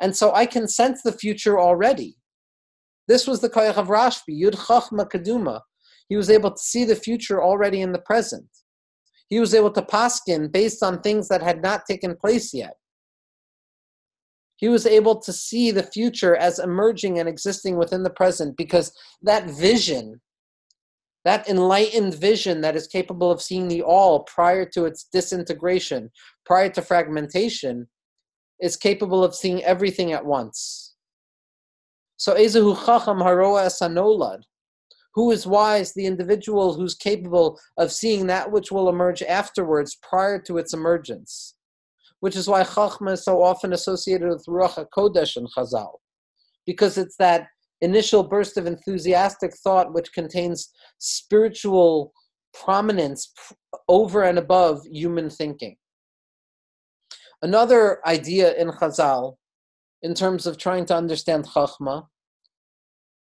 And 0.02 0.16
so 0.16 0.34
I 0.34 0.48
can 0.48 0.68
sense 0.68 1.04
the 1.04 1.12
future 1.12 1.60
already. 1.60 2.18
This 3.08 3.28
was 3.28 3.42
the 3.42 3.50
Koyach 3.50 3.78
of 3.78 3.88
Rashbi, 3.88 4.42
Yud 4.42 4.56
Chachma 4.56 5.08
Kaduma. 5.08 5.62
He 6.10 6.16
was 6.16 6.30
able 6.30 6.52
to 6.52 6.58
see 6.58 6.84
the 6.84 6.96
future 6.96 7.44
already 7.44 7.82
in 7.82 7.92
the 7.92 8.00
present. 8.00 8.48
He 9.28 9.40
was 9.40 9.54
able 9.54 9.72
to 9.72 9.82
paskin 9.82 10.52
based 10.52 10.84
on 10.84 11.02
things 11.02 11.28
that 11.30 11.42
had 11.42 11.62
not 11.62 11.86
taken 11.86 12.16
place 12.16 12.54
yet. 12.54 12.76
He 14.58 14.70
was 14.70 14.86
able 14.86 15.20
to 15.22 15.34
see 15.34 15.72
the 15.72 15.84
future 15.84 16.36
as 16.36 16.60
emerging 16.60 17.20
and 17.20 17.28
existing 17.28 17.78
within 17.78 18.04
the 18.04 18.10
present 18.10 18.56
because 18.56 18.94
that 19.22 19.50
vision, 19.50 20.22
that 21.26 21.50
enlightened 21.50 22.14
vision 22.14 22.62
that 22.62 22.76
is 22.76 22.88
capable 22.88 23.32
of 23.32 23.42
seeing 23.42 23.68
the 23.68 23.82
all 23.82 24.22
prior 24.24 24.66
to 24.70 24.86
its 24.86 25.10
disintegration, 25.12 26.12
prior 26.46 26.70
to 26.70 26.82
fragmentation, 26.82 27.88
is 28.62 28.78
capable 28.78 29.24
of 29.24 29.36
seeing 29.36 29.64
everything 29.64 30.14
at 30.14 30.26
once. 30.26 30.96
So 32.18 32.36
Ezehu 32.36 32.78
Chacham 32.86 33.18
Haroa 33.18 33.68
Sanolad, 33.68 34.44
who 35.16 35.32
is 35.32 35.48
wise, 35.48 35.94
the 35.94 36.06
individual 36.06 36.74
who's 36.74 36.94
capable 36.94 37.58
of 37.78 37.92
seeing 37.92 38.28
that 38.28 38.52
which 38.52 38.72
will 38.72 38.90
emerge 38.90 39.24
afterwards 39.24 39.98
prior 40.04 40.40
to 40.42 40.58
its 40.58 40.74
emergence. 40.74 41.56
Which 42.20 42.36
is 42.36 42.48
why 42.48 42.64
Chachma 42.64 43.14
is 43.14 43.24
so 43.24 43.42
often 43.42 43.74
associated 43.74 44.28
with 44.28 44.46
Ruach 44.48 44.86
HaKodesh 44.86 45.38
and 45.38 45.48
Chazal, 45.56 46.00
because 46.66 46.98
it's 46.98 47.16
that 47.18 47.48
initial 47.82 48.24
burst 48.24 48.58
of 48.58 48.66
enthusiastic 48.66 49.56
thought 49.58 49.94
which 49.94 50.14
contains 50.14 50.70
spiritual 50.98 52.14
prominence 52.54 53.32
over 53.88 54.24
and 54.24 54.38
above 54.38 54.86
human 54.86 55.30
thinking. 55.30 55.76
Another 57.42 58.06
idea 58.08 58.56
in 58.56 58.70
Chazal, 58.70 59.36
in 60.02 60.14
terms 60.14 60.46
of 60.48 60.58
trying 60.58 60.86
to 60.86 60.96
understand 60.96 61.46
Chachma, 61.46 62.08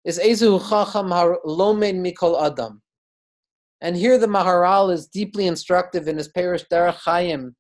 is 0.05 0.19
Ezu 0.19 0.61
Chacham 0.69 1.09
Lomen 1.09 2.05
Mikol 2.05 2.43
Adam. 2.45 2.83
And 3.81 3.97
here 3.97 4.19
the 4.19 4.27
Maharal 4.27 4.93
is 4.93 5.07
deeply 5.07 5.47
instructive 5.47 6.09
in 6.09 6.17
his 6.17 6.29
perush 6.29 6.65
Derech 6.71 6.95
Chaim 6.95 7.55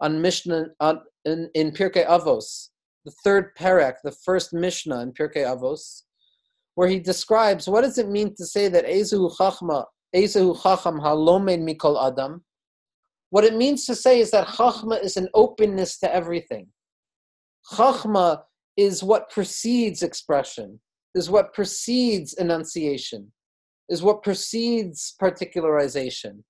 on 0.00 0.20
Mishnah 0.20 0.66
on, 0.80 1.00
in, 1.24 1.50
in 1.54 1.72
Pirkei 1.72 2.06
Avos, 2.06 2.68
the 3.04 3.12
third 3.24 3.54
parak, 3.56 3.94
the 4.04 4.12
first 4.24 4.52
Mishnah 4.52 5.00
in 5.00 5.12
Pirkei 5.12 5.44
Avos, 5.44 6.02
where 6.74 6.88
he 6.88 7.00
describes 7.00 7.68
what 7.68 7.82
does 7.82 7.98
it 7.98 8.08
mean 8.08 8.34
to 8.36 8.46
say 8.46 8.68
that 8.68 8.86
Ezehu 8.86 9.34
Chachma, 9.36 9.84
Ezehu 10.14 10.60
Chacham 10.62 11.00
Halomen 11.00 11.68
Mikol 11.68 12.06
Adam. 12.06 12.44
What 13.30 13.44
it 13.44 13.56
means 13.56 13.84
to 13.86 13.94
say 13.94 14.20
is 14.20 14.30
that 14.30 14.46
Chachma 14.46 15.02
is 15.02 15.16
an 15.16 15.28
openness 15.34 15.98
to 15.98 16.14
everything. 16.14 16.68
Chachma 17.72 18.42
is 18.76 19.02
what 19.02 19.30
precedes 19.30 20.02
expression, 20.02 20.80
is 21.18 21.28
what 21.28 21.52
precedes 21.52 22.32
enunciation, 22.34 23.32
is 23.88 24.02
what 24.02 24.22
precedes 24.22 25.14
particularization. 25.20 26.42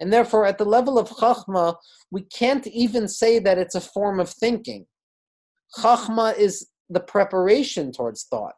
And 0.00 0.12
therefore, 0.12 0.46
at 0.46 0.58
the 0.58 0.64
level 0.64 0.98
of 0.98 1.08
Chachma, 1.10 1.76
we 2.10 2.22
can't 2.22 2.66
even 2.66 3.06
say 3.06 3.38
that 3.40 3.58
it's 3.58 3.74
a 3.74 3.80
form 3.80 4.18
of 4.18 4.30
thinking. 4.30 4.86
Chachma 5.76 6.36
is 6.36 6.68
the 6.88 7.00
preparation 7.00 7.92
towards 7.92 8.24
thought. 8.24 8.54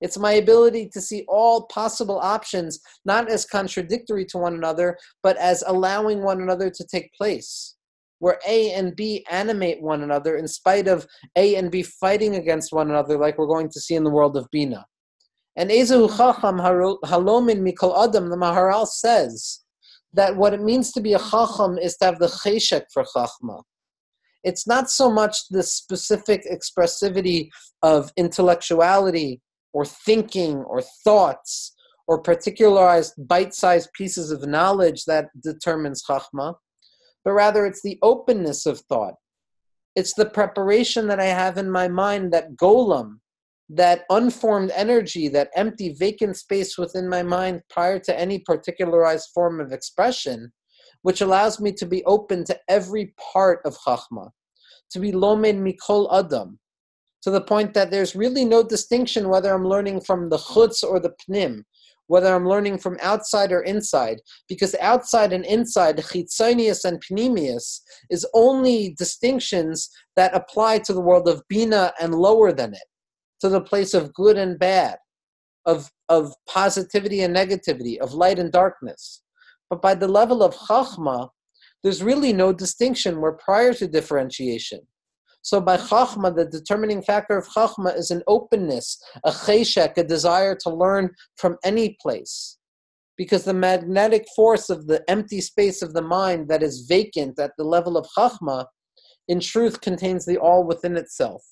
It's 0.00 0.18
my 0.18 0.32
ability 0.32 0.90
to 0.92 1.00
see 1.00 1.24
all 1.28 1.66
possible 1.66 2.18
options, 2.18 2.80
not 3.04 3.30
as 3.30 3.46
contradictory 3.46 4.26
to 4.26 4.38
one 4.38 4.54
another, 4.54 4.98
but 5.22 5.36
as 5.36 5.62
allowing 5.66 6.22
one 6.22 6.42
another 6.42 6.70
to 6.70 6.84
take 6.84 7.14
place, 7.14 7.76
where 8.22 8.38
A 8.46 8.72
and 8.74 8.94
B 8.94 9.26
animate 9.32 9.82
one 9.82 10.02
another 10.04 10.36
in 10.36 10.46
spite 10.46 10.86
of 10.86 11.04
A 11.34 11.56
and 11.56 11.72
B 11.72 11.82
fighting 11.82 12.36
against 12.36 12.72
one 12.72 12.88
another, 12.88 13.18
like 13.18 13.36
we're 13.36 13.46
going 13.46 13.68
to 13.70 13.80
see 13.80 13.96
in 13.96 14.04
the 14.04 14.10
world 14.10 14.36
of 14.36 14.46
Bina. 14.52 14.86
And 15.56 15.70
Ezehu 15.70 16.08
Chacham 16.16 16.58
Halomin 16.58 17.68
Mikol 17.68 18.08
Adam, 18.08 18.30
the 18.30 18.36
Maharal 18.36 18.86
says, 18.86 19.64
that 20.12 20.36
what 20.36 20.54
it 20.54 20.62
means 20.62 20.92
to 20.92 21.00
be 21.00 21.14
a 21.14 21.18
chacham 21.18 21.78
is 21.78 21.96
to 21.96 22.04
have 22.04 22.20
the 22.20 22.28
cheshek 22.28 22.84
for 22.92 23.02
chachma. 23.02 23.60
It's 24.44 24.68
not 24.68 24.88
so 24.88 25.10
much 25.10 25.48
the 25.50 25.64
specific 25.64 26.44
expressivity 26.48 27.48
of 27.82 28.12
intellectuality 28.16 29.40
or 29.72 29.84
thinking 29.84 30.58
or 30.58 30.80
thoughts 31.02 31.74
or 32.06 32.22
particularized 32.22 33.14
bite-sized 33.18 33.88
pieces 33.94 34.30
of 34.30 34.46
knowledge 34.46 35.06
that 35.06 35.30
determines 35.42 36.04
chachma, 36.08 36.54
but 37.24 37.32
rather 37.32 37.66
it's 37.66 37.82
the 37.82 37.98
openness 38.02 38.66
of 38.66 38.80
thought. 38.80 39.14
It's 39.94 40.14
the 40.14 40.26
preparation 40.26 41.06
that 41.08 41.20
I 41.20 41.26
have 41.26 41.58
in 41.58 41.70
my 41.70 41.88
mind 41.88 42.32
that 42.32 42.56
golem, 42.56 43.18
that 43.68 44.04
unformed 44.10 44.72
energy, 44.74 45.28
that 45.28 45.50
empty, 45.54 45.94
vacant 45.94 46.36
space 46.36 46.78
within 46.78 47.08
my 47.08 47.22
mind 47.22 47.62
prior 47.70 47.98
to 48.00 48.18
any 48.18 48.38
particularized 48.40 49.30
form 49.34 49.60
of 49.60 49.72
expression, 49.72 50.52
which 51.02 51.20
allows 51.20 51.60
me 51.60 51.72
to 51.72 51.86
be 51.86 52.04
open 52.04 52.44
to 52.44 52.58
every 52.68 53.14
part 53.32 53.60
of 53.64 53.76
Chachma, 53.86 54.30
to 54.90 55.00
be 55.00 55.12
lomed 55.12 55.44
mikol 55.44 56.08
adam, 56.12 56.58
to 57.22 57.30
the 57.30 57.40
point 57.40 57.72
that 57.74 57.90
there's 57.90 58.16
really 58.16 58.44
no 58.44 58.62
distinction 58.62 59.28
whether 59.28 59.52
I'm 59.52 59.66
learning 59.66 60.00
from 60.02 60.28
the 60.28 60.38
chutz 60.38 60.82
or 60.82 61.00
the 61.00 61.14
pnim, 61.28 61.64
whether 62.12 62.34
I'm 62.34 62.46
learning 62.46 62.76
from 62.76 62.98
outside 63.00 63.52
or 63.52 63.62
inside, 63.62 64.18
because 64.46 64.74
outside 64.82 65.32
and 65.32 65.46
inside, 65.46 65.96
chitzonius 65.96 66.84
and 66.84 67.02
pnimius, 67.02 67.80
is 68.10 68.26
only 68.34 68.94
distinctions 68.98 69.88
that 70.16 70.34
apply 70.34 70.80
to 70.80 70.92
the 70.92 71.00
world 71.00 71.26
of 71.26 71.40
bina 71.48 71.94
and 71.98 72.14
lower 72.14 72.52
than 72.52 72.74
it, 72.74 72.88
to 73.40 73.48
the 73.48 73.62
place 73.62 73.94
of 73.94 74.12
good 74.12 74.36
and 74.36 74.58
bad, 74.58 74.98
of, 75.64 75.90
of 76.10 76.34
positivity 76.46 77.22
and 77.22 77.34
negativity, 77.34 77.96
of 77.96 78.12
light 78.12 78.38
and 78.38 78.52
darkness. 78.52 79.22
But 79.70 79.80
by 79.80 79.94
the 79.94 80.06
level 80.06 80.42
of 80.42 80.54
chachma, 80.54 81.30
there's 81.82 82.02
really 82.02 82.34
no 82.34 82.52
distinction. 82.52 83.22
We're 83.22 83.38
prior 83.38 83.72
to 83.72 83.88
differentiation. 83.88 84.80
So 85.42 85.60
by 85.60 85.76
Chachma, 85.76 86.34
the 86.34 86.44
determining 86.44 87.02
factor 87.02 87.36
of 87.36 87.48
Chachma 87.48 87.96
is 87.96 88.10
an 88.10 88.22
openness, 88.28 89.02
a 89.24 89.30
cheshek, 89.30 89.98
a 89.98 90.04
desire 90.04 90.56
to 90.62 90.70
learn 90.70 91.10
from 91.36 91.56
any 91.64 91.96
place. 92.00 92.58
Because 93.16 93.44
the 93.44 93.52
magnetic 93.52 94.26
force 94.34 94.70
of 94.70 94.86
the 94.86 95.02
empty 95.10 95.40
space 95.40 95.82
of 95.82 95.94
the 95.94 96.02
mind 96.02 96.48
that 96.48 96.62
is 96.62 96.86
vacant 96.88 97.38
at 97.38 97.52
the 97.58 97.64
level 97.64 97.96
of 97.96 98.06
Chachma, 98.16 98.66
in 99.28 99.40
truth 99.40 99.80
contains 99.80 100.24
the 100.24 100.38
all 100.38 100.64
within 100.64 100.96
itself. 100.96 101.42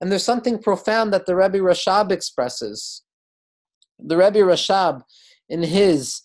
And 0.00 0.10
there's 0.10 0.24
something 0.24 0.60
profound 0.60 1.12
that 1.12 1.26
the 1.26 1.36
Rebbe 1.36 1.58
Rashab 1.58 2.10
expresses. 2.12 3.02
The 3.98 4.16
Rebbe 4.16 4.40
Rashab, 4.40 5.02
in 5.48 5.62
his 5.62 6.20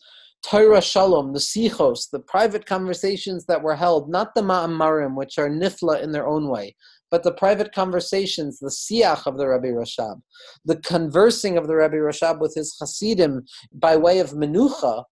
Toras 0.46 0.84
Shalom, 0.84 1.32
the 1.32 1.40
Sichos, 1.40 2.10
the 2.12 2.20
private 2.20 2.66
conversations 2.66 3.46
that 3.46 3.64
were 3.64 3.76
held, 3.76 4.10
not 4.10 4.36
the 4.36 4.42
Ma'amarim, 4.42 5.16
which 5.16 5.38
are 5.38 5.50
nifla 5.50 6.02
in 6.02 6.12
their 6.12 6.28
own 6.28 6.50
way, 6.50 6.76
but 7.10 7.24
the 7.24 7.32
private 7.32 7.74
conversations, 7.74 8.60
the 8.60 8.68
Siach 8.68 9.26
of 9.26 9.38
the 9.38 9.48
Rabbi 9.48 9.68
Rashab, 9.68 10.22
the 10.66 10.78
conversing 10.78 11.58
of 11.58 11.68
the 11.68 11.76
Rabbi 11.76 11.96
Rashab 11.96 12.40
with 12.40 12.54
his 12.56 12.76
Hasidim 12.80 13.46
by 13.72 13.96
way 13.96 14.20
of 14.20 14.32
Menucha, 14.32 15.06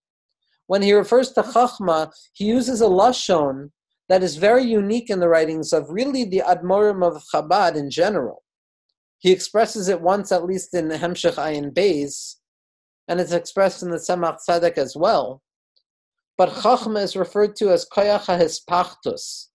when 0.66 0.82
he 0.82 0.92
refers 0.92 1.32
to 1.32 1.42
Chachma, 1.42 2.10
he 2.32 2.44
uses 2.44 2.80
a 2.80 2.86
Lashon 2.86 3.70
that 4.08 4.22
is 4.22 4.36
very 4.36 4.64
unique 4.64 5.10
in 5.10 5.20
the 5.20 5.28
writings 5.28 5.72
of 5.72 5.88
really 5.88 6.24
the 6.24 6.42
Admorim 6.46 7.04
of 7.04 7.22
Chabad 7.32 7.76
in 7.76 7.90
general. 7.90 8.42
He 9.18 9.32
expresses 9.32 9.88
it 9.88 10.00
once, 10.00 10.32
at 10.32 10.44
least 10.44 10.74
in 10.74 10.88
Hemshech 10.88 11.34
Ayin 11.34 11.72
Beis, 11.72 12.36
and 13.12 13.20
it's 13.20 13.32
expressed 13.32 13.82
in 13.82 13.90
the 13.90 13.98
Tzemach 13.98 14.38
Tzedek 14.48 14.78
as 14.78 14.96
well. 14.96 15.42
But 16.38 16.48
Chachma 16.48 17.02
is 17.02 17.14
referred 17.14 17.54
to 17.56 17.70
as 17.70 17.86
Koyach 17.94 18.24
HaHispachtus, 18.24 19.48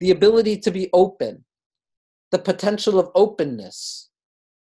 the 0.00 0.12
ability 0.12 0.56
to 0.60 0.70
be 0.70 0.88
open, 0.94 1.44
the 2.30 2.38
potential 2.38 2.98
of 2.98 3.10
openness, 3.14 4.08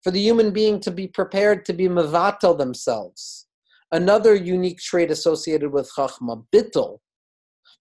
for 0.05 0.12
the 0.12 0.20
human 0.20 0.53
being 0.53 0.78
to 0.78 0.92
be 0.92 1.09
prepared 1.09 1.64
to 1.64 1.72
be 1.72 1.88
Mavatel 1.88 2.57
themselves. 2.57 3.49
Another 3.90 4.36
unique 4.36 4.78
trait 4.78 5.11
associated 5.11 5.72
with 5.72 5.90
Chachma, 5.97 6.44
Bittel, 6.55 6.99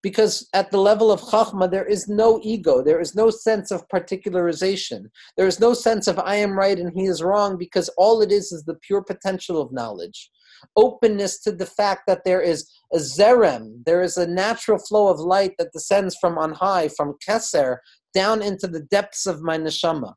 because 0.01 0.47
at 0.55 0.71
the 0.71 0.79
level 0.79 1.11
of 1.11 1.21
Chachma, 1.21 1.69
there 1.69 1.85
is 1.85 2.07
no 2.07 2.39
ego, 2.41 2.81
there 2.81 2.99
is 2.99 3.13
no 3.13 3.29
sense 3.29 3.69
of 3.69 3.87
particularization, 3.89 5.11
there 5.37 5.45
is 5.45 5.59
no 5.59 5.75
sense 5.75 6.07
of 6.07 6.17
I 6.17 6.37
am 6.37 6.57
right 6.57 6.79
and 6.79 6.91
he 6.91 7.05
is 7.05 7.21
wrong, 7.21 7.55
because 7.55 7.87
all 7.99 8.23
it 8.23 8.31
is 8.31 8.51
is 8.51 8.63
the 8.63 8.79
pure 8.87 9.03
potential 9.03 9.61
of 9.61 9.71
knowledge 9.71 10.31
openness 10.75 11.39
to 11.41 11.51
the 11.51 11.65
fact 11.65 12.03
that 12.07 12.23
there 12.23 12.41
is 12.41 12.69
a 12.93 12.97
zerem, 12.97 13.83
there 13.85 14.01
is 14.01 14.17
a 14.17 14.27
natural 14.27 14.77
flow 14.77 15.07
of 15.07 15.19
light 15.19 15.53
that 15.57 15.73
descends 15.73 16.15
from 16.19 16.37
on 16.37 16.53
high, 16.53 16.87
from 16.87 17.15
keser, 17.27 17.77
down 18.13 18.41
into 18.41 18.67
the 18.67 18.81
depths 18.81 19.25
of 19.25 19.41
my 19.41 19.57
neshama, 19.57 20.13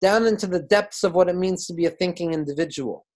down 0.00 0.26
into 0.26 0.46
the 0.46 0.62
depths 0.62 1.04
of 1.04 1.14
what 1.14 1.28
it 1.28 1.36
means 1.36 1.66
to 1.66 1.74
be 1.74 1.86
a 1.86 1.90
thinking 1.90 2.32
individual. 2.32 3.06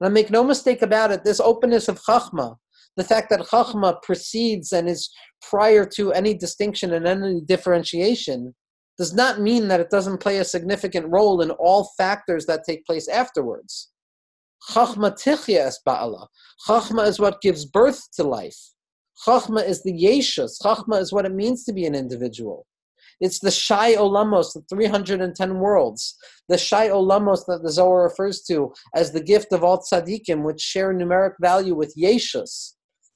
And 0.00 0.08
I 0.08 0.10
make 0.10 0.30
no 0.30 0.44
mistake 0.44 0.82
about 0.82 1.10
it, 1.10 1.24
this 1.24 1.40
openness 1.40 1.88
of 1.88 2.00
chachma, 2.02 2.56
the 2.96 3.04
fact 3.04 3.30
that 3.30 3.40
chachma 3.40 4.00
precedes 4.02 4.72
and 4.72 4.88
is 4.88 5.10
prior 5.42 5.84
to 5.96 6.12
any 6.12 6.34
distinction 6.34 6.92
and 6.92 7.06
any 7.06 7.40
differentiation, 7.40 8.54
does 8.96 9.12
not 9.12 9.40
mean 9.40 9.68
that 9.68 9.80
it 9.80 9.90
doesn't 9.90 10.18
play 10.18 10.38
a 10.38 10.44
significant 10.44 11.06
role 11.08 11.40
in 11.40 11.50
all 11.52 11.90
factors 11.96 12.46
that 12.46 12.62
take 12.64 12.86
place 12.86 13.08
afterwards. 13.08 13.90
Chachma 14.70 15.12
tichya 15.12 15.66
es 15.66 15.80
ba'ala. 15.86 16.26
Chachma 16.66 17.06
is 17.06 17.20
what 17.20 17.40
gives 17.40 17.64
birth 17.64 18.10
to 18.14 18.24
life. 18.24 18.58
Chachma 19.26 19.66
is 19.66 19.82
the 19.82 19.92
yeshus. 19.92 20.60
Chachma 20.62 21.00
is 21.00 21.12
what 21.12 21.26
it 21.26 21.34
means 21.34 21.64
to 21.64 21.72
be 21.72 21.84
an 21.86 21.94
individual. 21.94 22.66
It's 23.20 23.38
the 23.38 23.50
Shai 23.50 23.94
Olamos, 23.94 24.54
the 24.54 24.62
310 24.68 25.58
worlds. 25.58 26.16
The 26.48 26.58
Shai 26.58 26.88
Olamos 26.88 27.46
that 27.46 27.62
the 27.62 27.70
Zohar 27.70 28.02
refers 28.02 28.42
to 28.48 28.72
as 28.94 29.12
the 29.12 29.22
gift 29.22 29.52
of 29.52 29.62
all 29.62 29.78
tzaddikim, 29.78 30.42
which 30.42 30.60
share 30.60 30.92
numeric 30.92 31.34
value 31.40 31.74
with 31.74 31.94
Yeshus. 31.96 32.72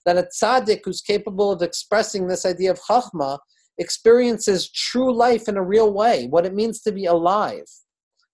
That 0.07 0.19
a 0.19 0.29
tzaddik 0.41 0.81
who's 0.85 1.01
capable 1.01 1.51
of 1.51 1.63
expressing 1.63 2.27
this 2.29 2.47
idea 2.47 2.71
of 2.71 2.81
Chachma 2.81 3.39
experiences 3.79 4.71
true 4.71 5.13
life 5.13 5.49
in 5.49 5.57
a 5.57 5.65
real 5.65 5.93
way, 5.93 6.27
what 6.29 6.47
it 6.47 6.55
means 6.55 6.81
to 6.83 6.93
be 6.93 7.07
alive 7.07 7.67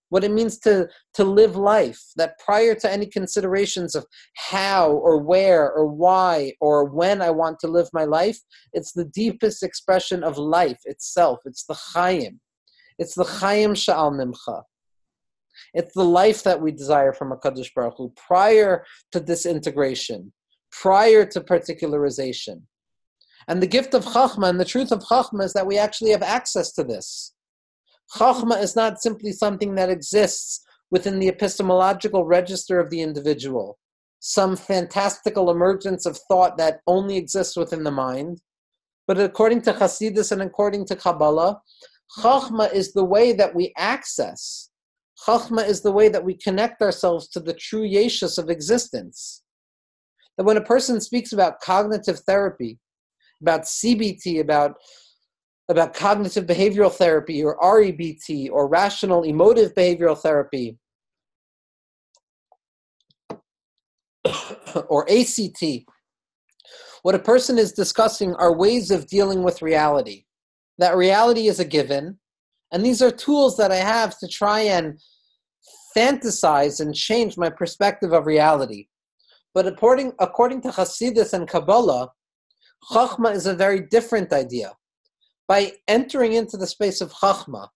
what 0.09 0.23
it 0.23 0.31
means 0.31 0.59
to, 0.59 0.87
to 1.13 1.23
live 1.23 1.55
life, 1.55 2.01
that 2.15 2.37
prior 2.39 2.75
to 2.75 2.91
any 2.91 3.05
considerations 3.05 3.95
of 3.95 4.05
how 4.35 4.91
or 4.91 5.17
where 5.17 5.71
or 5.71 5.87
why 5.87 6.53
or 6.61 6.85
when 6.85 7.21
I 7.21 7.31
want 7.31 7.59
to 7.59 7.67
live 7.67 7.89
my 7.93 8.05
life, 8.05 8.39
it's 8.73 8.91
the 8.91 9.05
deepest 9.05 9.63
expression 9.63 10.23
of 10.23 10.37
life 10.37 10.79
itself. 10.85 11.39
It's 11.45 11.65
the 11.65 11.73
chayim. 11.73 12.39
It's 12.97 13.15
the 13.15 13.25
chayim 13.25 13.71
sha'al 13.71 14.13
mimcha. 14.13 14.63
It's 15.73 15.93
the 15.93 16.05
life 16.05 16.43
that 16.43 16.61
we 16.61 16.71
desire 16.71 17.13
from 17.13 17.31
HaKadosh 17.31 17.73
Baruch 17.73 17.95
Hu 17.97 18.13
prior 18.15 18.85
to 19.11 19.19
disintegration, 19.19 20.31
prior 20.71 21.25
to 21.25 21.41
particularization. 21.41 22.61
And 23.47 23.61
the 23.61 23.67
gift 23.67 23.93
of 23.93 24.05
Chachma 24.05 24.49
and 24.49 24.59
the 24.59 24.65
truth 24.65 24.91
of 24.91 25.03
Chachma 25.03 25.43
is 25.43 25.53
that 25.53 25.67
we 25.67 25.77
actually 25.77 26.11
have 26.11 26.23
access 26.23 26.71
to 26.73 26.83
this. 26.83 27.34
Chachma 28.13 28.61
is 28.61 28.75
not 28.75 29.01
simply 29.01 29.31
something 29.31 29.75
that 29.75 29.89
exists 29.89 30.63
within 30.91 31.19
the 31.19 31.27
epistemological 31.27 32.25
register 32.25 32.79
of 32.79 32.89
the 32.89 33.01
individual, 33.01 33.77
some 34.19 34.55
fantastical 34.55 35.49
emergence 35.49 36.05
of 36.05 36.19
thought 36.27 36.57
that 36.57 36.79
only 36.87 37.17
exists 37.17 37.57
within 37.57 37.83
the 37.83 37.91
mind. 37.91 38.41
But 39.07 39.19
according 39.19 39.61
to 39.63 39.73
Hasidus 39.73 40.31
and 40.31 40.41
according 40.41 40.85
to 40.87 40.95
Kabbalah, 40.95 41.59
Chachma 42.19 42.71
is 42.73 42.93
the 42.93 43.03
way 43.03 43.33
that 43.33 43.55
we 43.55 43.73
access. 43.77 44.69
Chachma 45.25 45.67
is 45.67 45.81
the 45.81 45.91
way 45.91 46.09
that 46.09 46.23
we 46.23 46.35
connect 46.35 46.81
ourselves 46.81 47.27
to 47.29 47.39
the 47.39 47.53
true 47.53 47.87
yeshus 47.87 48.37
of 48.37 48.49
existence. 48.49 49.43
That 50.37 50.43
when 50.43 50.57
a 50.57 50.61
person 50.61 51.01
speaks 51.01 51.31
about 51.31 51.61
cognitive 51.61 52.19
therapy, 52.19 52.79
about 53.41 53.61
CBT, 53.61 54.39
about 54.39 54.75
about 55.67 55.93
cognitive 55.93 56.45
behavioral 56.45 56.91
therapy 56.91 57.43
or 57.43 57.57
REBT 57.57 58.49
or 58.51 58.67
rational 58.67 59.23
emotive 59.23 59.73
behavioral 59.73 60.17
therapy 60.17 60.77
or 64.87 65.09
ACT, 65.09 65.63
what 67.01 67.15
a 67.15 67.19
person 67.19 67.57
is 67.57 67.71
discussing 67.71 68.35
are 68.35 68.55
ways 68.55 68.91
of 68.91 69.07
dealing 69.07 69.43
with 69.43 69.61
reality. 69.61 70.25
That 70.77 70.97
reality 70.97 71.47
is 71.47 71.59
a 71.59 71.65
given, 71.65 72.19
and 72.71 72.85
these 72.85 73.01
are 73.01 73.11
tools 73.11 73.57
that 73.57 73.71
I 73.71 73.77
have 73.77 74.19
to 74.19 74.27
try 74.27 74.61
and 74.61 74.99
fantasize 75.95 76.79
and 76.79 76.93
change 76.93 77.37
my 77.37 77.49
perspective 77.49 78.11
of 78.11 78.25
reality. 78.25 78.87
But 79.53 79.65
according, 79.65 80.13
according 80.19 80.61
to 80.61 80.69
Hasidus 80.69 81.33
and 81.33 81.47
Kabbalah, 81.47 82.11
Chachma 82.91 83.33
is 83.33 83.47
a 83.47 83.53
very 83.53 83.81
different 83.81 84.33
idea 84.33 84.73
by 85.47 85.73
entering 85.87 86.33
into 86.33 86.57
the 86.57 86.67
space 86.67 87.01
of 87.01 87.11
Chachma, 87.13 87.67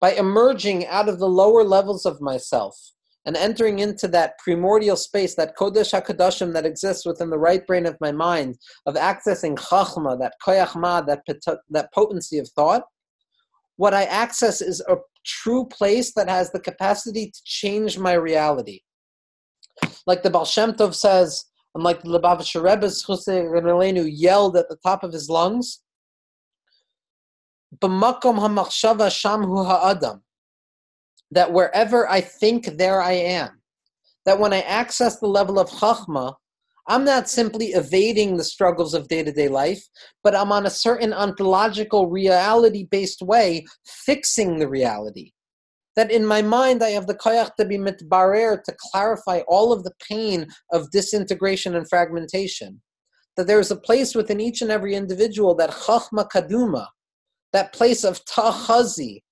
by 0.00 0.12
emerging 0.12 0.86
out 0.86 1.08
of 1.08 1.18
the 1.18 1.28
lower 1.28 1.62
levels 1.62 2.06
of 2.06 2.20
myself 2.20 2.76
and 3.24 3.36
entering 3.36 3.78
into 3.78 4.08
that 4.08 4.36
primordial 4.38 4.96
space, 4.96 5.36
that 5.36 5.56
Kodesh 5.56 5.92
HaKadoshim 5.92 6.52
that 6.54 6.66
exists 6.66 7.06
within 7.06 7.30
the 7.30 7.38
right 7.38 7.64
brain 7.66 7.86
of 7.86 7.96
my 8.00 8.10
mind, 8.10 8.58
of 8.86 8.96
accessing 8.96 9.56
Chachma, 9.56 10.18
that 10.18 10.34
Koyach 10.44 11.06
that, 11.06 11.60
that 11.70 11.92
potency 11.92 12.38
of 12.38 12.48
thought, 12.48 12.82
what 13.76 13.94
I 13.94 14.04
access 14.04 14.60
is 14.60 14.80
a 14.88 14.96
true 15.24 15.66
place 15.66 16.12
that 16.14 16.28
has 16.28 16.50
the 16.50 16.60
capacity 16.60 17.30
to 17.30 17.40
change 17.44 17.96
my 17.96 18.14
reality. 18.14 18.80
Like 20.06 20.22
the 20.22 20.30
Baal 20.30 20.44
Shem 20.44 20.72
Tov 20.72 20.94
says, 20.94 21.44
and 21.74 21.84
like 21.84 22.02
the 22.02 22.08
Lubavitcher 22.08 22.62
Rebbe's 22.62 23.04
Chusay 23.04 24.10
yelled 24.12 24.56
at 24.56 24.68
the 24.68 24.76
top 24.84 25.04
of 25.04 25.12
his 25.12 25.30
lungs, 25.30 25.80
b'makom 27.80 28.38
shamhu 28.38 29.66
ha'adam. 29.66 30.22
that 31.30 31.52
wherever 31.52 32.08
I 32.08 32.20
think, 32.20 32.76
there 32.76 33.00
I 33.00 33.12
am. 33.12 33.62
That 34.26 34.38
when 34.38 34.52
I 34.52 34.60
access 34.60 35.18
the 35.18 35.26
level 35.26 35.58
of 35.58 35.70
Chachma, 35.70 36.34
I'm 36.88 37.04
not 37.04 37.30
simply 37.30 37.68
evading 37.68 38.36
the 38.36 38.44
struggles 38.44 38.92
of 38.92 39.08
day 39.08 39.22
to 39.22 39.32
day 39.32 39.48
life, 39.48 39.82
but 40.24 40.34
I'm 40.34 40.52
on 40.52 40.66
a 40.66 40.70
certain 40.70 41.12
ontological, 41.12 42.08
reality 42.08 42.86
based 42.90 43.22
way 43.22 43.64
fixing 43.86 44.58
the 44.58 44.68
reality. 44.68 45.32
That 45.94 46.10
in 46.10 46.26
my 46.26 46.42
mind 46.42 46.82
I 46.82 46.90
have 46.90 47.06
the 47.06 47.14
koyach 47.14 47.54
to 47.56 47.64
be 47.64 47.78
mitbarer 47.78 48.62
to 48.62 48.76
clarify 48.90 49.40
all 49.46 49.72
of 49.72 49.84
the 49.84 49.92
pain 50.08 50.48
of 50.72 50.90
disintegration 50.90 51.76
and 51.76 51.88
fragmentation. 51.88 52.80
That 53.36 53.46
there 53.46 53.60
is 53.60 53.70
a 53.70 53.76
place 53.76 54.14
within 54.14 54.40
each 54.40 54.60
and 54.60 54.70
every 54.70 54.94
individual 54.94 55.54
that 55.56 55.70
chachma 55.70 56.28
kaduma, 56.28 56.86
that 57.52 57.72
place 57.72 58.04
of 58.04 58.24
tahazi, 58.24 59.22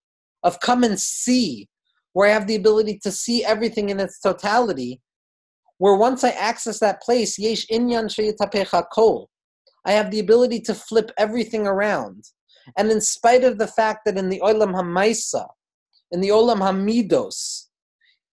of 0.43 0.61
come 0.61 0.85
and 0.85 0.99
see, 0.99 1.69
where 2.13 2.29
I 2.29 2.33
have 2.33 2.47
the 2.47 2.57
ability 2.57 2.99
to 3.03 3.13
see 3.13 3.45
everything 3.45 3.91
in 3.91 4.01
its 4.01 4.21
totality, 4.21 5.01
where 5.79 5.97
once 5.97 6.25
I 6.25 6.31
access 6.31 6.79
that 6.81 7.01
place, 7.03 7.39
yesh 7.39 7.67
inyan 7.69 8.07
sheyitapecha 8.07 8.85
kol, 8.93 9.31
I 9.87 9.93
have 9.93 10.11
the 10.11 10.21
ability 10.21 10.61
to 10.63 10.75
flip 10.75 11.11
everything 11.17 11.67
around. 11.67 12.25
And 12.77 12.91
in 12.91 13.01
spite 13.01 13.45
of 13.45 13.59
the 13.59 13.67
fact 13.67 14.01
that 14.05 14.19
in 14.19 14.29
the 14.29 14.41
olam 14.41 14.75
hamaisa, 14.75 15.47
in 16.11 16.21
the 16.21 16.29
olam 16.29 16.59
hamidos, 16.59 17.67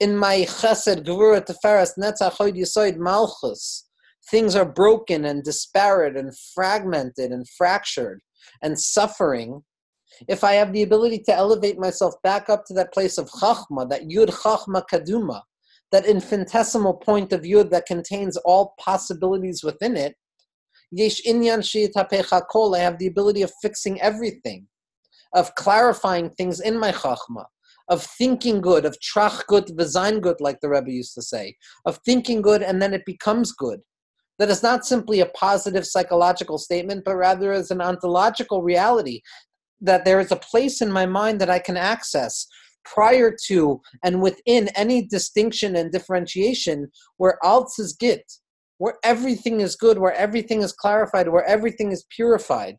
in 0.00 0.16
my 0.16 0.38
chesed, 0.40 1.04
gevura, 1.04 1.44
teferes, 1.44 1.92
netzach, 1.98 2.36
yisoid, 2.52 2.96
malchus, 2.96 3.88
things 4.30 4.56
are 4.56 4.64
broken 4.64 5.24
and 5.24 5.44
disparate 5.44 6.16
and 6.16 6.32
fragmented 6.54 7.30
and 7.30 7.48
fractured 7.48 8.20
and 8.62 8.78
suffering, 8.78 9.62
if 10.28 10.44
I 10.44 10.54
have 10.54 10.72
the 10.72 10.82
ability 10.82 11.20
to 11.26 11.34
elevate 11.34 11.78
myself 11.78 12.14
back 12.22 12.48
up 12.48 12.64
to 12.66 12.74
that 12.74 12.92
place 12.92 13.18
of 13.18 13.30
chachma, 13.30 13.88
that 13.88 14.08
yud 14.08 14.30
chachma 14.30 14.82
kaduma, 14.90 15.42
that 15.92 16.06
infinitesimal 16.06 16.94
point 16.94 17.32
of 17.32 17.42
yud 17.42 17.70
that 17.70 17.86
contains 17.86 18.36
all 18.38 18.74
possibilities 18.78 19.62
within 19.62 19.96
it, 19.96 20.16
yesh 20.90 21.22
inyan 21.22 21.62
kol, 22.50 22.74
I 22.74 22.80
have 22.80 22.98
the 22.98 23.06
ability 23.06 23.42
of 23.42 23.52
fixing 23.62 24.00
everything, 24.00 24.66
of 25.34 25.54
clarifying 25.54 26.30
things 26.30 26.60
in 26.60 26.78
my 26.78 26.92
chachma, 26.92 27.44
of 27.88 28.02
thinking 28.02 28.60
good, 28.60 28.84
of 28.84 28.96
trach 29.00 29.46
good, 29.46 29.76
design 29.76 30.20
good, 30.20 30.40
like 30.40 30.60
the 30.60 30.68
Rebbe 30.68 30.90
used 30.90 31.14
to 31.14 31.22
say, 31.22 31.56
of 31.84 31.98
thinking 32.04 32.42
good 32.42 32.62
and 32.62 32.80
then 32.80 32.94
it 32.94 33.04
becomes 33.06 33.52
good. 33.52 33.80
That 34.38 34.50
is 34.50 34.62
not 34.62 34.84
simply 34.84 35.20
a 35.20 35.26
positive 35.26 35.86
psychological 35.86 36.58
statement, 36.58 37.04
but 37.04 37.16
rather 37.16 37.52
as 37.52 37.70
an 37.70 37.80
ontological 37.80 38.62
reality 38.62 39.22
that 39.80 40.04
there 40.04 40.20
is 40.20 40.32
a 40.32 40.36
place 40.36 40.80
in 40.80 40.90
my 40.90 41.06
mind 41.06 41.40
that 41.40 41.50
I 41.50 41.58
can 41.58 41.76
access 41.76 42.46
prior 42.84 43.34
to 43.46 43.80
and 44.04 44.22
within 44.22 44.68
any 44.68 45.06
distinction 45.06 45.76
and 45.76 45.92
differentiation 45.92 46.88
where 47.16 47.38
alts 47.42 47.78
is 47.78 47.96
git, 47.98 48.24
where 48.78 48.94
everything 49.04 49.60
is 49.60 49.76
good, 49.76 49.98
where 49.98 50.14
everything 50.14 50.62
is 50.62 50.72
clarified, 50.72 51.28
where 51.28 51.44
everything 51.44 51.92
is 51.92 52.04
purified. 52.10 52.76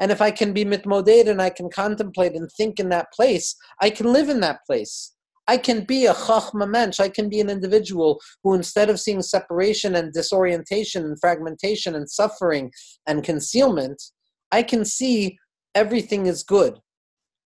And 0.00 0.12
if 0.12 0.20
I 0.20 0.30
can 0.30 0.52
be 0.52 0.64
mitmoded 0.64 1.28
and 1.28 1.42
I 1.42 1.50
can 1.50 1.70
contemplate 1.70 2.34
and 2.34 2.48
think 2.56 2.78
in 2.78 2.88
that 2.90 3.12
place, 3.12 3.56
I 3.80 3.90
can 3.90 4.12
live 4.12 4.28
in 4.28 4.40
that 4.40 4.60
place. 4.66 5.14
I 5.48 5.56
can 5.56 5.84
be 5.84 6.04
a 6.04 6.12
chachma 6.12 6.68
mensch. 6.68 7.00
I 7.00 7.08
can 7.08 7.30
be 7.30 7.40
an 7.40 7.48
individual 7.48 8.20
who, 8.44 8.54
instead 8.54 8.90
of 8.90 9.00
seeing 9.00 9.22
separation 9.22 9.94
and 9.96 10.12
disorientation 10.12 11.04
and 11.04 11.18
fragmentation 11.18 11.94
and 11.94 12.08
suffering 12.08 12.70
and 13.06 13.24
concealment, 13.24 14.00
I 14.52 14.62
can 14.62 14.84
see 14.84 15.38
everything 15.78 16.26
is 16.26 16.42
good. 16.42 16.74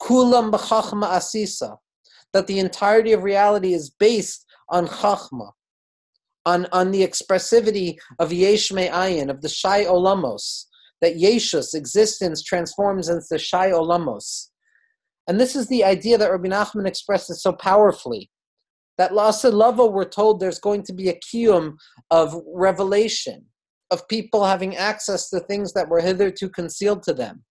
Kulam 0.01 0.51
b'chachma 0.51 1.09
asisa. 1.19 1.77
That 2.33 2.47
the 2.47 2.61
entirety 2.61 3.13
of 3.13 3.25
reality 3.25 3.75
is 3.75 3.91
based 3.91 4.47
on 4.71 4.87
chachma, 4.87 5.51
on, 6.47 6.67
on 6.73 6.91
the 6.91 7.03
expressivity 7.03 7.99
of 8.19 8.33
yesh 8.33 8.71
ayin, 8.73 9.29
of 9.29 9.43
the 9.43 9.51
shai 9.51 9.85
olamos, 9.85 10.65
that 11.03 11.17
yeshus, 11.17 11.75
existence, 11.75 12.43
transforms 12.43 13.11
into 13.11 13.39
shai 13.39 13.71
olamos. 13.71 14.49
And 15.29 15.39
this 15.39 15.55
is 15.55 15.69
the 15.69 15.85
idea 15.85 16.17
that 16.17 16.31
Rabbi 16.31 16.49
Nachman 16.49 16.89
expresses 16.89 17.43
so 17.43 17.53
powerfully. 17.53 18.31
That 18.97 19.15
Lasa 19.15 19.51
Lava, 19.51 19.87
we're 19.87 20.09
told 20.09 20.41
there's 20.41 20.59
going 20.59 20.83
to 20.85 20.93
be 20.95 21.11
a 21.11 21.21
kiyum 21.21 21.77
of 22.11 22.35
revelation, 22.47 23.45
of 23.91 24.09
people 24.09 24.45
having 24.45 24.75
access 24.77 25.29
to 25.31 25.41
things 25.41 25.75
that 25.75 25.89
were 25.89 26.01
hitherto 26.01 26.49
concealed 26.49 27.03
to 27.05 27.13
them 27.13 27.45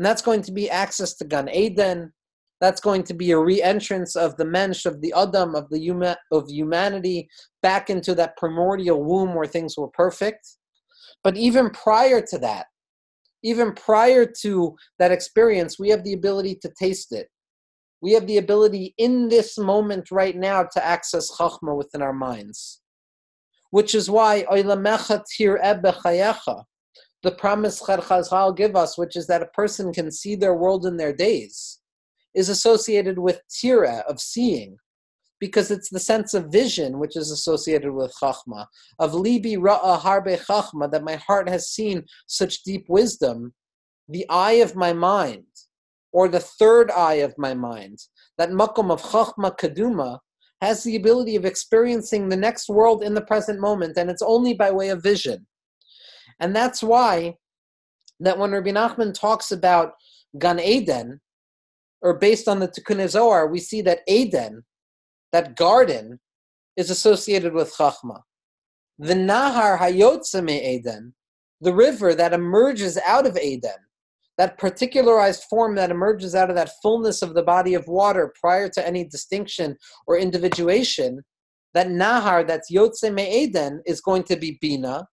and 0.00 0.06
that's 0.06 0.22
going 0.22 0.40
to 0.40 0.50
be 0.52 0.70
access 0.70 1.12
to 1.16 1.26
Gan 1.26 1.50
Eden. 1.50 2.10
That's 2.58 2.80
going 2.80 3.02
to 3.02 3.12
be 3.12 3.32
a 3.32 3.38
re-entrance 3.38 4.16
of 4.16 4.34
the 4.38 4.46
mensch 4.46 4.86
of 4.86 5.02
the 5.02 5.12
Adam 5.14 5.54
of 5.54 5.68
the 5.68 5.78
human 5.78 6.16
of 6.32 6.48
humanity 6.48 7.28
back 7.60 7.90
into 7.90 8.14
that 8.14 8.38
primordial 8.38 9.04
womb 9.04 9.34
where 9.34 9.44
things 9.44 9.76
were 9.76 9.88
perfect. 9.88 10.56
But 11.22 11.36
even 11.36 11.68
prior 11.68 12.22
to 12.28 12.38
that, 12.38 12.68
even 13.42 13.74
prior 13.74 14.24
to 14.40 14.74
that 14.98 15.12
experience, 15.12 15.78
we 15.78 15.90
have 15.90 16.02
the 16.02 16.14
ability 16.14 16.54
to 16.62 16.72
taste 16.78 17.12
it. 17.12 17.28
We 18.00 18.12
have 18.12 18.26
the 18.26 18.38
ability 18.38 18.94
in 18.96 19.28
this 19.28 19.58
moment 19.58 20.10
right 20.10 20.34
now 20.34 20.62
to 20.62 20.82
access 20.82 21.30
chachma 21.30 21.76
within 21.76 22.00
our 22.00 22.14
minds. 22.14 22.80
Which 23.68 23.94
is 23.94 24.08
why 24.08 24.46
the 27.22 27.32
promise 27.32 27.82
Chazal 27.82 28.56
give 28.56 28.76
us, 28.76 28.96
which 28.96 29.16
is 29.16 29.26
that 29.26 29.42
a 29.42 29.46
person 29.46 29.92
can 29.92 30.10
see 30.10 30.34
their 30.34 30.54
world 30.54 30.86
in 30.86 30.96
their 30.96 31.12
days, 31.12 31.80
is 32.34 32.48
associated 32.48 33.18
with 33.18 33.42
tira, 33.48 34.04
of 34.08 34.20
seeing, 34.20 34.76
because 35.38 35.70
it's 35.70 35.90
the 35.90 36.00
sense 36.00 36.34
of 36.34 36.52
vision 36.52 36.98
which 36.98 37.16
is 37.16 37.30
associated 37.30 37.92
with 37.92 38.14
chachma, 38.22 38.66
of 38.98 39.12
libi 39.12 39.56
ra'a 39.56 39.98
harbe 39.98 40.38
chachma, 40.46 40.90
that 40.90 41.04
my 41.04 41.16
heart 41.16 41.48
has 41.48 41.70
seen 41.70 42.04
such 42.26 42.62
deep 42.62 42.86
wisdom, 42.88 43.52
the 44.08 44.26
eye 44.28 44.52
of 44.52 44.76
my 44.76 44.92
mind, 44.92 45.44
or 46.12 46.28
the 46.28 46.40
third 46.40 46.90
eye 46.90 47.14
of 47.14 47.34
my 47.36 47.54
mind, 47.54 47.98
that 48.38 48.50
makom 48.50 48.90
of 48.90 49.02
chachma 49.02 49.56
kaduma, 49.58 50.18
has 50.60 50.84
the 50.84 50.96
ability 50.96 51.36
of 51.36 51.46
experiencing 51.46 52.28
the 52.28 52.36
next 52.36 52.68
world 52.68 53.02
in 53.02 53.14
the 53.14 53.22
present 53.22 53.58
moment, 53.58 53.96
and 53.96 54.10
it's 54.10 54.22
only 54.22 54.52
by 54.52 54.70
way 54.70 54.90
of 54.90 55.02
vision. 55.02 55.46
And 56.40 56.56
that's 56.56 56.82
why 56.82 57.36
that 58.18 58.38
when 58.38 58.52
Rabbi 58.52 58.70
Nachman 58.70 59.14
talks 59.14 59.50
about 59.50 59.92
Gan 60.38 60.58
Eden, 60.58 61.20
or 62.02 62.18
based 62.18 62.48
on 62.48 62.60
the 62.60 62.68
Tikkunei 62.68 63.08
Zohar, 63.08 63.46
we 63.46 63.60
see 63.60 63.82
that 63.82 64.00
Eden, 64.08 64.64
that 65.32 65.54
garden, 65.54 66.18
is 66.76 66.90
associated 66.90 67.52
with 67.52 67.74
Chachma. 67.76 68.20
The 68.98 69.14
Nahar 69.14 69.78
Hayotze 69.78 70.42
me 70.42 70.76
Eden, 70.76 71.14
the 71.60 71.74
river 71.74 72.14
that 72.14 72.32
emerges 72.32 72.98
out 73.06 73.26
of 73.26 73.36
Eden, 73.36 73.76
that 74.38 74.58
particularized 74.58 75.44
form 75.44 75.74
that 75.74 75.90
emerges 75.90 76.34
out 76.34 76.48
of 76.48 76.56
that 76.56 76.70
fullness 76.82 77.20
of 77.20 77.34
the 77.34 77.42
body 77.42 77.74
of 77.74 77.86
water 77.86 78.32
prior 78.40 78.70
to 78.70 78.86
any 78.86 79.04
distinction 79.04 79.76
or 80.06 80.16
individuation, 80.16 81.22
that 81.74 81.88
Nahar, 81.88 82.46
that's 82.46 82.70
Yotze 82.70 83.12
me 83.12 83.42
Eden, 83.42 83.82
is 83.84 84.00
going 84.00 84.22
to 84.24 84.36
be 84.36 84.58
Bina, 84.60 85.06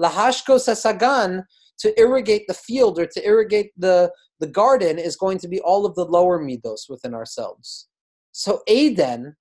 Lahashko 0.00 0.56
sasagan, 0.58 1.42
to 1.78 2.00
irrigate 2.00 2.46
the 2.48 2.54
field 2.54 2.98
or 2.98 3.06
to 3.06 3.26
irrigate 3.26 3.72
the, 3.76 4.10
the 4.40 4.46
garden 4.46 4.98
is 4.98 5.16
going 5.16 5.38
to 5.38 5.48
be 5.48 5.60
all 5.60 5.84
of 5.84 5.94
the 5.94 6.04
lower 6.04 6.42
midos 6.42 6.88
within 6.88 7.14
ourselves. 7.14 7.88
So 8.32 8.62
Eden 8.66 9.36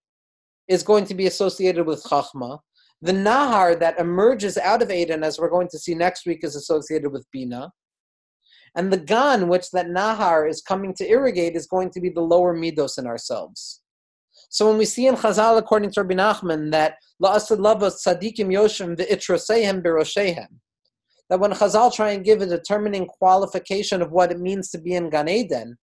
is 0.67 0.83
going 0.83 1.05
to 1.05 1.13
be 1.13 1.27
associated 1.27 1.85
with 1.85 2.03
Chachma. 2.03 2.59
The 3.01 3.11
Nahar 3.11 3.79
that 3.79 3.99
emerges 3.99 4.57
out 4.57 4.81
of 4.81 4.91
Eden, 4.91 5.23
as 5.23 5.37
we're 5.37 5.49
going 5.49 5.67
to 5.69 5.79
see 5.79 5.93
next 5.93 6.25
week, 6.25 6.39
is 6.43 6.55
associated 6.55 7.11
with 7.11 7.25
Bina. 7.31 7.71
And 8.75 8.91
the 8.91 8.97
Gan, 8.97 9.47
which 9.47 9.71
that 9.71 9.87
Nahar 9.87 10.49
is 10.49 10.61
coming 10.61 10.93
to 10.95 11.09
irrigate, 11.09 11.55
is 11.55 11.67
going 11.67 11.91
to 11.91 12.01
be 12.01 12.09
the 12.09 12.21
lower 12.21 12.57
midos 12.57 12.97
in 12.97 13.05
ourselves. 13.05 13.81
So 14.55 14.69
when 14.69 14.77
we 14.77 14.85
see 14.85 15.05
in 15.05 15.15
Chazal, 15.15 15.57
according 15.57 15.91
to 15.91 16.01
Rabbi 16.01 16.13
Nachman, 16.13 16.71
that 16.71 16.95
la'asad 17.21 17.59
lavas 17.59 18.01
tzadikim 18.01 18.47
yoshim 18.47 18.95
v'itrosehem 18.95 19.83
biroshehem, 19.83 20.47
that 21.29 21.41
when 21.41 21.51
Chazal 21.51 21.93
try 21.93 22.11
and 22.11 22.23
give 22.23 22.41
a 22.41 22.45
determining 22.45 23.05
qualification 23.05 24.01
of 24.01 24.13
what 24.13 24.31
it 24.31 24.39
means 24.39 24.69
to 24.69 24.77
be 24.77 24.93
in 24.93 25.09
Gan 25.09 25.27
Eden, 25.27 25.77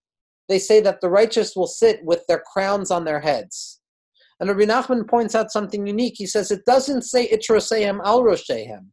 they 0.49 0.57
say 0.57 0.81
that 0.81 1.01
the 1.01 1.09
righteous 1.11 1.55
will 1.55 1.67
sit 1.67 2.03
with 2.03 2.25
their 2.27 2.41
crowns 2.51 2.89
on 2.89 3.05
their 3.05 3.19
heads. 3.19 3.79
And 4.39 4.49
Rabbi 4.49 4.63
Nachman 4.63 5.07
points 5.07 5.35
out 5.35 5.51
something 5.51 5.85
unique. 5.85 6.15
He 6.17 6.25
says 6.25 6.49
it 6.49 6.65
doesn't 6.65 7.03
say 7.03 7.29
itrosehem 7.31 7.99
al 8.03 8.23
roshehem. 8.23 8.87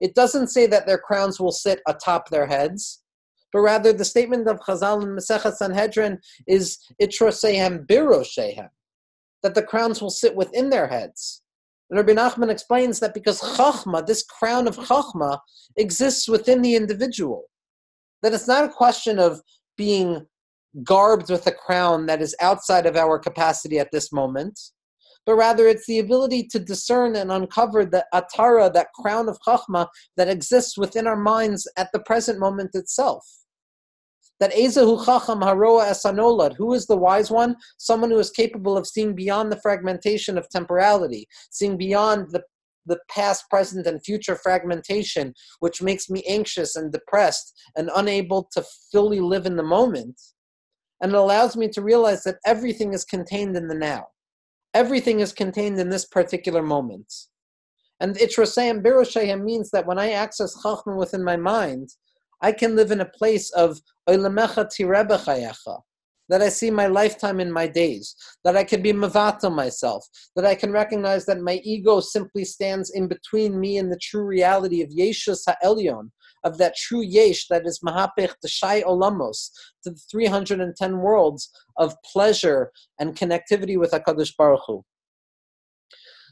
It 0.00 0.16
doesn't 0.16 0.48
say 0.48 0.66
that 0.66 0.88
their 0.88 0.98
crowns 0.98 1.38
will 1.38 1.52
sit 1.52 1.82
atop 1.86 2.30
their 2.30 2.48
heads, 2.48 3.04
but 3.52 3.60
rather 3.60 3.92
the 3.92 4.04
statement 4.04 4.48
of 4.48 4.58
Chazal 4.58 5.04
in 5.04 5.10
Masechet 5.10 5.54
Sanhedrin 5.54 6.18
is 6.48 6.80
itrosehem 7.00 7.86
biroshehem 7.86 8.70
that 9.42 9.54
the 9.54 9.62
crowns 9.62 10.00
will 10.00 10.10
sit 10.10 10.34
within 10.34 10.70
their 10.70 10.86
heads. 10.86 11.42
And 11.90 11.98
Rabbi 11.98 12.12
Nachman 12.12 12.50
explains 12.50 13.00
that 13.00 13.14
because 13.14 13.40
Chachma, 13.40 14.06
this 14.06 14.22
crown 14.22 14.68
of 14.68 14.76
Chachma, 14.76 15.38
exists 15.76 16.28
within 16.28 16.62
the 16.62 16.76
individual. 16.76 17.44
That 18.22 18.32
it's 18.32 18.46
not 18.46 18.64
a 18.64 18.68
question 18.68 19.18
of 19.18 19.40
being 19.76 20.26
garbed 20.84 21.30
with 21.30 21.46
a 21.46 21.52
crown 21.52 22.06
that 22.06 22.22
is 22.22 22.36
outside 22.40 22.86
of 22.86 22.96
our 22.96 23.18
capacity 23.18 23.78
at 23.78 23.90
this 23.90 24.12
moment, 24.12 24.58
but 25.26 25.34
rather 25.34 25.66
it's 25.66 25.86
the 25.86 25.98
ability 25.98 26.46
to 26.48 26.58
discern 26.58 27.16
and 27.16 27.32
uncover 27.32 27.84
the 27.84 28.04
atara, 28.14 28.72
that 28.72 28.92
crown 28.94 29.28
of 29.28 29.38
chachma 29.46 29.88
that 30.16 30.28
exists 30.28 30.78
within 30.78 31.06
our 31.06 31.16
minds 31.16 31.66
at 31.76 31.90
the 31.92 32.00
present 32.00 32.38
moment 32.38 32.70
itself. 32.74 33.26
That 34.40 34.52
Ezahu 34.52 35.04
Chacham 35.04 35.40
Haroa 35.40 35.90
Esanolad, 35.90 36.56
who 36.56 36.72
is 36.72 36.86
the 36.86 36.96
wise 36.96 37.30
one? 37.30 37.56
Someone 37.76 38.10
who 38.10 38.18
is 38.18 38.30
capable 38.30 38.76
of 38.76 38.86
seeing 38.86 39.14
beyond 39.14 39.52
the 39.52 39.60
fragmentation 39.60 40.38
of 40.38 40.48
temporality, 40.48 41.28
seeing 41.50 41.76
beyond 41.76 42.30
the 42.30 42.42
the 42.86 42.98
past, 43.10 43.48
present, 43.50 43.86
and 43.86 44.02
future 44.04 44.36
fragmentation, 44.36 45.34
which 45.60 45.82
makes 45.82 46.10
me 46.10 46.22
anxious 46.26 46.76
and 46.76 46.92
depressed 46.92 47.52
and 47.76 47.90
unable 47.94 48.48
to 48.52 48.64
fully 48.90 49.20
live 49.20 49.46
in 49.46 49.56
the 49.56 49.62
moment. 49.62 50.20
And 51.00 51.12
it 51.12 51.18
allows 51.18 51.56
me 51.56 51.68
to 51.68 51.82
realize 51.82 52.24
that 52.24 52.38
everything 52.44 52.92
is 52.92 53.04
contained 53.04 53.56
in 53.56 53.68
the 53.68 53.74
now. 53.74 54.06
Everything 54.74 55.20
is 55.20 55.32
contained 55.32 55.78
in 55.78 55.88
this 55.88 56.06
particular 56.06 56.62
moment. 56.62 57.12
And 58.00 58.16
Itrosayim 58.16 58.82
Biroshayim 58.82 59.42
means 59.44 59.70
that 59.70 59.86
when 59.86 59.98
I 59.98 60.12
access 60.12 60.56
Chachma 60.62 60.96
within 60.96 61.22
my 61.22 61.36
mind, 61.36 61.90
I 62.42 62.52
can 62.52 62.76
live 62.76 62.90
in 62.90 63.00
a 63.00 63.04
place 63.04 63.50
of 63.50 63.80
that 66.30 66.42
I 66.42 66.48
see 66.48 66.70
my 66.70 66.86
lifetime 66.86 67.40
in 67.40 67.50
my 67.50 67.66
days, 67.66 68.14
that 68.44 68.56
I 68.56 68.62
can 68.62 68.82
be 68.82 68.92
mavato 68.92 69.52
myself, 69.52 70.06
that 70.36 70.46
I 70.46 70.54
can 70.54 70.70
recognize 70.70 71.26
that 71.26 71.40
my 71.40 71.60
ego 71.64 71.98
simply 71.98 72.44
stands 72.44 72.90
in 72.90 73.08
between 73.08 73.58
me 73.58 73.78
and 73.78 73.90
the 73.90 73.98
true 74.00 74.24
reality 74.24 74.80
of 74.80 74.90
Yeshus 74.90 75.40
Ha'elyon, 75.48 76.10
of 76.44 76.56
that 76.58 76.76
true 76.76 77.02
Yesh 77.02 77.48
that 77.48 77.66
is 77.66 77.80
Mahapech 77.84 78.34
Shai 78.46 78.82
Olamos, 78.82 79.50
to 79.82 79.90
the 79.90 80.00
310 80.10 80.98
worlds 80.98 81.50
of 81.78 81.96
pleasure 82.04 82.70
and 83.00 83.16
connectivity 83.16 83.76
with 83.76 83.90
HaKadosh 83.90 84.36
Baruch 84.38 84.62
Hu. 84.66 84.84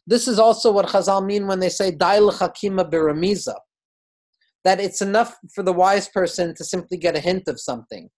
This 0.06 0.28
is 0.28 0.38
also 0.38 0.70
what 0.70 0.86
Chazal 0.86 1.26
mean 1.26 1.46
when 1.46 1.58
they 1.58 1.68
say 1.68 1.90
Dail 1.90 2.30
Hakima 2.30 2.88
Biramiza, 2.88 3.56
that 4.64 4.80
it's 4.80 5.02
enough 5.02 5.36
for 5.54 5.62
the 5.62 5.72
wise 5.72 6.08
person 6.08 6.54
to 6.54 6.64
simply 6.64 6.96
get 6.96 7.16
a 7.16 7.20
hint 7.20 7.48
of 7.48 7.60
something 7.60 8.10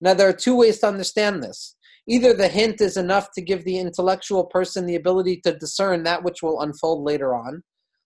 now, 0.00 0.14
there 0.14 0.28
are 0.28 0.32
two 0.32 0.56
ways 0.56 0.78
to 0.80 0.88
understand 0.88 1.42
this. 1.42 1.76
Either 2.08 2.32
the 2.32 2.48
hint 2.48 2.80
is 2.80 2.96
enough 2.96 3.32
to 3.32 3.42
give 3.42 3.64
the 3.64 3.78
intellectual 3.78 4.44
person 4.44 4.86
the 4.86 4.94
ability 4.94 5.40
to 5.44 5.58
discern 5.58 6.02
that 6.04 6.22
which 6.22 6.42
will 6.42 6.60
unfold 6.60 7.02
later 7.02 7.34
on, 7.34 7.62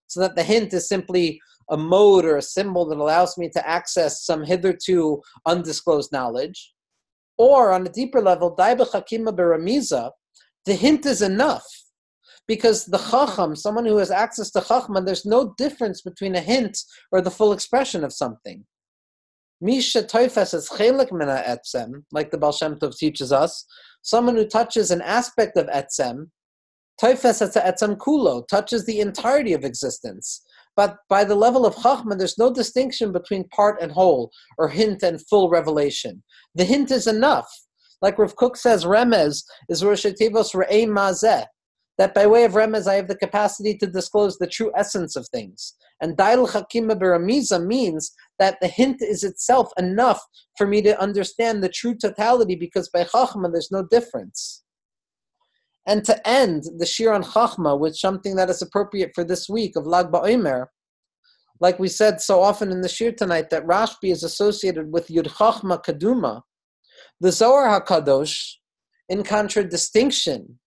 so 0.07 0.21
that 0.21 0.37
the 0.37 0.43
hint 0.43 0.73
is 0.73 0.89
simply 0.89 1.41
a 1.71 1.77
mode 1.77 2.25
or 2.25 2.37
a 2.37 2.43
symbol 2.43 2.87
that 2.87 2.99
allows 2.99 3.37
me 3.37 3.49
to 3.51 3.69
access 3.69 4.25
some 4.25 4.45
hitherto 4.45 5.21
undisclosed 5.47 6.13
knowledge. 6.13 6.73
Or 7.39 7.73
on 7.73 7.87
a 7.87 7.91
deeper 7.91 8.21
level, 8.21 8.55
Beramiza, 8.57 10.11
the 10.67 10.75
hint 10.75 11.07
is 11.07 11.23
enough. 11.23 11.65
Because 12.51 12.85
the 12.85 12.99
Chacham, 12.99 13.55
someone 13.55 13.87
who 13.87 13.99
has 13.99 14.11
access 14.11 14.51
to 14.51 14.61
Chachma, 14.61 15.07
there's 15.07 15.25
no 15.25 15.55
difference 15.57 16.03
between 16.03 16.35
a 16.35 16.41
hint 16.41 16.77
or 17.13 17.21
the 17.21 17.31
full 17.31 17.53
expression 17.53 18.03
of 18.03 18.13
something. 18.13 18.65
Misha 19.61 20.03
toifes 20.03 20.53
is 20.53 20.69
chelik 20.69 21.13
mina 21.13 21.45
etzem, 21.47 22.03
like 22.11 22.33
the 22.33 22.39
Baal 22.39 22.51
Shem 22.51 22.75
Tov 22.75 22.97
teaches 22.97 23.31
us. 23.31 23.65
Someone 24.03 24.35
who 24.35 24.45
touches 24.45 24.91
an 24.91 25.01
aspect 25.03 25.57
of 25.57 25.69
etzem, 25.69 26.31
toifes 27.01 27.41
es 27.41 27.57
etzem 27.57 27.97
kulo, 27.97 28.45
touches 28.49 28.85
the 28.85 28.99
entirety 28.99 29.53
of 29.53 29.65
existence. 29.65 30.43
But 30.75 30.97
by 31.09 31.23
the 31.23 31.37
level 31.37 31.65
of 31.65 31.77
chachma, 31.77 32.19
there's 32.19 32.37
no 32.37 32.53
distinction 32.53 33.13
between 33.13 33.49
part 33.51 33.81
and 33.81 33.93
whole, 33.93 34.33
or 34.59 34.69
hint 34.69 35.05
and 35.05 35.25
full 35.29 35.51
revelation. 35.51 36.25
The 36.57 36.65
hint 36.65 36.91
is 36.91 37.07
enough. 37.07 37.49
Like 38.03 38.19
Rav 38.19 38.35
Kook 38.35 38.57
says, 38.57 38.85
remez 38.85 39.45
is 39.69 39.85
Rosh 39.85 40.05
Re'ei 40.05 40.89
Mazeh 40.89 41.47
that 42.01 42.15
by 42.15 42.27
way 42.27 42.45
of 42.45 42.53
remez, 42.53 42.87
I 42.87 42.95
have 42.95 43.09
the 43.09 43.15
capacity 43.15 43.77
to 43.77 43.87
disclose 43.87 44.39
the 44.39 44.47
true 44.47 44.73
essence 44.75 45.17
of 45.17 45.29
things. 45.29 45.75
And 46.01 46.17
dail 46.17 46.49
chakima 46.49 46.99
beramiza 46.99 47.63
means 47.63 48.13
that 48.39 48.57
the 48.63 48.69
hint 48.69 49.03
is 49.03 49.23
itself 49.23 49.71
enough 49.77 50.19
for 50.57 50.67
me 50.67 50.81
to 50.81 50.99
understand 50.99 51.63
the 51.63 51.69
true 51.69 51.95
totality, 51.95 52.55
because 52.55 52.89
by 52.89 53.05
chachma 53.05 53.53
there's 53.53 53.71
no 53.71 53.83
difference. 53.83 54.65
And 55.87 56.03
to 56.07 56.27
end 56.27 56.65
the 56.79 56.87
shir 56.87 57.13
on 57.13 57.23
chachma 57.23 57.79
with 57.79 57.99
something 57.99 58.35
that 58.37 58.49
is 58.49 58.63
appropriate 58.63 59.11
for 59.15 59.23
this 59.23 59.47
week 59.47 59.77
of 59.77 59.87
Lag 59.87 60.07
BaOmer, 60.07 60.69
like 61.61 61.79
we 61.79 61.89
said 61.89 62.23
so 62.23 62.41
often 62.41 62.73
in 62.73 62.81
the 62.81 62.89
shir 62.89 63.13
tonight, 63.13 63.51
that 63.51 63.67
Rashbi 63.67 64.11
is 64.11 64.25
associated 64.25 64.91
with 64.91 65.09
Yud 65.09 65.27
Chachma 65.27 65.85
Kaduma, 65.85 66.41
the 67.21 67.31
Zohar 67.31 67.79
Hakadosh, 67.79 68.55
in 69.11 69.23
contradistinction 69.23 70.59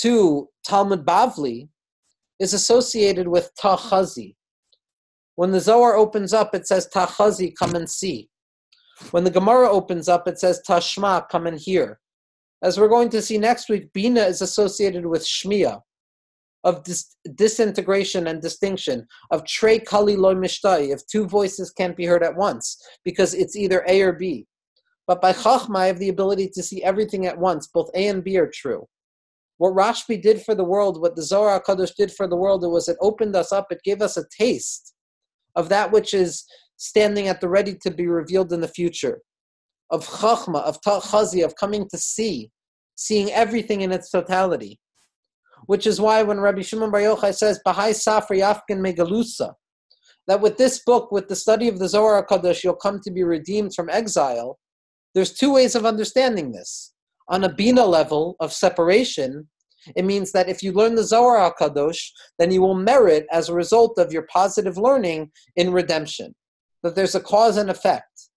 to 0.00 0.48
Talmud 0.64 1.04
Bavli 1.04 1.68
is 2.38 2.54
associated 2.54 3.28
with 3.28 3.50
Tachazi. 3.60 4.34
When 5.36 5.50
the 5.50 5.60
Zohar 5.60 5.96
opens 5.96 6.32
up, 6.32 6.54
it 6.54 6.66
says 6.66 6.88
Tachazi, 6.92 7.52
come 7.56 7.74
and 7.74 7.88
see. 7.88 8.28
When 9.10 9.24
the 9.24 9.30
Gemara 9.30 9.70
opens 9.70 10.08
up, 10.08 10.26
it 10.26 10.38
says 10.38 10.60
Tashma, 10.68 11.28
come 11.28 11.46
and 11.46 11.58
hear. 11.58 12.00
As 12.62 12.78
we're 12.78 12.88
going 12.88 13.08
to 13.10 13.22
see 13.22 13.38
next 13.38 13.68
week, 13.68 13.92
Bina 13.92 14.22
is 14.22 14.42
associated 14.42 15.06
with 15.06 15.24
Shmiya, 15.24 15.80
of 16.64 16.82
dis- 16.82 17.14
disintegration 17.36 18.26
and 18.26 18.42
distinction, 18.42 19.06
of 19.30 19.46
Trey 19.46 19.78
Kali 19.78 20.16
Loy 20.16 20.34
Mishtai, 20.34 20.92
if 20.92 21.06
two 21.06 21.26
voices 21.26 21.70
can't 21.70 21.96
be 21.96 22.06
heard 22.06 22.24
at 22.24 22.36
once, 22.36 22.76
because 23.04 23.34
it's 23.34 23.54
either 23.54 23.84
A 23.86 24.02
or 24.02 24.12
B. 24.12 24.46
But 25.06 25.22
by 25.22 25.32
Chachma, 25.32 25.76
I 25.76 25.86
have 25.86 26.00
the 26.00 26.08
ability 26.08 26.50
to 26.54 26.62
see 26.62 26.82
everything 26.82 27.26
at 27.26 27.38
once, 27.38 27.68
both 27.68 27.90
A 27.94 28.08
and 28.08 28.24
B 28.24 28.36
are 28.38 28.50
true. 28.52 28.86
What 29.58 29.74
Rashbi 29.74 30.22
did 30.22 30.42
for 30.42 30.54
the 30.54 30.64
world, 30.64 31.00
what 31.00 31.16
the 31.16 31.22
Zohar 31.22 31.60
HaKadosh 31.60 31.94
did 31.96 32.12
for 32.12 32.26
the 32.28 32.36
world, 32.36 32.64
it 32.64 32.68
was 32.68 32.88
it 32.88 32.96
opened 33.00 33.36
us 33.36 33.52
up, 33.52 33.66
it 33.70 33.82
gave 33.84 34.00
us 34.00 34.16
a 34.16 34.24
taste 34.36 34.94
of 35.56 35.68
that 35.68 35.90
which 35.90 36.14
is 36.14 36.44
standing 36.76 37.26
at 37.26 37.40
the 37.40 37.48
ready 37.48 37.74
to 37.82 37.90
be 37.90 38.06
revealed 38.06 38.52
in 38.52 38.60
the 38.60 38.68
future, 38.68 39.20
of 39.90 40.06
Chachma, 40.06 40.62
of 40.62 40.80
Ta'chazi, 40.80 41.44
of 41.44 41.56
coming 41.56 41.88
to 41.90 41.98
see, 41.98 42.50
seeing 42.94 43.32
everything 43.32 43.80
in 43.80 43.90
its 43.90 44.10
totality. 44.10 44.78
Which 45.66 45.88
is 45.88 46.00
why 46.00 46.22
when 46.22 46.38
Rabbi 46.38 46.62
Shimon 46.62 46.92
Bar 46.92 47.00
Yochai 47.00 47.34
says, 47.34 47.60
Bahai 47.66 47.90
Safri 47.90 48.38
Yafkin 48.38 48.78
Megalusa, 48.78 49.54
that 50.28 50.40
with 50.40 50.56
this 50.56 50.84
book, 50.86 51.10
with 51.10 51.26
the 51.26 51.34
study 51.34 51.66
of 51.66 51.80
the 51.80 51.88
Zohar 51.88 52.24
HaKadosh, 52.24 52.62
you'll 52.62 52.76
come 52.76 53.00
to 53.00 53.10
be 53.10 53.24
redeemed 53.24 53.74
from 53.74 53.90
exile, 53.90 54.60
there's 55.14 55.32
two 55.32 55.52
ways 55.54 55.74
of 55.74 55.84
understanding 55.84 56.52
this 56.52 56.92
on 57.28 57.44
a 57.44 57.52
bina 57.52 57.84
level 57.84 58.36
of 58.40 58.52
separation, 58.52 59.48
it 59.96 60.04
means 60.04 60.32
that 60.32 60.48
if 60.48 60.62
you 60.62 60.72
learn 60.72 60.94
the 60.94 61.04
Zohar 61.04 61.52
HaKadosh, 61.52 62.10
then 62.38 62.50
you 62.50 62.60
will 62.60 62.74
merit 62.74 63.26
as 63.30 63.48
a 63.48 63.54
result 63.54 63.98
of 63.98 64.12
your 64.12 64.26
positive 64.32 64.76
learning 64.76 65.30
in 65.56 65.72
redemption. 65.72 66.34
That 66.82 66.94
there's 66.94 67.14
a 67.14 67.20
cause 67.20 67.56
and 67.56 67.70
effect. 67.70 68.28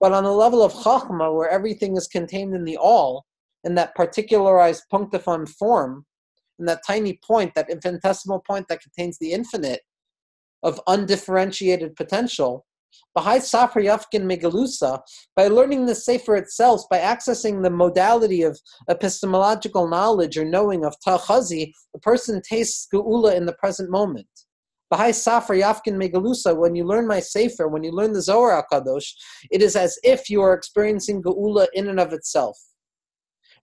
But 0.00 0.12
on 0.12 0.24
the 0.24 0.32
level 0.32 0.62
of 0.62 0.72
Chachma, 0.72 1.34
where 1.34 1.48
everything 1.48 1.96
is 1.96 2.08
contained 2.08 2.54
in 2.54 2.64
the 2.64 2.76
all, 2.76 3.24
in 3.64 3.74
that 3.76 3.94
particularized 3.94 4.84
punctiform 4.90 5.46
form, 5.46 6.04
in 6.58 6.66
that 6.66 6.82
tiny 6.86 7.20
point, 7.24 7.54
that 7.54 7.70
infinitesimal 7.70 8.40
point 8.40 8.66
that 8.68 8.82
contains 8.82 9.18
the 9.18 9.32
infinite 9.32 9.80
of 10.62 10.80
undifferentiated 10.86 11.96
potential, 11.96 12.66
Bahai 13.16 13.38
Safra 13.38 13.84
Yafkin 13.84 14.24
Megalusa, 14.24 15.00
by 15.36 15.48
learning 15.48 15.86
the 15.86 15.94
Sefer 15.94 16.36
itself, 16.36 16.82
by 16.90 16.98
accessing 16.98 17.62
the 17.62 17.70
modality 17.70 18.42
of 18.42 18.58
epistemological 18.88 19.88
knowledge 19.88 20.36
or 20.38 20.44
knowing 20.44 20.84
of 20.84 20.96
Tachazi, 21.06 21.72
the 21.92 22.00
person 22.00 22.40
tastes 22.48 22.88
Geula 22.92 23.34
in 23.34 23.46
the 23.46 23.54
present 23.54 23.90
moment. 23.90 24.26
Bahai 24.92 25.10
Safra 25.10 25.58
Yafkin 25.58 25.96
Megalusa, 25.96 26.56
when 26.56 26.74
you 26.74 26.84
learn 26.84 27.06
my 27.06 27.20
Sefer, 27.20 27.68
when 27.68 27.82
you 27.82 27.92
learn 27.92 28.12
the 28.12 28.20
Zohar 28.20 28.66
HaKadosh, 28.70 29.10
it 29.50 29.62
is 29.62 29.74
as 29.74 29.98
if 30.02 30.28
you 30.28 30.42
are 30.42 30.52
experiencing 30.52 31.22
Geula 31.22 31.66
in 31.72 31.88
and 31.88 31.98
of 31.98 32.12
itself. 32.12 32.58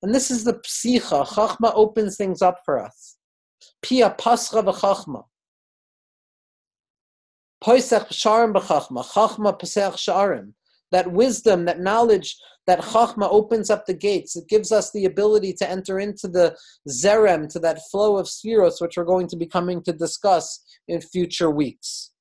And 0.01 0.15
this 0.15 0.31
is 0.31 0.43
the 0.43 0.53
psicha. 0.53 1.27
Chachma 1.27 1.71
opens 1.75 2.17
things 2.17 2.41
up 2.41 2.59
for 2.65 2.83
us. 2.83 3.17
Pia 3.81 4.11
pascha 4.11 4.63
v'chachma. 4.63 5.23
Poisech 7.63 8.07
Sharim 8.09 8.53
b'chachma, 8.53 9.05
chachma 9.05 9.59
pesach 9.59 9.95
sharim. 9.95 10.53
That 10.91 11.11
wisdom, 11.11 11.65
that 11.65 11.79
knowledge, 11.79 12.37
that 12.65 12.79
chachma 12.79 13.27
opens 13.29 13.69
up 13.69 13.85
the 13.85 13.93
gates. 13.93 14.35
It 14.35 14.47
gives 14.47 14.71
us 14.71 14.91
the 14.91 15.05
ability 15.05 15.53
to 15.53 15.69
enter 15.69 15.99
into 15.99 16.27
the 16.27 16.55
zerem, 16.87 17.47
to 17.49 17.59
that 17.59 17.79
flow 17.91 18.17
of 18.17 18.27
spheros, 18.27 18.81
which 18.81 18.95
we're 18.95 19.03
going 19.03 19.27
to 19.27 19.35
be 19.35 19.45
coming 19.45 19.81
to 19.83 19.93
discuss 19.93 20.63
in 20.87 21.01
future 21.01 21.51
weeks. 21.51 22.11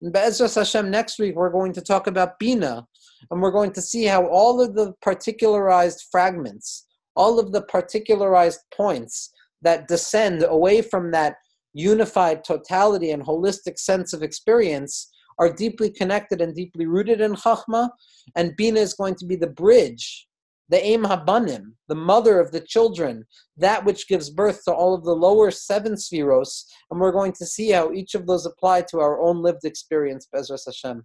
In 0.00 0.12
Be'ezras 0.12 0.54
Hashem, 0.54 0.90
next 0.90 1.18
week 1.18 1.34
we're 1.34 1.50
going 1.50 1.72
to 1.72 1.80
talk 1.80 2.06
about 2.06 2.38
Bina, 2.38 2.86
and 3.30 3.42
we're 3.42 3.50
going 3.50 3.72
to 3.72 3.82
see 3.82 4.04
how 4.04 4.26
all 4.26 4.62
of 4.62 4.74
the 4.74 4.94
particularized 5.02 6.06
fragments, 6.10 6.86
all 7.16 7.38
of 7.38 7.52
the 7.52 7.62
particularized 7.62 8.60
points 8.72 9.32
that 9.62 9.88
descend 9.88 10.44
away 10.48 10.80
from 10.82 11.10
that 11.10 11.36
unified 11.78 12.44
totality 12.44 13.10
and 13.12 13.22
holistic 13.22 13.78
sense 13.78 14.12
of 14.12 14.22
experience 14.22 15.10
are 15.38 15.52
deeply 15.52 15.90
connected 15.90 16.40
and 16.40 16.54
deeply 16.54 16.86
rooted 16.86 17.20
in 17.20 17.34
Chachma, 17.34 17.88
and 18.34 18.56
Bina 18.56 18.80
is 18.80 18.94
going 18.94 19.14
to 19.16 19.26
be 19.26 19.36
the 19.36 19.46
bridge 19.46 20.28
the 20.70 20.84
Aim 20.84 21.02
Habanim, 21.04 21.72
the 21.88 21.94
mother 21.94 22.38
of 22.38 22.52
the 22.52 22.60
children, 22.60 23.24
that 23.56 23.84
which 23.84 24.06
gives 24.06 24.28
birth 24.28 24.62
to 24.64 24.72
all 24.72 24.94
of 24.94 25.04
the 25.04 25.14
lower 25.14 25.50
seven 25.50 25.94
spheros, 25.94 26.64
and 26.90 27.00
we're 27.00 27.12
going 27.12 27.32
to 27.32 27.46
see 27.46 27.70
how 27.70 27.92
each 27.92 28.14
of 28.14 28.26
those 28.26 28.44
apply 28.44 28.82
to 28.82 29.00
our 29.00 29.20
own 29.20 29.42
lived 29.42 29.64
experience, 29.64 30.28
Bezras 30.34 30.66
Hashem. 30.66 30.96